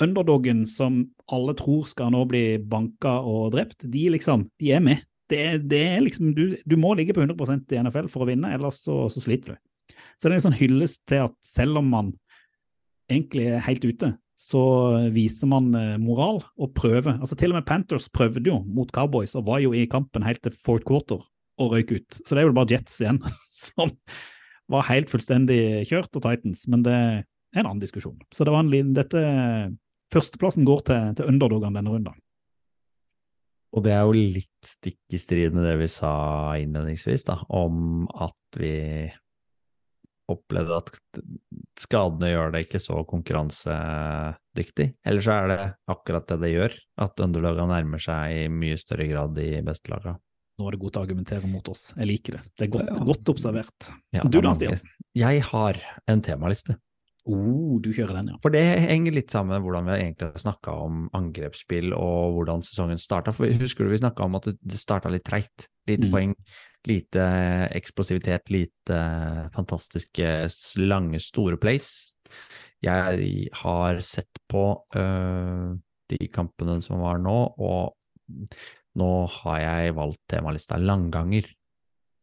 underdoggen 0.02 0.64
som 0.70 1.04
alle 1.32 1.56
tror 1.58 1.86
skal 1.90 2.14
nå 2.14 2.24
bli 2.30 2.46
banka 2.58 3.20
og 3.22 3.54
drept, 3.56 3.86
de 3.94 4.08
liksom, 4.16 4.48
de 4.62 4.74
er 4.74 4.84
med. 4.84 5.04
Det 5.30 5.44
det 5.70 5.84
er 5.96 6.02
liksom, 6.04 6.34
du, 6.36 6.58
du, 6.66 6.76
må 6.78 6.94
ligge 6.98 7.14
på 7.16 7.24
100% 7.24 7.72
i 7.74 7.84
NFL 7.86 8.10
for 8.12 8.26
å 8.26 8.30
vinne, 8.30 8.52
ellers 8.54 8.82
så, 8.84 9.06
så 9.14 9.24
sliter 9.24 9.54
du. 9.54 9.96
Så 10.18 10.28
det 10.28 10.34
er 10.34 10.40
en 10.40 10.48
sånn 10.48 10.60
hyllest 10.60 11.04
til 11.10 11.28
at 11.28 11.36
selv 11.46 11.80
om 11.82 11.90
man 11.94 12.12
egentlig 13.12 13.48
er 13.54 13.64
helt 13.68 13.86
ute, 13.86 14.14
så 14.40 14.64
viser 15.14 15.50
man 15.52 15.70
eh, 15.78 15.98
moral 16.02 16.42
og 16.58 16.74
prøver. 16.76 17.20
Altså 17.20 17.38
Til 17.40 17.54
og 17.54 17.60
med 17.60 17.68
Panthers 17.70 18.10
prøvde 18.14 18.50
jo 18.50 18.60
mot 18.66 18.92
Cowboys 18.92 19.36
og 19.40 19.48
var 19.48 19.62
jo 19.64 19.74
i 19.78 19.86
kampen 19.90 20.26
helt 20.26 20.42
til 20.44 20.56
fourth 20.56 20.88
quarter 20.90 21.22
og 21.62 21.76
røyk 21.76 21.94
ut. 21.94 22.20
Så 22.20 22.34
det 22.34 22.42
er 22.42 22.50
vel 22.50 22.58
bare 22.58 22.74
Jets 22.74 23.00
igjen 23.04 23.22
som 23.68 23.94
var 24.72 24.88
helt 24.90 25.12
fullstendig 25.12 25.86
kjørt, 25.90 26.12
og 26.18 26.26
Titans. 26.26 26.66
Men 26.72 26.86
det 26.86 26.98
er 26.98 27.24
en 27.54 27.66
annen 27.68 27.84
diskusjon. 27.84 28.18
Så 28.34 28.46
det 28.46 28.54
var 28.56 28.66
en, 28.66 28.94
dette 28.98 29.24
Førsteplassen 30.14 30.66
går 30.68 30.84
til, 30.86 31.14
til 31.18 31.30
underdogene 31.32 31.80
denne 31.80 31.90
runden. 31.90 32.20
Og 33.74 33.82
det 33.82 33.96
er 33.96 34.04
jo 34.06 34.14
litt 34.14 34.68
stikk 34.68 35.16
i 35.16 35.18
strid 35.18 35.56
med 35.56 35.66
det 35.66 35.74
vi 35.80 35.88
sa 35.90 36.14
innledningsvis, 36.62 37.26
da, 37.26 37.40
om 37.50 38.06
at 38.14 38.60
vi 38.62 38.76
opplevde 40.32 40.78
at 40.78 40.90
skadene 41.80 42.30
gjør 42.32 42.52
det 42.54 42.62
ikke 42.68 42.80
så 42.80 43.02
konkurransedyktig. 43.10 44.94
eller 45.06 45.22
så 45.22 45.32
er 45.36 45.48
det 45.52 45.60
akkurat 45.92 46.28
det 46.28 46.40
det 46.44 46.52
gjør, 46.54 46.78
at 47.06 47.20
underlaga 47.26 47.66
nærmer 47.68 48.00
seg 48.02 48.46
i 48.46 48.48
mye 48.52 48.78
større 48.80 49.08
grad 49.10 49.36
de 49.36 49.62
beste 49.66 49.92
laga. 49.92 50.16
Nå 50.60 50.68
er 50.68 50.72
det 50.76 50.82
godt 50.84 50.98
å 51.00 51.04
argumentere 51.04 51.50
mot 51.50 51.68
oss. 51.72 51.94
Jeg 51.98 52.08
liker 52.08 52.38
det. 52.38 52.42
Det 52.58 52.68
er 52.68 52.72
godt, 52.78 52.90
Ja. 52.94 53.04
godt 53.04 53.30
observert. 53.34 53.92
Ja, 54.14 54.22
Du 54.24 54.40
da, 54.40 54.54
Stian? 54.54 54.80
Jeg 55.16 55.42
har 55.42 55.76
en 56.08 56.22
temaliste. 56.22 56.78
Oh, 57.26 57.80
du 57.80 57.90
kjører 57.94 58.14
den, 58.20 58.28
ja. 58.28 58.38
For 58.42 58.50
det 58.52 58.62
henger 58.80 59.14
litt 59.14 59.32
sammen 59.32 59.56
med 59.56 59.64
hvordan 59.64 59.86
vi 59.86 59.92
egentlig 60.04 60.32
har 60.34 60.44
snakka 60.44 60.74
om 60.76 61.10
angrepsspill 61.16 61.94
og 61.96 62.36
hvordan 62.36 62.62
sesongen 62.62 63.00
starta. 63.00 63.32
For 63.34 63.46
husker 63.48 63.86
du 63.86 63.90
vi 63.90 63.98
snakka 63.98 64.24
om 64.26 64.36
at 64.36 64.44
det- 64.44 64.60
det 64.62 64.78
starta 64.78 65.10
litt 65.10 65.24
treigt? 65.24 65.70
Lite 65.88 66.06
Mm. 66.08 66.12
poeng, 66.12 66.36
lite 66.90 67.24
eksplosivitet, 67.78 68.52
lite 68.54 69.00
fantastiske 69.56 70.30
lange, 70.82 71.22
store 71.24 71.60
plays. 71.62 71.90
Jeg 72.84 73.50
har 73.64 74.00
sett 74.04 74.42
på 74.52 74.64
øh, 75.00 75.76
de 76.12 76.30
kampene 76.34 76.80
som 76.84 77.04
var 77.04 77.22
nå, 77.24 77.38
og 77.58 77.94
nå 79.00 79.12
har 79.40 79.62
jeg 79.62 79.96
valgt 79.98 80.24
temalista 80.30 80.78
langganger. 80.82 81.48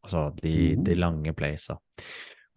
Altså 0.04 0.30
de, 0.40 0.76
de 0.80 0.96
lange 0.96 1.32
playsa. 1.36 1.78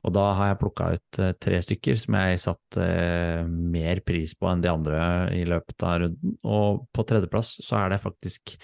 Og 0.03 0.11
da 0.11 0.23
har 0.35 0.49
jeg 0.51 0.59
plukka 0.59 0.89
ut 0.97 1.19
eh, 1.23 1.35
tre 1.39 1.59
stykker 1.63 1.99
som 1.99 2.17
jeg 2.19 2.41
satte 2.43 2.83
eh, 2.83 3.45
mer 3.47 4.01
pris 4.03 4.33
på 4.35 4.49
enn 4.51 4.63
de 4.63 4.71
andre 4.71 4.97
i 5.35 5.45
løpet 5.47 5.85
av 5.87 6.01
runden. 6.03 6.35
Og 6.43 6.83
på 6.91 7.05
tredjeplass 7.07 7.55
så 7.63 7.79
er 7.79 7.93
det 7.93 8.03
faktisk 8.03 8.57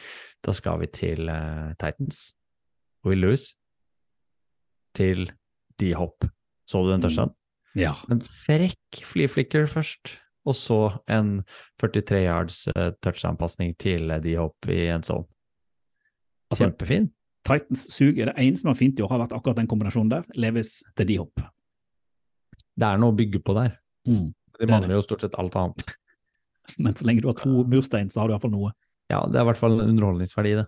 Da 0.43 0.55
skal 0.55 0.81
vi 0.83 0.91
til 0.95 1.31
eh, 1.31 1.71
Titans. 1.79 2.29
Will 3.07 3.21
Lewis. 3.23 3.53
Til 4.97 5.29
D-Hop. 5.79 6.25
Så 6.69 6.81
du 6.83 6.91
den 6.91 7.03
touchdown? 7.03 7.33
Ja. 7.77 7.93
En 8.11 8.21
frekk 8.21 9.03
flea 9.05 9.29
flicker 9.29 9.67
først, 9.69 10.17
og 10.49 10.55
så 10.57 10.79
en 11.11 11.39
43 11.81 12.23
yards 12.25 12.63
eh, 12.73 12.91
touchdown-pasning 13.03 13.75
til 13.81 14.09
eh, 14.11 14.21
D-Hop 14.23 14.69
i 14.73 14.87
en 14.93 15.05
zone. 15.05 15.27
Altså, 16.49 16.65
Kjempefin. 16.65 17.09
Titans 17.45 17.85
sug 17.93 18.19
er 18.19 18.31
det 18.31 18.35
eneste 18.41 18.65
som 18.65 18.73
har 18.73 18.79
fint 18.79 18.99
i 18.99 19.05
år, 19.05 19.13
har 19.13 19.23
vært 19.23 19.37
akkurat 19.37 19.61
den 19.61 19.69
kombinasjonen 19.69 20.11
der. 20.11 20.27
Levis 20.37 20.79
til 20.97 21.09
D-hop. 21.13 21.45
Det 22.79 22.87
er 22.87 22.99
noe 22.99 23.13
å 23.13 23.17
bygge 23.17 23.41
på 23.45 23.55
der. 23.57 23.77
Mm. 24.09 24.29
Det 24.57 24.67
er 24.67 24.73
mangler 24.73 24.97
jo 24.97 25.05
stort 25.05 25.23
sett 25.23 25.37
alt 25.39 25.55
annet. 25.59 25.85
Men 26.83 26.97
så 26.97 27.07
lenge 27.07 27.23
du 27.23 27.29
har 27.31 27.37
to 27.39 27.63
murstein, 27.69 28.11
så 28.11 28.21
har 28.21 28.29
du 28.29 28.35
iallfall 28.35 28.53
noe. 28.53 28.73
Ja, 29.09 29.23
det 29.25 29.39
er 29.39 29.45
i 29.45 29.49
hvert 29.49 29.61
fall 29.61 29.79
underholdningsverdi, 29.81 30.57
det. 30.59 30.67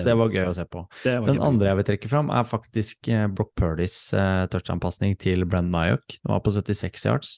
Er- 0.00 0.08
Det 0.08 0.16
var 0.18 0.32
gøy 0.32 0.46
å 0.48 0.54
se 0.56 0.64
på. 0.64 0.84
Den 1.04 1.42
andre 1.42 1.68
jeg 1.70 1.80
vil 1.80 1.88
trekke 1.90 2.10
fram, 2.12 2.30
er 2.30 2.48
faktisk 2.48 3.08
eh, 3.12 3.26
Brock 3.28 3.52
Purdys 3.58 3.96
uh, 4.16 4.46
touchdown-pasning 4.52 5.18
til 5.20 5.44
Brenn 5.44 5.74
Ayok. 5.74 6.18
Den 6.20 6.34
var 6.34 6.40
på 6.44 6.54
76 6.54 7.06
yards. 7.08 7.34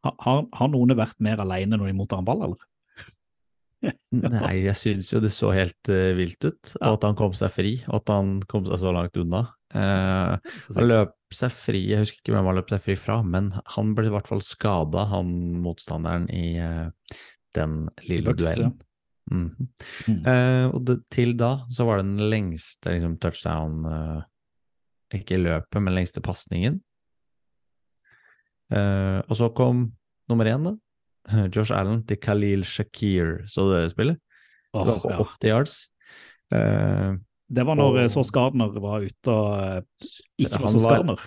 Har, 0.00 0.46
har, 0.48 0.68
noen 0.72 0.96
vært 0.96 1.18
mer 1.20 1.42
alene 1.42 1.76
når 1.76 1.90
de 1.90 1.96
mottar 1.98 2.22
en 2.22 2.28
ball, 2.28 2.44
eller? 2.48 2.66
Nei, 4.12 4.66
jeg 4.66 4.76
synes 4.76 5.08
jo 5.12 5.22
det 5.24 5.30
så 5.32 5.52
helt 5.56 5.88
uh, 5.92 6.10
vilt 6.18 6.44
ut, 6.44 6.74
og 6.82 6.98
at 6.98 7.06
han 7.08 7.16
kom 7.16 7.32
seg 7.36 7.52
fri, 7.52 7.72
og 7.88 8.02
at 8.02 8.12
han 8.12 8.34
kom 8.50 8.66
seg 8.68 8.80
så 8.82 8.92
langt 8.92 9.16
unna. 9.20 9.46
Uh, 9.72 10.36
han 10.76 10.88
løp 10.88 11.14
seg 11.32 11.54
fri, 11.54 11.84
jeg 11.92 12.02
husker 12.02 12.20
ikke 12.20 12.34
hvem 12.34 12.50
han 12.50 12.58
løp 12.58 12.72
seg 12.72 12.82
fri 12.84 12.96
fra, 12.98 13.20
men 13.24 13.52
han 13.76 13.94
ble 13.96 14.10
i 14.10 14.12
hvert 14.12 14.28
fall 14.28 14.42
skada, 14.44 15.06
han 15.12 15.32
motstanderen, 15.64 16.28
i 16.32 16.58
uh, 16.60 16.90
den 17.56 17.84
lille 18.08 18.32
Bucks, 18.32 18.44
duellen. 18.44 18.76
ja. 18.76 18.89
Mm. 19.30 20.24
Eh, 20.26 20.66
og 20.74 20.84
det, 20.88 20.96
til 21.14 21.36
da 21.38 21.52
så 21.70 21.86
var 21.86 22.00
det 22.00 22.08
den 22.08 22.30
lengste 22.32 22.96
liksom, 22.96 23.16
touchdown 23.22 23.84
uh, 23.86 24.22
Ikke 25.14 25.38
løpet, 25.38 25.78
men 25.82 25.94
lengste 25.94 26.22
pasningen. 26.22 26.80
Uh, 28.70 29.18
og 29.26 29.34
så 29.38 29.48
kom 29.54 29.88
nummer 30.30 30.46
én, 30.50 30.66
da. 30.66 30.76
Josh 31.54 31.74
Allen 31.74 32.04
til 32.06 32.20
Khalil 32.22 32.62
Shakir. 32.66 33.40
Så 33.50 33.66
det 33.72 33.90
spillet? 33.94 34.20
Det 34.70 34.86
var 34.86 35.00
på 35.02 35.10
ja. 35.10 35.24
80 35.26 35.50
yards. 35.50 35.74
Eh, 36.54 37.18
Det 37.50 37.66
var 37.66 37.74
når 37.74 37.98
Og- 38.04 38.10
Sauce 38.10 38.30
Gardner 38.30 38.70
var 38.80 39.02
ute 39.02 39.30
og 39.30 39.84
ikke 40.38 40.60
var 40.62 40.68
Sauce 40.68 40.88
Gardner. 40.88 41.18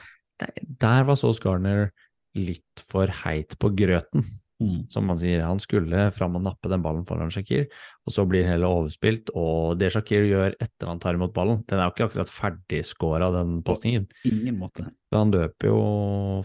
der 0.79 1.03
var 1.03 1.15
Sauce 1.15 1.41
Garner 1.43 1.91
litt 2.35 2.79
for 2.89 3.07
heit 3.07 3.57
på 3.59 3.69
grøten, 3.75 4.23
Mm. 4.63 4.87
som 4.89 5.05
man 5.09 5.17
sier. 5.19 5.43
Han 5.45 5.59
skulle 5.59 6.07
fram 6.15 6.35
og 6.39 6.43
nappe 6.45 6.69
den 6.71 6.81
ballen 6.83 7.05
foran 7.05 7.31
Shakir, 7.33 7.65
og 8.07 8.13
så 8.15 8.25
blir 8.29 8.47
hele 8.47 8.65
overspilt. 8.69 9.29
Og 9.35 9.77
det 9.77 9.91
Shakir 9.93 10.25
gjør 10.29 10.55
etter 10.57 10.87
han 10.89 10.99
tar 11.03 11.17
imot 11.19 11.33
ballen, 11.35 11.63
den 11.67 11.79
er 11.79 11.89
jo 11.89 11.93
ikke 11.95 12.07
akkurat 12.09 12.31
ferdigscora, 12.33 13.31
den 13.35 13.61
pasningen. 13.67 14.07
Ingen 14.29 14.57
måte. 14.59 14.87
Han 15.13 15.31
løper 15.33 15.67
jo 15.69 15.79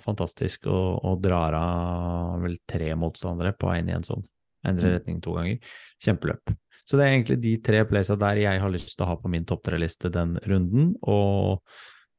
fantastisk 0.02 0.66
og, 0.68 1.04
og 1.04 1.20
drar 1.24 1.54
av 1.58 2.40
vel 2.42 2.56
tre 2.68 2.94
motstandere 2.98 3.54
på 3.56 3.70
veien 3.70 3.88
i 3.88 3.96
en 3.96 4.06
sånn. 4.06 4.24
Endrer 4.66 4.90
Mm. 4.90 4.96
retning 4.98 5.20
to 5.22 5.32
ganger. 5.36 5.58
Kjempeløp. 6.02 6.56
Så 6.88 6.96
det 6.96 7.04
er 7.04 7.12
egentlig 7.14 7.40
de 7.42 7.56
tre 7.60 7.84
playsa 7.84 8.16
der 8.18 8.40
jeg 8.40 8.60
har 8.60 8.70
lyst 8.72 8.94
til 8.96 9.04
å 9.04 9.08
ha 9.10 9.16
på 9.20 9.28
min 9.30 9.44
topp 9.44 9.62
tre-liste 9.66 10.10
den 10.10 10.38
runden, 10.48 10.94
og 11.02 11.60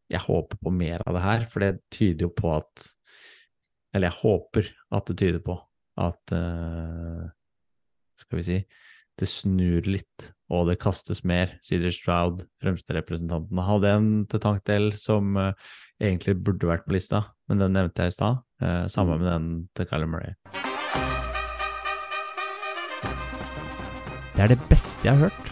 jeg 0.09 0.21
håper 0.21 0.57
på 0.61 0.71
mer 0.73 1.01
av 1.05 1.13
det 1.17 1.21
her, 1.25 1.43
for 1.49 1.59
det 1.65 1.81
tyder 1.91 2.27
jo 2.27 2.29
på 2.33 2.55
at 2.57 2.87
Eller 3.93 4.11
jeg 4.11 4.19
håper 4.21 4.67
at 4.93 5.05
det 5.09 5.17
tyder 5.17 5.39
på 5.41 5.55
at 5.99 6.33
uh, 6.35 7.27
Skal 8.19 8.39
vi 8.39 8.45
si 8.45 8.61
det 9.19 9.27
snur 9.27 9.83
litt, 9.87 10.29
og 10.51 10.69
det 10.69 10.79
kastes 10.81 11.23
mer. 11.27 11.57
Cedar 11.65 11.91
Stroud, 11.93 12.45
fremste 12.61 12.95
representanten, 12.95 13.61
hadde 13.67 13.91
en 13.91 14.09
til 14.31 14.41
tankdel 14.43 14.93
som 14.99 15.35
uh, 15.35 15.51
egentlig 15.99 16.37
burde 16.39 16.69
vært 16.69 16.85
på 16.87 16.95
lista, 16.95 17.25
men 17.51 17.61
den 17.63 17.75
nevnte 17.75 18.05
jeg 18.05 18.13
i 18.13 18.15
stad. 18.15 18.41
Uh, 18.63 18.85
sammen 18.91 19.19
med 19.19 19.27
den 19.27 19.49
til 19.75 19.89
Kyler 19.91 20.09
Murray. 20.09 20.35
Det 24.35 24.45
er 24.45 24.53
det 24.53 24.61
beste 24.71 25.03
jeg 25.03 25.17
har 25.17 25.27
hørt. 25.27 25.51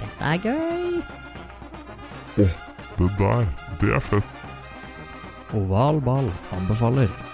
Dette 0.00 0.30
er 0.30 0.38
gøy. 0.40 1.02
Det 2.36 3.10
der, 3.18 3.44
det 3.80 3.92
er 3.92 4.00
fett. 4.00 4.40
Oval 5.52 6.00
ball 6.00 6.32
anbefaler. 6.56 7.31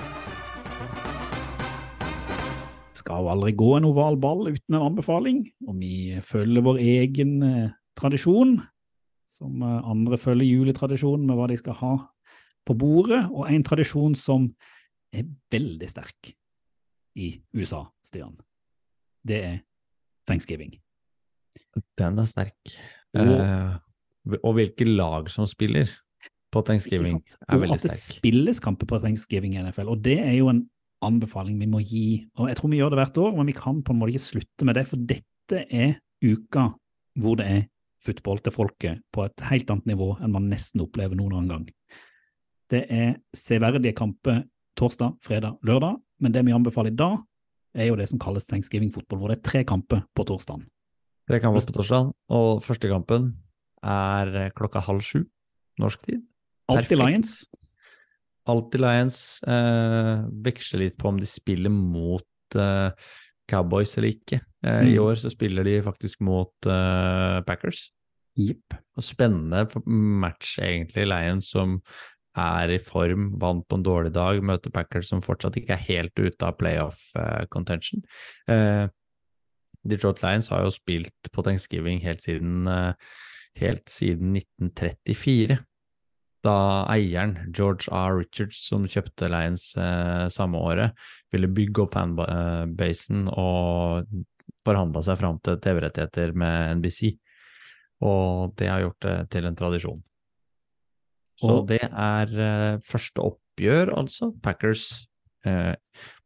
Jo 3.22 3.30
aldri 3.32 3.54
gå 3.58 3.70
en 3.76 3.86
oval 3.88 4.18
ball 4.20 4.48
uten 4.48 4.76
en 4.76 4.86
anbefaling, 4.90 5.42
og 5.66 5.78
vi 5.80 6.18
følger 6.24 6.64
vår 6.66 6.80
egen 6.82 7.36
eh, 7.46 7.70
tradisjon, 7.98 8.58
som 9.28 9.62
eh, 9.62 9.78
andre 9.92 10.18
følger 10.20 10.48
juletradisjonen 10.48 11.26
med 11.28 11.38
hva 11.38 11.48
de 11.50 11.58
skal 11.60 11.78
ha 11.80 11.94
på 12.68 12.76
bordet, 12.78 13.22
og 13.30 13.48
en 13.48 13.64
tradisjon 13.64 14.16
som 14.18 14.50
er 15.14 15.28
veldig 15.52 15.88
sterk 15.88 16.32
i 17.18 17.32
USA, 17.56 17.86
Stian. 18.04 18.36
Det 19.26 19.38
er 19.44 19.56
thanksgiving. 20.28 20.76
Den 21.98 22.18
er 22.20 22.28
sterk. 22.28 22.76
Og- 23.16 23.40
uh, 23.40 23.78
og 24.44 24.58
hvilke 24.58 24.84
lag 24.84 25.30
som 25.32 25.46
spiller 25.48 25.88
på 26.52 26.62
thanksgiving, 26.64 27.22
er 27.48 27.58
veldig 27.58 27.68
sterk. 27.68 27.70
Og 27.70 27.74
at 27.74 27.82
det 27.82 27.96
spilles 27.96 28.60
kamper 28.60 28.86
på 28.86 29.00
thanksgiving 29.00 29.56
i 29.56 29.62
NFL, 29.62 29.88
og 29.88 30.04
det 30.04 30.18
er 30.20 30.34
jo 30.36 30.48
en 30.52 30.68
anbefaling 31.04 31.58
vi 31.60 31.70
må 31.70 31.80
gi. 31.84 32.26
Og 32.38 32.50
jeg 32.50 32.58
tror 32.58 32.72
vi 32.72 32.80
gjør 32.80 32.92
det 32.92 33.00
hvert 33.00 33.20
år, 33.22 33.34
men 33.36 33.48
vi 33.50 33.56
kan 33.56 33.82
på 33.84 33.94
en 33.94 34.00
måte 34.00 34.14
ikke 34.14 34.26
slutte 34.26 34.68
med 34.68 34.78
det, 34.78 34.86
for 34.90 35.08
dette 35.10 35.64
er 35.68 35.98
uka 36.24 36.70
hvor 37.18 37.38
det 37.38 37.48
er 37.48 37.66
football 38.04 38.38
til 38.42 38.54
folket 38.54 39.02
på 39.14 39.24
et 39.26 39.46
helt 39.48 39.70
annet 39.72 39.88
nivå 39.90 40.12
enn 40.22 40.34
man 40.34 40.46
nesten 40.50 40.82
opplever 40.84 41.18
noen 41.18 41.34
annen 41.34 41.50
gang. 41.50 41.64
Det 42.70 42.84
er 42.92 43.16
severdige 43.36 43.96
kamper 43.96 44.44
torsdag, 44.78 45.16
fredag, 45.24 45.56
lørdag, 45.66 45.96
men 46.22 46.34
det 46.34 46.44
vi 46.46 46.54
anbefaler 46.54 46.94
da, 46.94 47.16
er 47.74 47.90
jo 47.90 47.98
det 47.98 48.08
som 48.10 48.20
kalles 48.22 48.46
thanksgiving-fotball, 48.50 49.18
hvor 49.20 49.32
det 49.32 49.38
er 49.38 49.46
tre 49.46 49.64
kamper 49.66 50.04
på 50.16 50.26
torsdagen. 50.28 50.66
Tre 51.28 51.40
kamper 51.42 51.66
på 51.68 51.74
torsdag, 51.76 52.12
og 52.34 52.62
første 52.64 52.90
kampen 52.90 53.32
er 53.82 54.50
klokka 54.58 54.82
halv 54.86 55.02
sju 55.04 55.22
norsk 55.78 56.06
tid. 56.06 56.22
Alltid. 56.68 56.98
Lions. 57.00 57.46
Alltid 58.48 58.80
Lions 58.80 59.16
eh, 59.46 60.14
veksler 60.44 60.86
litt 60.86 60.98
på 61.00 61.10
om 61.10 61.18
de 61.20 61.28
spiller 61.28 61.72
mot 61.72 62.56
eh, 62.56 62.90
Cowboys 63.48 63.96
eller 63.98 64.14
ikke. 64.14 64.40
Eh, 64.64 64.82
I 64.88 64.94
Mm. 64.96 65.02
år 65.04 65.18
så 65.20 65.30
spiller 65.32 65.64
de 65.64 65.78
faktisk 65.84 66.20
mot 66.24 66.66
eh, 66.66 67.40
Packers. 67.48 67.90
Yep. 68.38 68.78
Og 68.96 69.02
spennende 69.04 69.66
match, 69.86 70.58
egentlig. 70.62 71.06
Lions 71.10 71.50
som 71.50 71.78
er 72.38 72.70
i 72.70 72.78
form, 72.78 73.32
vant 73.40 73.64
på 73.66 73.76
en 73.76 73.82
dårlig 73.82 74.12
dag, 74.14 74.40
møter 74.46 74.70
Packers 74.70 75.08
som 75.10 75.20
fortsatt 75.24 75.56
ikke 75.58 75.74
er 75.74 75.86
helt 75.88 76.14
ute 76.18 76.46
av 76.46 76.56
playoff 76.60 77.00
eh, 77.18 77.44
contention. 77.50 78.04
Eh, 78.48 78.86
Detroit 79.88 80.22
Lions 80.22 80.48
har 80.52 80.62
jo 80.64 80.70
spilt 80.74 81.32
på 81.32 81.42
thanksgiving 81.46 82.00
helt 82.04 82.20
siden, 82.22 82.66
helt 83.58 83.88
siden 83.88 84.34
1934. 84.36 85.58
Da 86.46 86.86
eieren, 86.92 87.32
George 87.56 87.90
R. 87.90 88.20
Richards, 88.20 88.60
som 88.68 88.84
kjøpte 88.86 89.26
Lions 89.32 89.72
eh, 89.76 90.28
samme 90.30 90.60
året, 90.62 90.94
ville 91.34 91.48
bygge 91.50 91.82
opp 91.82 91.96
fanbasen 91.96 93.24
og 93.32 94.06
forhandla 94.68 95.02
seg 95.02 95.18
fram 95.18 95.40
til 95.42 95.58
TV-rettigheter 95.64 96.34
med 96.38 96.78
NBC. 96.78 97.16
Og 98.06 98.54
det 98.60 98.68
har 98.70 98.84
gjort 98.84 99.00
det 99.02 99.16
til 99.34 99.48
en 99.50 99.58
tradisjon. 99.58 100.02
Så 101.38 101.50
Og- 101.60 101.66
det 101.70 101.82
er 101.90 102.32
eh, 102.46 102.78
første 102.86 103.22
oppgjør, 103.22 103.92
altså. 103.98 104.30
Packers 104.42 105.08
eh, 105.46 105.74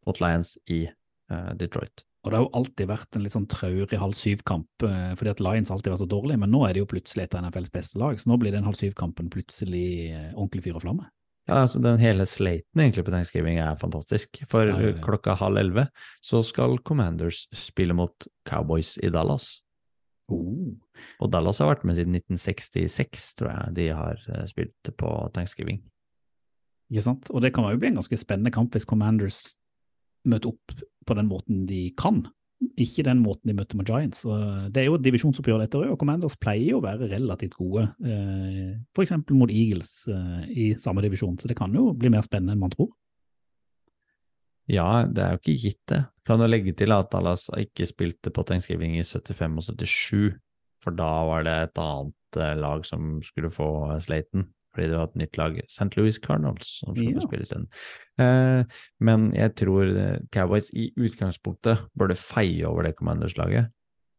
mot 0.07 0.21
Lions 0.21 0.59
i 0.69 0.85
eh, 0.89 1.53
Detroit. 1.57 2.05
Og 2.23 2.31
det 2.31 2.39
har 2.39 2.45
jo 2.45 2.53
alltid 2.55 2.87
vært 2.87 3.17
en 3.17 3.25
litt 3.25 3.35
sånn 3.35 3.49
traurig 3.51 3.99
halv 3.99 4.15
syv-kamp, 4.15 4.85
eh, 4.87 5.15
fordi 5.19 5.33
at 5.33 5.41
Lions 5.43 5.73
alltid 5.75 5.91
var 5.91 5.99
så 6.05 6.07
dårlig, 6.07 6.37
men 6.39 6.53
nå 6.55 6.61
er 6.67 6.77
det 6.77 6.85
jo 6.85 6.91
plutselig 6.93 7.25
et 7.25 7.35
av 7.35 7.43
NFLs 7.49 7.73
beste 7.75 7.99
lag, 7.99 8.21
så 8.21 8.31
nå 8.31 8.39
blir 8.39 8.55
den 8.55 8.69
halv 8.69 8.79
syv-kampen 8.79 9.31
plutselig 9.33 9.89
eh, 10.13 10.31
ordentlig 10.37 10.63
fyr 10.69 10.79
og 10.79 10.85
flamme. 10.85 11.09
Ja, 11.51 11.65
altså 11.65 11.81
Den 11.83 11.99
hele 11.99 12.23
slaten 12.31 12.85
egentlig 12.85 13.03
på 13.03 13.11
Thanksgiving 13.11 13.59
er 13.59 13.75
fantastisk. 13.81 14.39
For 14.47 14.71
Ja, 14.71 14.79
ja, 14.79 14.93
ja. 14.93 15.01
klokka 15.03 15.35
halv 15.35 15.59
elleve 15.59 15.89
så 16.23 16.39
skal 16.47 16.79
Commanders 16.87 17.49
spille 17.51 17.97
mot 17.99 18.29
Cowboys 18.47 18.95
i 19.03 19.11
Dallas. 19.11 19.57
Oh. 20.31 20.79
Og 21.19 21.33
Dallas 21.33 21.59
har 21.59 21.73
vært 21.73 21.83
med 21.85 21.99
siden 21.99 22.15
1966, 22.15 23.33
tror 23.41 23.51
jeg 23.51 23.75
de 23.81 23.89
har 23.91 24.23
eh, 24.31 24.47
spilt 24.47 24.93
på 24.95 25.11
Thanksgiving. 25.35 25.83
Ikke 26.93 27.03
sant? 27.09 27.31
Og 27.33 27.43
det 27.43 27.51
kan 27.57 27.67
jo 27.67 27.81
bli 27.81 27.91
en 27.91 27.99
ganske 27.99 28.21
spennende 28.21 28.53
kamp 28.55 28.77
hvis 28.77 28.87
Commanders 28.87 29.57
møter 30.29 30.53
opp 30.53 30.77
på 31.07 31.17
den 31.19 31.29
måten 31.31 31.67
de 31.67 31.89
kan, 31.99 32.23
ikke 32.79 33.05
den 33.07 33.23
måten 33.25 33.51
de 33.51 33.57
møtte 33.59 33.77
med 33.79 33.89
Giants. 33.91 34.25
Og 34.29 34.71
det 34.73 34.83
er 34.83 34.89
jo 34.89 34.97
et 34.99 35.05
divisjonsoppgjør 35.07 35.65
dette, 35.65 35.81
og 35.83 35.99
Commanders 36.01 36.39
pleier 36.41 36.79
å 36.79 36.83
være 36.85 37.11
relativt 37.11 37.57
gode, 37.59 37.89
eh, 38.07 38.75
f.eks. 38.95 39.17
mot 39.35 39.51
Eagles 39.51 39.97
eh, 40.13 40.45
i 40.51 40.67
samme 40.79 41.03
divisjon, 41.05 41.39
så 41.41 41.51
det 41.51 41.59
kan 41.59 41.75
jo 41.75 41.91
bli 41.99 42.13
mer 42.13 42.25
spennende 42.27 42.55
enn 42.55 42.63
man 42.63 42.75
tror. 42.75 42.93
Ja, 44.71 45.05
det 45.11 45.23
er 45.25 45.35
jo 45.35 45.43
ikke 45.43 45.59
gitt, 45.59 45.83
det. 45.91 46.05
Kan 46.27 46.43
jo 46.43 46.47
legge 46.47 46.75
til 46.79 46.95
at 46.95 47.11
Dallas 47.11 47.49
ikke 47.59 47.87
spilte 47.89 48.31
på 48.31 48.45
Thanksgiving 48.47 48.95
i 48.95 49.03
75 49.03 49.59
og 49.59 49.67
77, 49.73 50.39
for 50.83 50.95
da 50.99 51.11
var 51.27 51.47
det 51.47 51.57
et 51.67 51.81
annet 51.83 52.39
eh, 52.39 52.57
lag 52.61 52.87
som 52.87 53.17
skulle 53.27 53.51
få 53.53 53.71
eh, 53.91 54.03
slaten, 54.03 54.47
fordi 54.75 54.89
det 54.89 54.97
var 54.99 55.05
et 55.11 55.17
nytt 55.21 55.37
lag, 55.39 55.59
St. 55.69 55.91
Louis 55.97 56.19
Cardinals, 56.19 56.67
som 56.81 56.95
skulle 56.97 57.15
Ja. 57.15 57.21
spille 57.27 57.43
isteden. 57.45 57.67
Eh, 58.19 58.65
men 59.01 59.33
jeg 59.37 59.55
tror 59.57 59.85
eh, 59.97 60.19
Cowboys 60.33 60.71
i 60.75 60.91
utgangspunktet 60.97 61.87
burde 61.99 62.17
feie 62.17 62.65
over 62.67 62.83
det 62.85 62.97
Commanders-laget, 62.97 63.71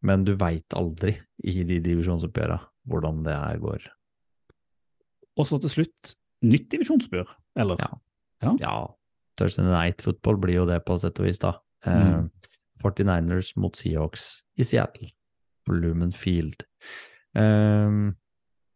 men 0.03 0.23
du 0.25 0.35
veit 0.35 0.67
aldri 0.75 1.15
i 1.43 1.63
de 1.63 1.79
divisjonsoppgjøra 1.79 2.59
hvordan 2.87 3.23
det 3.23 3.33
her 3.35 3.57
går. 3.57 3.87
Og 5.37 5.45
så 5.49 5.59
til 5.63 5.69
slutt, 5.73 6.15
nytt 6.43 6.69
divisjonsoppgjør, 6.73 7.29
eller? 7.57 7.77
Ja. 8.43 8.55
Ja, 8.59 8.87
Thursday 9.39 9.63
Night 9.65 10.01
Football 10.03 10.37
blir 10.37 10.59
jo 10.59 10.65
det 10.69 10.81
på 10.85 10.97
sett 10.99 11.17
og 11.19 11.25
vis, 11.25 11.39
da. 11.39 11.53
Eh, 11.85 12.19
Mm. 12.21 12.29
49ers 12.83 13.53
mot 13.57 13.73
Seahawks 13.79 14.43
i 14.59 14.63
Seattle, 14.63 15.09
på 15.65 15.71
Lumen 15.79 16.11
Field. 16.11 16.65
Eh, 17.35 18.11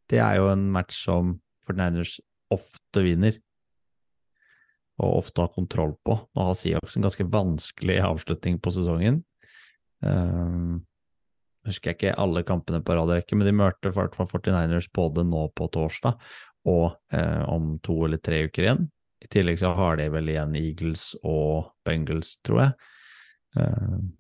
det 0.10 0.20
er 0.24 0.36
jo 0.40 0.48
en 0.50 0.72
match 0.72 1.04
som 1.04 1.42
49ers 1.68 2.18
ofte 2.54 3.04
vinner, 3.04 3.38
og 4.98 5.20
ofte 5.22 5.44
har 5.44 5.54
kontroll 5.54 5.94
på. 6.08 6.16
Nå 6.34 6.46
har 6.48 6.58
Seahawks 6.58 6.98
en 6.98 7.06
ganske 7.06 7.28
vanskelig 7.30 8.00
avslutning 8.02 8.58
på 8.64 8.74
sesongen. 8.74 9.22
Um, 10.02 10.86
husker 11.68 11.92
jeg 11.92 12.00
ikke 12.00 12.18
alle 12.22 12.46
kampene 12.48 12.82
på 12.86 12.96
rad 12.98 13.12
rekke, 13.12 13.38
men 13.38 13.50
de 13.50 13.56
mørte 13.56 13.92
fall 13.94 14.10
49ers 14.16 14.90
både 14.96 15.26
nå 15.28 15.48
på 15.58 15.68
torsdag 15.74 16.16
og 16.68 16.98
eh, 17.16 17.44
om 17.48 17.76
to 17.84 17.96
eller 18.06 18.20
tre 18.24 18.44
uker 18.48 18.66
igjen. 18.66 18.88
I 19.24 19.30
tillegg 19.32 19.60
så 19.62 19.72
har 19.78 19.98
de 20.00 20.10
vel 20.14 20.32
igjen 20.34 20.56
Eagles 20.60 21.10
og 21.26 21.72
Bengals, 21.88 22.36
tror 22.46 22.66
jeg. 22.66 22.74
Um, 23.58 24.12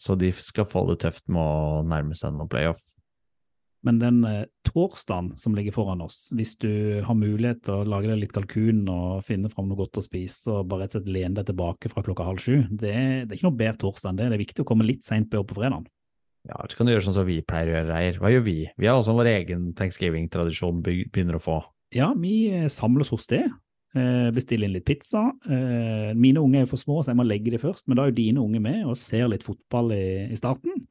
så 0.00 0.14
de 0.18 0.30
skal 0.36 0.68
få 0.68 0.84
det 0.90 1.00
tøft 1.04 1.26
med 1.32 1.40
å 1.42 1.82
nærme 1.86 2.16
seg 2.16 2.34
noen 2.36 2.50
playoff. 2.52 2.80
Men 3.84 3.98
den 4.00 4.22
eh, 4.24 4.46
torsdagen 4.66 5.34
som 5.38 5.54
ligger 5.54 5.74
foran 5.76 6.00
oss, 6.02 6.30
hvis 6.34 6.56
du 6.58 7.02
har 7.06 7.14
mulighet 7.18 7.60
til 7.66 7.74
å 7.82 7.84
lage 7.86 8.08
deg 8.10 8.22
litt 8.22 8.32
kalkun 8.34 8.80
og 8.90 9.20
finne 9.26 9.50
fram 9.52 9.68
noe 9.68 9.78
godt 9.78 10.00
å 10.00 10.04
spise 10.04 10.50
og 10.50 10.70
bare 10.70 10.86
rett 10.86 10.96
og 10.96 11.02
slett 11.02 11.12
lene 11.12 11.36
deg 11.36 11.50
tilbake 11.52 11.92
fra 11.92 12.02
klokka 12.06 12.26
halv 12.26 12.40
sju, 12.42 12.56
det, 12.70 12.94
det 12.96 13.28
er 13.28 13.36
ikke 13.36 13.46
noe 13.50 13.60
bedre 13.60 13.80
torsdag 13.84 14.10
enn 14.14 14.18
det. 14.22 14.30
Det 14.32 14.38
er 14.38 14.42
viktig 14.46 14.64
å 14.64 14.70
komme 14.72 14.88
litt 14.88 15.06
seint 15.06 15.28
på 15.30 15.38
jobb 15.38 15.52
på 15.52 15.58
fredagen. 15.60 15.86
Ja, 16.46 16.58
så 16.62 16.78
kan 16.78 16.86
du 16.86 16.92
gjøre 16.94 17.02
sånn 17.08 17.16
som 17.18 17.26
vi 17.26 17.40
pleier 17.42 17.72
å 17.72 17.76
gjøre, 17.76 17.88
Reier. 17.90 18.18
Hva 18.22 18.30
gjør 18.30 18.44
vi? 18.46 18.56
Vi 18.78 18.86
har 18.86 18.98
også 19.00 19.14
vår 19.18 19.30
egen 19.32 19.70
thanksgiving-tradisjon 19.78 20.82
begynner 20.86 21.38
å 21.38 21.42
få. 21.42 21.56
Ja, 21.94 22.12
vi 22.18 22.36
eh, 22.54 22.68
samles 22.70 23.10
hos 23.14 23.26
det. 23.32 23.42
eh, 23.98 24.28
Bestiller 24.34 24.68
inn 24.70 24.76
litt 24.76 24.86
pizza. 24.86 25.24
Mine 25.46 26.42
unger 26.42 26.60
er 26.60 26.66
jo 26.68 26.70
for 26.76 26.82
små, 26.82 27.00
så 27.02 27.10
jeg 27.10 27.18
må 27.18 27.26
legge 27.26 27.50
de 27.50 27.58
først, 27.62 27.88
men 27.90 27.98
da 27.98 28.06
er 28.06 28.12
jo 28.14 28.18
dine 28.20 28.44
unge 28.46 28.62
med 28.62 28.84
og 28.86 28.94
ser 29.00 29.26
litt 29.32 29.46
fotball 29.46 29.90
i, 29.96 30.06
i 30.30 30.38
starten. 30.38 30.85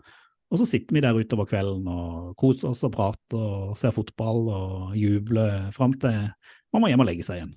Og 0.53 0.59
så 0.61 0.67
sitter 0.69 0.93
vi 0.95 1.01
der 1.01 1.17
utover 1.17 1.47
kvelden 1.49 1.87
og 1.89 2.35
koser 2.39 2.69
oss 2.69 2.83
og 2.85 2.93
prater 2.93 3.39
og 3.39 3.77
ser 3.79 3.93
fotball 3.95 4.43
og 4.53 4.97
jubler 4.97 5.71
fram 5.75 5.95
til 5.99 6.27
man 6.75 6.83
må 6.83 6.91
hjem 6.91 7.01
og 7.05 7.07
legge 7.07 7.25
seg 7.25 7.39
igjen. 7.39 7.53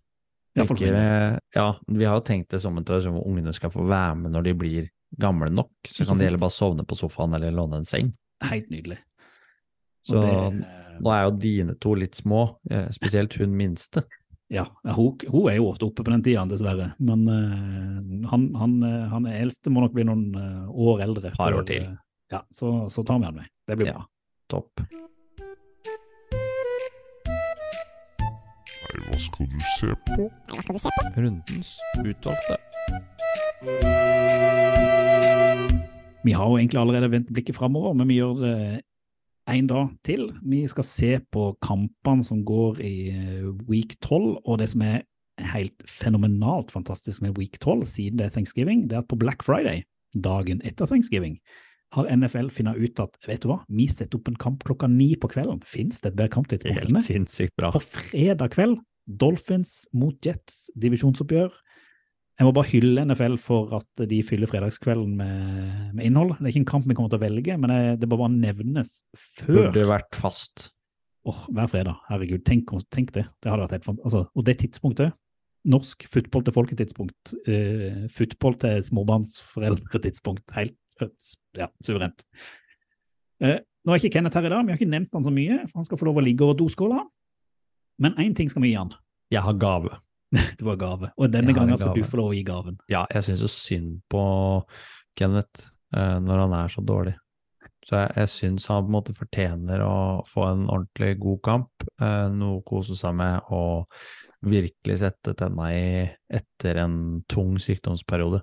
Tenker, 0.58 0.94
eh, 0.94 1.36
ja, 1.54 1.66
vi 1.86 2.06
har 2.06 2.16
jo 2.18 2.24
tenkt 2.26 2.50
det 2.54 2.62
som 2.62 2.78
en 2.78 2.86
tradisjon 2.86 3.14
hvor 3.18 3.26
ungene 3.28 3.52
skal 3.54 3.70
få 3.74 3.84
være 3.86 4.16
med 4.22 4.34
når 4.34 4.46
de 4.48 4.54
blir 4.58 4.88
gamle 5.20 5.50
nok. 5.52 5.70
Så 5.86 6.06
kan 6.06 6.18
det 6.18 6.28
gjelde 6.28 6.42
bare 6.42 6.54
sovne 6.54 6.86
på 6.88 6.98
sofaen 6.98 7.36
eller 7.36 7.54
låne 7.54 7.82
en 7.82 7.88
seng. 7.88 8.12
Helt 8.48 8.70
nydelig. 8.72 8.98
Og 10.08 10.14
Så 10.14 10.22
det- 10.22 10.66
nå 11.00 11.12
er 11.14 11.24
jo 11.24 11.36
dine 11.36 11.74
to 11.78 11.94
litt 11.94 12.14
små, 12.14 12.56
eh, 12.70 12.88
spesielt 12.88 13.34
hun 13.38 13.56
minste. 13.56 14.02
Ja, 14.50 14.64
hun, 14.84 15.18
hun 15.28 15.50
er 15.50 15.58
jo 15.58 15.68
ofte 15.68 15.84
oppe 15.84 16.02
på 16.02 16.10
den 16.10 16.22
tida, 16.24 16.46
dessverre. 16.48 16.94
Men 16.98 17.28
uh, 17.28 18.28
han, 18.30 18.54
han, 18.56 18.82
eh, 18.82 19.08
han 19.12 19.26
er 19.26 19.42
eldste 19.44 19.68
må 19.68 19.82
nok 19.84 19.92
bli 19.92 20.06
noen 20.08 20.30
eh, 20.34 20.70
år 20.72 21.02
eldre. 21.04 21.34
Par 21.36 21.52
år 21.52 21.66
til. 21.68 21.84
Eh, 22.30 22.36
ja, 22.36 22.42
så, 22.50 22.88
så 22.90 23.02
tar 23.02 23.18
vi 23.18 23.24
han 23.24 23.34
med. 23.34 23.48
Det 23.68 23.76
blir 23.76 23.86
Ja. 23.86 23.92
bra. 23.92 24.06
Topp. 24.48 24.80
Nei, 28.88 29.00
hva 29.08 29.18
skal 29.20 29.46
du 29.52 29.58
se 29.78 29.92
på? 30.08 30.28
Hva 30.52 30.62
skal 30.64 30.74
du 30.74 30.80
se 30.80 30.92
på? 30.96 31.04
Rundens 31.20 31.74
utvalgte. 32.00 32.56
Vi 36.24 36.32
har 36.34 36.48
jo 36.50 36.56
egentlig 36.58 36.80
allerede 36.80 37.10
vendt 37.12 37.30
blikket 37.32 37.56
framover, 37.56 37.92
men 37.96 38.08
vi 38.08 38.18
gjør 38.18 38.40
det 38.42 38.54
en 39.48 39.66
dag 39.70 39.92
til. 40.04 40.26
Vi 40.44 40.62
skal 40.68 40.84
se 40.84 41.12
på 41.32 41.50
kampene 41.64 42.24
som 42.26 42.42
går 42.44 42.80
i 42.84 42.94
eh, 43.12 43.46
week 43.68 43.94
12, 44.04 44.38
og 44.44 44.58
det 44.60 44.68
som 44.72 44.82
er 44.84 45.02
helt 45.54 45.84
fenomenalt 45.88 46.72
fantastisk 46.74 47.22
med 47.22 47.38
week 47.38 47.58
12, 47.62 47.84
siden 47.86 48.18
det 48.18 48.26
er 48.26 48.34
thanksgiving, 48.34 48.88
det 48.90 48.96
er 48.98 49.04
at 49.04 49.08
på 49.08 49.16
Black 49.20 49.44
Friday, 49.46 49.84
dagen 50.24 50.60
etter 50.66 50.86
thanksgiving, 50.90 51.38
har 51.96 52.08
NFL 52.12 52.50
funnet 52.52 52.76
ut 52.76 53.00
at 53.00 53.16
vet 53.28 53.42
du 53.42 53.48
hva, 53.50 53.62
vi 53.72 53.86
setter 53.88 54.20
opp 54.20 54.28
en 54.28 54.38
kamp 54.40 54.64
klokka 54.68 54.90
ni 54.92 55.14
på 55.20 55.30
kvelden. 55.32 55.62
Fins 55.66 56.02
det 56.04 56.12
et 56.12 56.18
bedre 56.18 56.34
kamptidspunkt 56.36 56.84
enn 56.84 56.98
det? 56.98 57.04
sinnssykt 57.06 57.56
bra. 57.56 57.72
På 57.74 57.82
fredag 57.82 58.52
kveld, 58.56 58.80
Dolphins 59.08 59.86
mot 59.96 60.16
Jets, 60.24 60.66
divisjonsoppgjør. 60.76 61.54
Jeg 62.38 62.46
må 62.46 62.52
bare 62.54 62.70
hylle 62.70 63.02
NFL 63.08 63.38
for 63.42 63.72
at 63.80 64.02
de 64.10 64.18
fyller 64.22 64.50
fredagskvelden 64.50 65.14
med, 65.18 65.78
med 65.98 66.04
innhold. 66.06 66.36
Det 66.36 66.44
er 66.44 66.52
ikke 66.52 66.62
en 66.62 66.72
kamp 66.74 66.84
vi 66.86 66.94
kommer 66.94 67.10
til 67.10 67.18
å 67.18 67.24
velge, 67.24 67.56
men 67.58 67.72
det, 67.72 67.80
det 68.02 68.10
bør 68.10 68.20
bare 68.26 68.36
nevnes 68.36 68.92
før 69.18 69.64
Burde 69.64 69.86
vært 69.88 70.18
fast. 70.18 70.68
Åh, 71.28 71.40
hver 71.56 71.72
fredag. 71.72 71.96
Herregud, 72.08 72.44
tenk, 72.46 72.70
tenk 72.94 73.10
det. 73.16 73.24
Det 73.42 73.50
hadde 73.50 73.64
vært 73.64 73.74
helt 73.78 73.88
fantastisk. 73.88 74.06
altså, 74.06 74.38
Og 74.38 74.46
det 74.46 74.54
tidspunktet, 74.62 75.16
norsk 75.68 76.06
football 76.12 76.44
til 76.46 76.54
folketidspunkt, 76.54 77.34
uh, 77.48 78.04
football 78.14 78.54
til 78.62 78.86
småbarnsforeldretidspunkt, 78.86 80.46
helt 80.56 80.78
ja, 81.58 81.68
suverent. 81.84 82.24
Eh, 83.44 83.60
nå 83.84 83.94
er 83.94 84.02
ikke 84.02 84.18
Kenneth 84.18 84.38
her 84.38 84.48
i 84.48 84.52
dag, 84.52 84.66
vi 84.66 84.74
har 84.74 84.80
ikke 84.80 84.90
nevnt 84.90 85.14
han 85.14 85.26
så 85.26 85.32
mye, 85.34 85.62
for 85.68 85.80
han 85.80 85.88
skal 85.88 86.00
få 86.00 86.08
lov 86.10 86.20
å 86.20 86.24
ligge 86.26 86.44
over 86.46 86.58
doskåla. 86.58 87.04
Men 88.02 88.18
én 88.22 88.34
ting 88.36 88.50
skal 88.50 88.62
vi 88.64 88.72
gi 88.72 88.78
han. 88.78 88.92
Jeg 89.32 89.42
har 89.44 89.56
gave. 89.60 89.96
Det 90.58 90.66
var 90.66 90.76
gave. 90.80 91.10
Og 91.16 91.32
denne 91.32 91.54
gangen 91.56 91.78
skal 91.80 91.96
du 91.96 92.04
få 92.06 92.20
lov 92.20 92.32
å 92.32 92.36
gi 92.36 92.44
gaven. 92.46 92.76
Ja, 92.92 93.06
jeg 93.14 93.26
syns 93.26 93.42
jo 93.44 93.50
synd 93.52 93.96
på 94.12 94.22
Kenneth 95.18 95.70
eh, 95.96 96.18
når 96.22 96.44
han 96.44 96.54
er 96.60 96.72
så 96.72 96.84
dårlig. 96.84 97.16
Så 97.86 97.96
jeg, 97.96 98.12
jeg 98.20 98.30
syns 98.34 98.68
han 98.68 98.84
på 98.84 98.90
en 98.90 98.96
måte 98.98 99.16
fortjener 99.16 99.82
å 99.86 99.96
få 100.28 100.44
en 100.50 100.66
ordentlig 100.66 101.14
god 101.22 101.42
kamp, 101.46 101.88
eh, 102.02 102.26
noe 102.34 102.60
å 102.60 102.64
kose 102.66 102.98
seg 102.98 103.16
med 103.16 103.52
og 103.54 103.88
virkelig 104.44 105.00
sette 105.00 105.34
tenna 105.38 105.70
i 105.74 106.04
etter 106.28 106.82
en 106.84 106.98
tung 107.30 107.56
sykdomsperiode. 107.62 108.42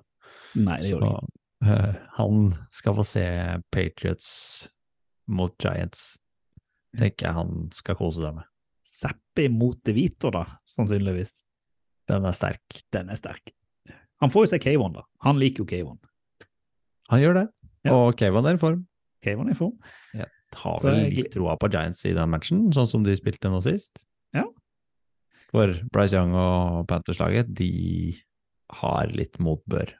Nei, 0.58 0.80
det 0.82 0.90
gjør 0.90 1.04
det 1.04 1.12
ikke. 1.14 1.34
Eh, 1.66 1.94
han 2.18 2.54
skal 2.70 2.94
få 2.96 3.04
se 3.06 3.26
Patriots 3.74 4.28
mot 5.26 5.54
Giants. 5.62 6.16
Tenker 6.96 7.28
jeg 7.28 7.36
han 7.36 7.66
skal 7.74 7.98
kose 7.98 8.22
seg 8.22 8.36
med. 8.38 8.46
Zappi 8.86 9.48
mot 9.50 9.78
De 9.84 9.94
Vito, 9.96 10.30
da, 10.30 10.44
sannsynligvis. 10.76 11.40
Den 12.06 12.26
er 12.28 12.36
sterk. 12.36 12.82
Den 12.94 13.10
er 13.10 13.18
sterk. 13.18 13.50
Han 14.22 14.30
får 14.32 14.46
jo 14.46 14.50
se 14.54 14.60
K1, 14.62 14.94
da. 14.94 15.02
Han 15.26 15.40
liker 15.40 15.64
jo 15.64 15.68
K1. 15.68 15.96
Han 17.10 17.22
gjør 17.22 17.40
det. 17.40 17.46
Ja. 17.86 17.94
Og 17.94 18.16
Kayvon 18.18 18.46
er 18.48 18.56
i 18.56 18.62
form. 18.62 18.86
K1 19.24 19.42
er 19.42 19.52
i 19.52 19.58
form. 19.58 19.74
Har 20.16 20.30
tar 20.54 20.84
vel 20.86 21.00
jeg 21.02 21.16
litt 21.18 21.34
troa 21.34 21.56
på 21.60 21.68
Giants 21.72 22.04
i 22.08 22.14
den 22.16 22.30
matchen, 22.32 22.62
sånn 22.74 22.88
som 22.88 23.04
de 23.04 23.16
spilte 23.18 23.50
nå 23.52 23.60
sist. 23.64 24.06
Ja. 24.34 24.46
For 25.50 25.74
Bryce 25.92 26.16
Young 26.16 26.34
og 26.38 26.86
Panthers-laget, 26.90 27.50
de 27.58 28.16
har 28.80 29.12
litt 29.14 29.38
motbør. 29.42 29.92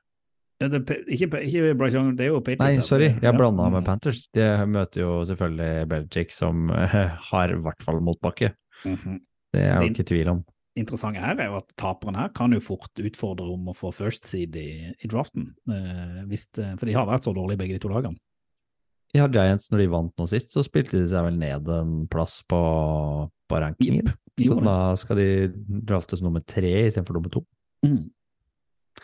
Ja, 0.61 0.69
det, 0.73 0.81
ikke, 1.13 1.29
ikke 1.45 1.75
Bryce 1.77 1.99
Young, 1.99 2.15
det 2.17 2.25
er 2.27 2.31
jo 2.33 2.41
Patriots. 2.41 2.79
Nei, 2.79 2.85
sorry, 2.85 3.09
jeg 3.13 3.23
Ja. 3.29 3.33
blanda 3.37 3.69
med 3.71 3.85
Panthers. 3.85 4.23
De 4.33 4.47
møter 4.73 5.03
jo 5.03 5.21
selvfølgelig 5.29 5.89
Belichick, 5.91 6.33
som 6.33 6.71
eh, 6.73 6.95
har 7.31 7.53
i 7.53 7.59
hvert 7.61 7.83
fall 7.85 8.01
motbakke. 8.01 8.55
Mhm. 8.85 9.19
Det 9.53 9.63
er 9.63 9.81
jo 9.81 9.91
ikke 9.93 10.05
tvil 10.09 10.29
om. 10.33 10.45
Det 10.77 10.83
interessante 10.85 11.21
her 11.21 11.39
er 11.41 11.47
jo 11.49 11.57
at 11.57 11.69
taperen 11.81 12.17
her 12.19 12.29
kan 12.37 12.53
jo 12.53 12.61
fort 12.61 13.01
utfordre 13.01 13.47
om 13.53 13.69
å 13.69 13.77
få 13.77 13.93
first 13.97 14.27
seed 14.29 14.57
i, 14.61 14.93
i 14.93 15.09
draften. 15.09 15.55
Eh, 15.69 16.25
hvis 16.29 16.49
det, 16.57 16.79
for 16.79 16.89
de 16.89 16.97
har 16.97 17.07
vært 17.09 17.25
så 17.25 17.33
dårlige 17.37 17.61
begge 17.63 17.77
de 17.79 17.85
to 17.85 17.89
lagene. 17.93 18.17
Ja, 19.15 19.29
Giants, 19.33 19.71
når 19.73 19.79
de 19.81 19.87
vant 19.93 20.13
nå 20.21 20.27
sist, 20.29 20.53
så 20.53 20.65
spilte 20.67 20.99
de 20.99 21.07
seg 21.09 21.25
vel 21.25 21.39
ned 21.41 21.69
en 21.73 22.07
plass 22.13 22.43
på, 22.49 22.59
på 23.49 23.61
rankingen. 23.63 24.11
Yep. 24.37 24.49
Så 24.51 24.59
da 24.61 24.77
skal 25.01 25.17
de 25.17 25.29
draftes 25.89 26.21
nummer 26.21 26.43
tre 26.45 26.75
istedenfor 26.89 27.17
nummer 27.17 27.33
to. 27.33 27.45
Mm. 27.87 28.11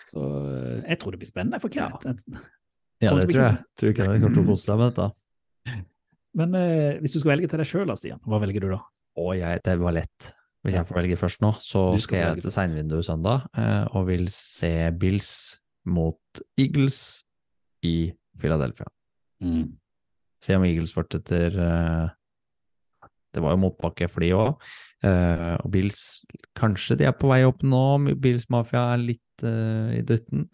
Så 0.07 0.23
eh, 0.23 0.83
jeg 0.91 0.99
tror 1.03 1.15
det 1.15 1.21
blir 1.23 1.31
spennende 1.31 1.61
for 1.63 1.73
Kenneth. 1.73 2.07
Jeg- 2.07 2.43
Ja, 3.03 3.09
Kommer 3.11 3.27
det 3.27 3.35
tror 3.35 3.43
jeg. 3.49 3.57
Tror 3.81 3.91
ikke 3.91 4.05
jeg 4.07 4.21
kommer 4.23 4.35
til 4.37 4.43
å 4.45 4.47
kose 4.53 4.63
seg 4.69 4.79
med 4.79 4.93
dette. 4.93 5.07
Men 6.39 6.55
eh, 6.55 7.01
hvis 7.03 7.13
du 7.17 7.19
skal 7.21 7.33
velge 7.35 7.49
til 7.51 7.59
deg 7.61 7.67
sjøl, 7.69 7.91
Stian, 7.99 8.21
hva 8.31 8.39
velger 8.41 8.63
du 8.63 8.69
da? 8.77 8.79
Å, 9.19 9.25
jeg, 9.37 9.61
det 9.67 9.75
var 9.81 9.97
lett. 9.97 10.29
Hvis 10.63 10.77
jeg 10.79 10.87
får 10.87 10.99
velge 11.01 11.17
først 11.19 11.41
nå, 11.43 11.51
så 11.59 11.81
skal 11.99 12.05
skal 12.05 12.19
jeg 12.23 12.45
til 12.45 12.55
seinvinduet 12.55 13.05
søndag 13.09 13.49
eh, 13.59 13.85
og 13.99 14.07
vil 14.07 14.29
se 14.31 14.71
Bills 14.95 15.33
mot 15.91 16.43
Eagles 16.57 17.01
i 17.83 18.13
Philadelphia. 18.39 18.87
Mm. 19.43 19.73
Se 20.43 20.55
om 20.55 20.65
Eagles 20.69 20.95
fortsetter 20.95 21.59
eh, 21.59 22.07
Det 23.35 23.43
var 23.43 23.57
jo 23.57 23.63
motbakke 23.65 24.07
for 24.09 24.23
de 24.23 24.31
òg. 24.39 24.63
Eh, 25.03 25.57
og 25.59 25.69
Bills 25.75 26.23
Kanskje 26.59 26.99
de 27.01 27.09
er 27.09 27.15
på 27.17 27.31
vei 27.31 27.43
opp 27.49 27.63
nå, 27.65 27.83
Bills 28.21 28.49
Mafia 28.53 28.91
er 28.95 29.05
litt 29.05 29.45
uh, 29.47 29.93
i 29.97 30.03
døtten. 30.07 30.49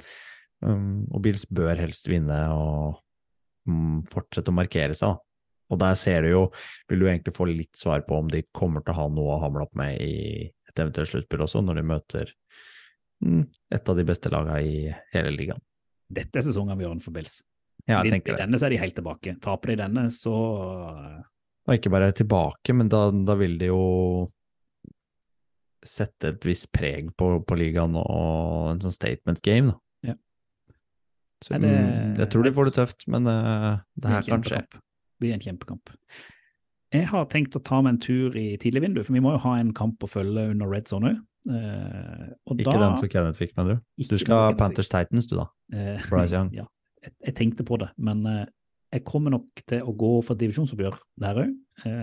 Um, 0.64 1.06
og 1.14 1.22
Bills 1.26 1.46
bør 1.54 1.78
helst 1.78 2.08
vinne 2.10 2.38
og 2.54 2.98
um, 3.70 4.04
fortsette 4.10 4.52
å 4.52 4.58
markere 4.58 4.96
seg. 4.96 5.14
da. 5.14 5.24
Og 5.68 5.80
der 5.82 5.96
ser 6.00 6.24
du 6.24 6.30
jo, 6.30 6.42
vil 6.88 7.02
du 7.02 7.08
egentlig 7.10 7.34
få 7.36 7.46
litt 7.50 7.76
svar 7.76 8.00
på 8.06 8.16
om 8.16 8.28
de 8.32 8.40
kommer 8.56 8.84
til 8.84 8.94
å 8.94 9.00
ha 9.02 9.08
noe 9.12 9.34
å 9.36 9.40
hamle 9.42 9.66
opp 9.66 9.74
med 9.76 9.98
i 10.00 10.46
et 10.48 10.80
eventuelt 10.80 11.10
sluttspill 11.10 11.44
også, 11.44 11.60
når 11.64 11.80
de 11.80 11.88
møter 11.90 12.32
mm, 13.24 13.42
et 13.76 13.90
av 13.92 13.98
de 13.98 14.06
beste 14.08 14.32
lagene 14.32 14.62
i 14.64 14.78
hele 15.12 15.34
ligaen. 15.34 15.60
Dette 16.08 16.40
er 16.40 16.46
sesongavgjørende 16.46 17.04
for 17.04 17.16
Bills. 17.16 17.42
Ja, 17.84 18.00
jeg 18.00 18.16
tenker 18.16 18.32
det. 18.32 18.38
I 18.40 18.44
denne 18.46 18.60
så 18.60 18.66
er 18.66 18.74
de 18.74 18.80
helt 18.80 18.96
tilbake. 18.96 19.36
Taper 19.44 19.74
de 19.74 19.78
denne, 19.82 20.08
så 20.14 20.34
Og 21.68 21.74
ikke 21.74 21.92
bare 21.92 22.14
tilbake, 22.16 22.74
men 22.74 22.88
da, 22.88 23.10
da 23.12 23.36
vil 23.38 23.58
de 23.60 23.68
jo 23.68 23.82
sette 25.86 26.32
et 26.32 26.44
visst 26.48 26.70
preg 26.74 27.10
på, 27.18 27.28
på 27.46 27.58
ligaen 27.58 27.94
og 28.00 28.72
en 28.72 28.80
sånn 28.82 28.94
statement 28.94 29.42
game, 29.46 29.70
da. 29.72 30.10
Ja. 30.12 30.16
Så, 31.44 31.54
det- 31.60 31.68
mm, 31.70 32.16
jeg 32.18 32.30
tror 32.32 32.42
de 32.48 32.52
får 32.56 32.64
det 32.70 32.74
tøft, 32.80 33.06
men 33.08 33.26
uh, 33.30 33.78
det 33.96 34.10
her 34.10 34.22
kan 34.26 34.42
skje. 34.42 34.62
Det 34.72 34.82
blir 35.22 35.34
en 35.36 35.44
kjempekamp. 35.44 35.94
Jeg 36.94 37.06
har 37.10 37.26
tenkt 37.28 37.56
å 37.58 37.60
ta 37.62 37.82
meg 37.84 37.94
en 37.96 38.00
tur 38.00 38.36
i 38.40 38.56
tidligvinduet, 38.56 39.04
for 39.06 39.12
vi 39.12 39.20
må 39.20 39.34
jo 39.36 39.40
ha 39.44 39.56
en 39.60 39.74
kamp 39.76 40.02
å 40.02 40.08
følge 40.08 40.46
under 40.54 40.70
red 40.72 40.88
zone 40.88 41.12
òg. 41.14 41.24
Uh, 41.48 42.32
Ikke 42.56 42.72
da- 42.72 42.80
den 42.82 42.96
som 43.00 43.08
Kenneth 43.12 43.38
fikk, 43.38 43.54
mener 43.56 43.78
du? 43.78 44.04
Du 44.08 44.18
skal 44.18 44.48
ha 44.48 44.52
Panthers 44.58 44.88
Titans, 44.90 45.28
du, 45.30 45.36
da. 45.38 45.46
Uh, 45.72 45.98
Bryce 46.10 46.32
Young. 46.34 46.50
Ja, 46.58 46.66
jeg, 47.04 47.12
jeg 47.28 47.34
tenkte 47.38 47.64
på 47.68 47.78
det, 47.78 47.90
men 48.02 48.24
uh, 48.26 48.44
jeg 48.90 49.04
kommer 49.06 49.30
nok 49.30 49.62
til 49.68 49.84
å 49.84 49.92
gå 49.94 50.10
for 50.24 50.34
et 50.34 50.40
divisjonsoppgjør 50.42 50.96
der 51.20 51.42
òg. 51.44 51.50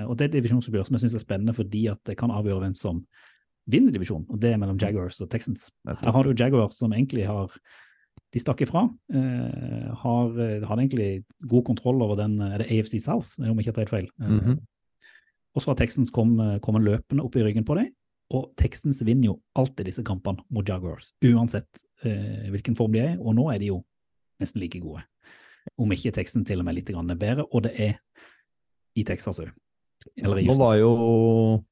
og 0.05 0.11
det 0.15 0.23
er 0.23 0.29
et 0.29 0.35
divisjonsoppgjør 0.37 0.85
som 0.85 0.95
jeg 0.95 1.01
syns 1.01 1.15
er 1.17 1.23
spennende 1.23 1.55
fordi 1.57 1.87
at 1.89 1.97
det 2.05 2.13
kan 2.19 2.29
avgjøre 2.31 2.61
hvem 2.61 2.75
som 2.77 2.99
vinner 3.67 3.91
divisjonen, 3.95 4.27
og 4.29 4.39
det 4.39 4.53
er 4.53 4.57
mellom 4.61 4.77
Jaguars 4.77 5.19
og 5.21 5.29
Texans. 5.29 5.69
Her 5.87 6.11
har 6.11 6.23
du 6.23 6.33
Jaguars 6.33 6.77
som 6.77 6.91
egentlig 6.93 7.25
har 7.25 7.51
De 8.33 8.39
stakk 8.39 8.61
ifra. 8.65 8.81
eh, 9.13 9.93
har, 9.95 10.39
eh, 10.39 10.61
hadde 10.67 10.81
egentlig 10.81 11.23
god 11.47 11.63
kontroll 11.65 12.01
over 12.01 12.17
den 12.17 12.41
Er 12.41 12.57
det 12.59 12.67
AFC 12.69 12.99
South, 12.99 13.39
om 13.39 13.57
jeg 13.57 13.65
ikke 13.67 13.73
tar 13.73 13.85
helt 13.85 13.89
feil? 13.89 14.09
Eh, 14.21 14.27
Mhm. 14.27 14.59
Og 15.55 15.61
så 15.61 15.67
har 15.67 15.75
Texans 15.75 16.11
kommet 16.11 16.61
kom 16.61 16.75
løpende 16.75 17.23
opp 17.23 17.35
i 17.35 17.39
ryggen 17.43 17.63
på 17.63 17.75
dem. 17.77 17.93
Og 18.31 18.53
Texans 18.57 19.01
vinner 19.05 19.23
jo 19.25 19.41
alltid 19.55 19.85
disse 19.85 20.03
kampene 20.03 20.43
mot 20.51 20.65
Jaguars, 20.67 21.13
uansett 21.23 21.67
eh, 22.03 22.49
hvilken 22.51 22.75
form 22.75 22.91
de 22.91 22.99
er. 22.99 23.17
Og 23.19 23.35
nå 23.35 23.53
er 23.53 23.59
de 23.59 23.67
jo 23.67 23.83
nesten 24.41 24.59
like 24.59 24.79
gode. 24.81 25.03
Om 25.79 25.91
ikke 25.91 26.11
Texans 26.11 26.45
til 26.47 26.59
og 26.59 26.65
med 26.65 26.75
litt 26.75 26.87
grann 26.91 27.07
bedre, 27.07 27.45
og 27.53 27.63
det 27.63 27.79
er 27.79 27.99
i 28.97 29.03
Texas 29.03 29.39
òg. 29.39 29.51
Nå 30.45 30.57
var 30.57 30.75
jo 30.77 31.63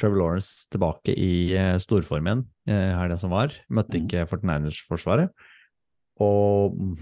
Trevor 0.00 0.20
Lawrence 0.20 0.68
tilbake 0.72 1.14
i 1.16 1.52
eh, 1.58 1.76
storform 1.82 2.28
igjen 2.30 2.44
er 2.68 3.08
det 3.10 3.18
som 3.20 3.32
var. 3.34 3.52
Møtte 3.70 3.98
Mhm. 3.98 4.06
ikke 4.06 4.26
49ers-forsvaret. 4.30 5.32
Og 6.22 6.76
mm, 6.78 6.96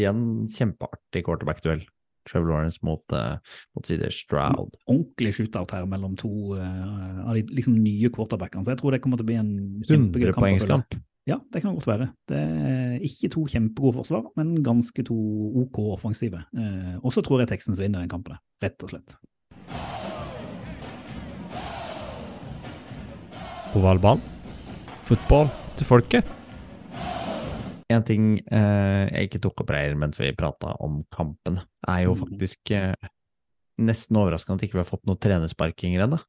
igjen 0.00 0.22
kjempeartig 0.50 1.24
quarterback-duell. 1.26 1.84
Trevor 2.24 2.48
Lawrence 2.54 2.80
mot, 2.82 3.04
uh, 3.12 3.36
mot 3.76 3.86
CD 3.86 4.08
Stroud. 4.10 4.76
Ordentlig 4.88 5.34
shootout 5.36 5.74
her 5.76 5.84
mellom 5.84 6.16
to 6.16 6.30
uh, 6.56 7.28
av 7.28 7.34
de 7.36 7.42
liksom 7.52 7.76
nye 7.76 8.08
quarterbackene. 8.08 8.64
Så 8.64 8.72
jeg 8.72 8.80
tror 8.80 8.96
det 8.96 9.02
kommer 9.04 9.20
til 9.20 9.26
å 9.26 9.30
bli 9.32 9.36
en 9.40 9.52
100 9.84 9.90
kjempegøy 10.32 10.64
kamp. 10.70 10.96
Ja, 11.28 11.38
det 11.52 11.62
kan 11.64 11.76
godt 11.76 11.88
være. 11.88 12.10
Det 12.28 12.36
er 12.36 13.04
ikke 13.04 13.30
to 13.32 13.46
kjempegode 13.48 13.96
forsvar, 14.00 14.26
men 14.36 14.58
ganske 14.64 15.04
to 15.08 15.16
OK 15.62 15.78
offensive. 15.94 16.42
Eh, 16.52 16.98
og 17.00 17.12
så 17.16 17.24
tror 17.24 17.40
jeg 17.40 17.48
Texans 17.54 17.80
vinner 17.80 18.04
den 18.04 18.12
kampen, 18.12 18.36
rett 18.60 18.84
og 18.84 18.92
slett. 18.92 19.16
Ovalball. 23.74 24.20
Fotball 25.04 25.48
til 25.74 25.88
folket. 25.88 26.28
En 27.92 28.04
ting 28.06 28.36
eh, 28.38 29.02
jeg 29.10 29.28
ikke 29.28 29.40
tok 29.44 29.64
opp 29.64 29.72
her 29.74 29.96
mens 29.98 30.20
vi 30.20 30.30
prata 30.36 30.72
om 30.82 31.02
kampen, 31.14 31.58
er 31.90 32.04
jo 32.06 32.14
faktisk 32.16 32.72
eh, 32.74 32.94
nesten 33.82 34.18
overraskende 34.20 34.60
at 34.60 34.66
ikke 34.68 34.78
vi 34.78 34.82
har 34.84 34.88
fått 34.88 35.04
noen 35.08 35.20
trenersparkinger 35.20 36.06
ennå. 36.06 36.20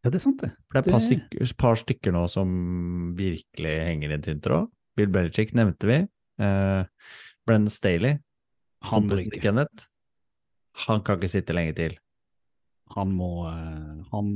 Ja, 0.00 0.08
det 0.08 0.18
er 0.18 0.24
sant, 0.24 0.40
det. 0.40 0.50
For 0.66 0.78
det 0.78 0.80
er 0.80 0.88
et 0.88 0.94
par, 0.96 1.04
stykker, 1.04 1.54
par 1.60 1.80
stykker 1.82 2.16
nå 2.16 2.24
som 2.32 2.50
virkelig 3.18 3.76
henger 3.84 4.10
i 4.10 4.16
en 4.16 4.24
tynn 4.24 4.42
tråd. 4.44 4.70
Bill 4.96 5.12
Belichick 5.12 5.52
nevnte 5.56 5.90
vi. 5.90 5.98
Eh, 6.40 7.10
Brennan 7.46 7.72
Staley, 7.72 8.16
Han 8.88 9.10
han, 9.12 9.66
han 10.86 11.02
kan 11.04 11.18
ikke 11.18 11.28
sitte 11.28 11.52
lenge 11.52 11.76
til. 11.76 11.98
Han 12.96 13.12
må 13.14 13.30
eh, 13.50 14.00
Han 14.10 14.30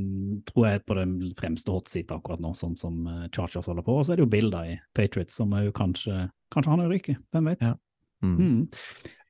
tror 0.48 0.68
jeg 0.68 0.78
er 0.78 0.86
på 0.86 0.96
det 0.98 1.06
fremste 1.38 1.74
hotseatet 1.74 2.14
akkurat 2.16 2.42
nå, 2.42 2.52
sånn 2.58 2.76
som 2.78 3.02
eh, 3.10 3.26
Chargers 3.34 3.66
holder 3.70 3.86
på. 3.86 3.98
Og 3.98 4.06
så 4.06 4.14
er 4.14 4.20
det 4.20 4.26
jo 4.26 4.34
Bill 4.34 4.54
i 4.62 4.78
Patriots, 4.96 5.36
som 5.40 5.54
er 5.56 5.68
jo 5.68 5.76
kanskje 5.76 6.28
Kanskje 6.54 6.70
han 6.70 6.84
er 6.84 6.92
ryker, 6.92 7.16
hvem 7.34 7.48
vet. 7.50 7.62
Ja. 7.66 7.72
Mm. 8.22 8.34
Mm. 8.38 8.58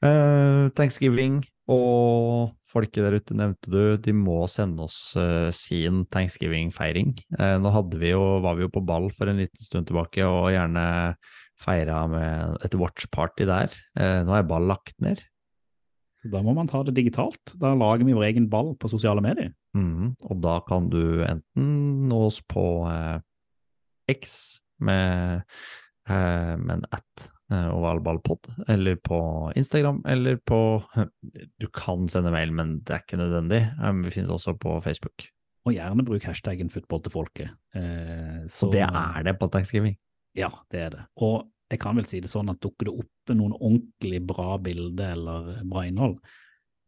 Uh, 0.04 0.66
Thanksgiving 0.76 1.38
og 1.72 2.50
folket 2.68 3.00
der 3.00 3.16
ute 3.16 3.36
nevnte 3.38 3.70
du, 3.72 3.94
de 3.96 4.12
må 4.12 4.42
sende 4.52 4.84
oss 4.84 5.14
uh, 5.16 5.48
sin 5.56 6.02
Thanksgiving-feiring. 6.12 7.14
Uh, 7.38 7.56
nå 7.64 7.72
vi 7.96 8.12
jo, 8.12 8.42
var 8.44 8.58
vi 8.58 8.66
jo 8.66 8.74
på 8.74 8.84
ball 8.84 9.08
for 9.16 9.32
en 9.32 9.40
liten 9.40 9.64
stund 9.64 9.88
tilbake 9.88 10.26
og 10.28 10.52
gjerne 10.52 10.84
feira 11.64 12.02
med 12.12 12.60
et 12.68 12.76
watch-party 12.76 13.48
der. 13.48 13.72
Nå 13.96 14.36
er 14.36 14.44
ball 14.44 14.68
lagt 14.68 14.98
ned. 15.00 15.22
Da 16.30 16.40
må 16.42 16.54
man 16.56 16.66
ta 16.70 16.82
det 16.82 16.94
digitalt. 16.96 17.54
Da 17.60 17.74
lager 17.74 18.04
vi 18.06 18.14
vår 18.16 18.24
egen 18.32 18.48
ball 18.48 18.74
på 18.80 18.88
sosiale 18.88 19.20
medier. 19.24 19.52
Mm, 19.76 20.14
og 20.22 20.40
da 20.40 20.60
kan 20.68 20.88
du 20.88 21.22
enten 21.26 22.08
nå 22.08 22.20
oss 22.26 22.40
på 22.48 22.64
eh, 22.90 23.20
X 24.14 24.60
med, 24.80 25.42
eh, 26.08 26.54
med 26.60 26.74
en 26.78 26.84
at 26.92 27.26
eh, 27.52 27.68
ovalballpod, 27.74 28.50
eller 28.68 28.96
på 28.96 29.18
Instagram, 29.56 30.02
eller 30.06 30.36
på 30.36 30.60
Du 31.60 31.66
kan 31.72 32.08
sende 32.08 32.32
mail, 32.34 32.52
men 32.52 32.78
det 32.84 32.94
er 32.98 33.04
ikke 33.04 33.20
nødvendig. 33.20 33.62
Eh, 33.80 33.92
vi 34.04 34.10
finnes 34.14 34.30
også 34.34 34.56
på 34.60 34.78
Facebook. 34.84 35.28
Og 35.64 35.72
gjerne 35.72 36.04
bruk 36.04 36.24
hashtaggen 36.28 36.68
'football 36.68 37.02
til 37.02 37.12
folket'. 37.12 37.52
Eh, 37.74 38.44
så- 38.46 38.66
Og 38.66 38.72
det 38.72 38.82
er 38.82 39.22
det 39.24 39.38
på 39.40 39.48
Thanksgiving. 39.48 39.96
Ja, 40.36 40.48
det 40.70 40.80
er 40.80 40.90
det. 40.90 41.04
Og 41.16 41.46
jeg 41.72 41.80
kan 41.80 41.96
vel 41.98 42.06
si 42.08 42.20
det 42.22 42.30
sånn 42.30 42.52
at 42.52 42.60
dukker 42.62 42.88
det 42.88 42.94
opp 43.02 43.34
noen 43.34 43.54
ordentlig 43.56 44.20
bra 44.26 44.56
bilder 44.62 45.14
eller 45.16 45.52
bra 45.68 45.84
innhold, 45.88 46.18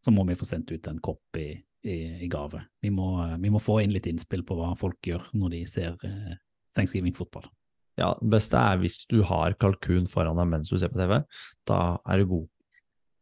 så 0.04 0.12
må 0.14 0.26
vi 0.28 0.36
få 0.38 0.46
sendt 0.48 0.70
ut 0.70 0.86
en 0.90 1.00
kopp 1.02 1.38
i, 1.40 1.48
i, 1.86 1.96
i 2.26 2.28
gave. 2.30 2.60
Vi 2.84 2.92
må, 2.94 3.08
vi 3.42 3.52
må 3.52 3.62
få 3.62 3.80
inn 3.82 3.94
litt 3.94 4.06
innspill 4.10 4.44
på 4.46 4.58
hva 4.58 4.74
folk 4.78 5.00
gjør 5.08 5.30
når 5.34 5.54
de 5.56 5.62
ser 5.70 5.96
eh, 6.06 6.34
Thanksgiving-fotball. 6.76 7.48
Ja, 7.96 8.12
det 8.20 8.28
beste 8.34 8.60
er 8.60 8.76
hvis 8.82 9.00
du 9.08 9.22
har 9.24 9.56
kalkun 9.58 10.04
foran 10.10 10.36
deg 10.36 10.50
mens 10.50 10.70
du 10.70 10.76
ser 10.78 10.92
på 10.92 11.00
TV. 11.00 11.18
Da 11.68 11.80
er 12.04 12.20
du 12.20 12.28
god. 12.34 12.50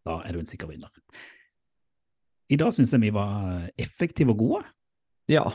Da 0.05 0.18
er 0.26 0.34
du 0.34 0.42
en 0.42 0.50
sikker 0.50 0.68
vinner. 0.68 0.90
I 2.52 2.59
dag 2.61 2.74
syns 2.76 2.92
jeg 2.92 3.07
vi 3.07 3.14
var 3.14 3.70
effektive 3.80 4.34
og 4.34 4.42
gode. 4.42 4.64
Ja, 5.30 5.46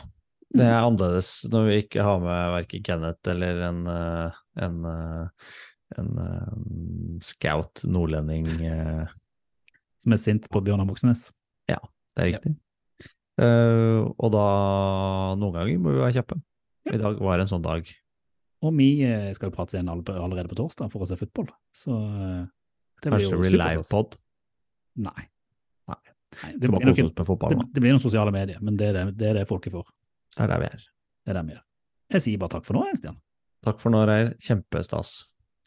det 0.50 0.66
er 0.66 0.80
annerledes 0.82 1.44
når 1.52 1.68
vi 1.68 1.76
ikke 1.84 2.02
har 2.02 2.22
med 2.22 2.54
verken 2.56 2.86
Kenneth 2.86 3.30
eller 3.30 3.60
en, 3.68 3.84
eh, 3.86 4.40
en, 4.64 4.80
eh, 4.88 5.50
en 5.98 6.10
eh, 6.22 7.18
scout 7.24 7.82
nordlending. 7.84 8.46
uh, 8.66 9.08
Som 10.00 10.12
er 10.14 10.20
sint 10.22 10.48
på 10.50 10.62
Bjørnar 10.64 10.86
Moxnes. 10.88 11.30
Det 11.70 12.24
er 12.24 12.26
riktig. 12.32 12.50
Eh, 13.40 14.00
og 14.02 14.32
da 14.34 14.44
Noen 15.38 15.52
ganger 15.54 15.78
må 15.80 15.92
vi 15.94 16.00
være 16.02 16.16
kjappe. 16.18 16.40
I 16.90 16.98
dag 16.98 17.20
var 17.22 17.38
en 17.40 17.48
sånn 17.48 17.62
dag. 17.62 17.86
Og 18.66 18.74
vi 18.76 18.88
uh, 19.06 19.28
skal 19.36 19.48
jo 19.48 19.54
prate 19.54 19.76
igjen 19.78 19.88
all- 19.92 20.02
allerede 20.10 20.50
på 20.50 20.58
torsdag 20.58 20.90
for 20.92 21.06
å 21.06 21.08
se 21.08 21.16
fotball. 21.20 21.46
Så 21.72 21.94
det 21.94 23.12
blir 23.14 23.14
Kanskje 23.14 23.30
det 23.30 23.40
blir 23.44 23.56
livepod. 23.62 24.18
Nei. 25.06 25.22
Nei. 25.88 26.00
Nei, 26.42 26.50
det, 26.52 26.66
blir 26.66 26.74
nok 26.76 26.84
kose 26.90 27.00
en- 27.00 27.08
oss 27.08 27.16
med 27.16 27.26
fotball 27.26 27.54
det, 27.54 27.64
det 27.74 27.82
blir 27.82 27.94
noen 27.94 28.02
sosiale 28.02 28.30
medier, 28.34 28.58
men 28.62 28.76
det 28.78 28.90
er 28.90 28.98
det, 28.98 29.04
det 29.18 29.30
er 29.30 29.38
det 29.40 29.48
folket 29.50 29.72
for. 29.74 29.88
Det 30.36 30.44
er 30.44 30.50
der 30.52 30.60
vi 30.62 30.68
er. 30.68 30.84
Det 31.24 31.32
er 31.32 31.38
der 31.40 31.46
vi 31.48 31.56
er. 31.56 31.62
Jeg 32.14 32.22
sier 32.26 32.42
bare 32.42 32.56
takk 32.58 32.66
for 32.66 32.76
nå, 32.78 32.84
Stian. 32.98 33.16
Takk 33.66 33.80
for 33.82 33.94
nå, 33.94 34.02
Reir. 34.10 34.34
Kjempestas. 34.42 35.14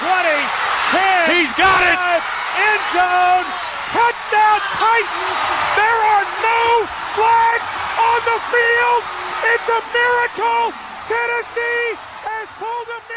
20, 0.00 0.32
10. 0.96 1.28
He's 1.28 1.52
got 1.60 1.80
it. 1.84 1.98
End 2.56 2.84
zone. 2.96 3.44
Touchdown 3.92 4.60
Titans. 4.80 5.40
There 5.76 6.00
are 6.08 6.24
no 6.40 6.62
flags 7.12 7.70
on 8.00 8.18
the 8.24 8.38
field. 8.48 9.02
It's 9.52 9.68
a 9.68 9.80
miracle. 9.92 10.72
Tennessee 11.04 12.00
has 12.24 12.48
pulled 12.56 12.88
a 12.96 13.09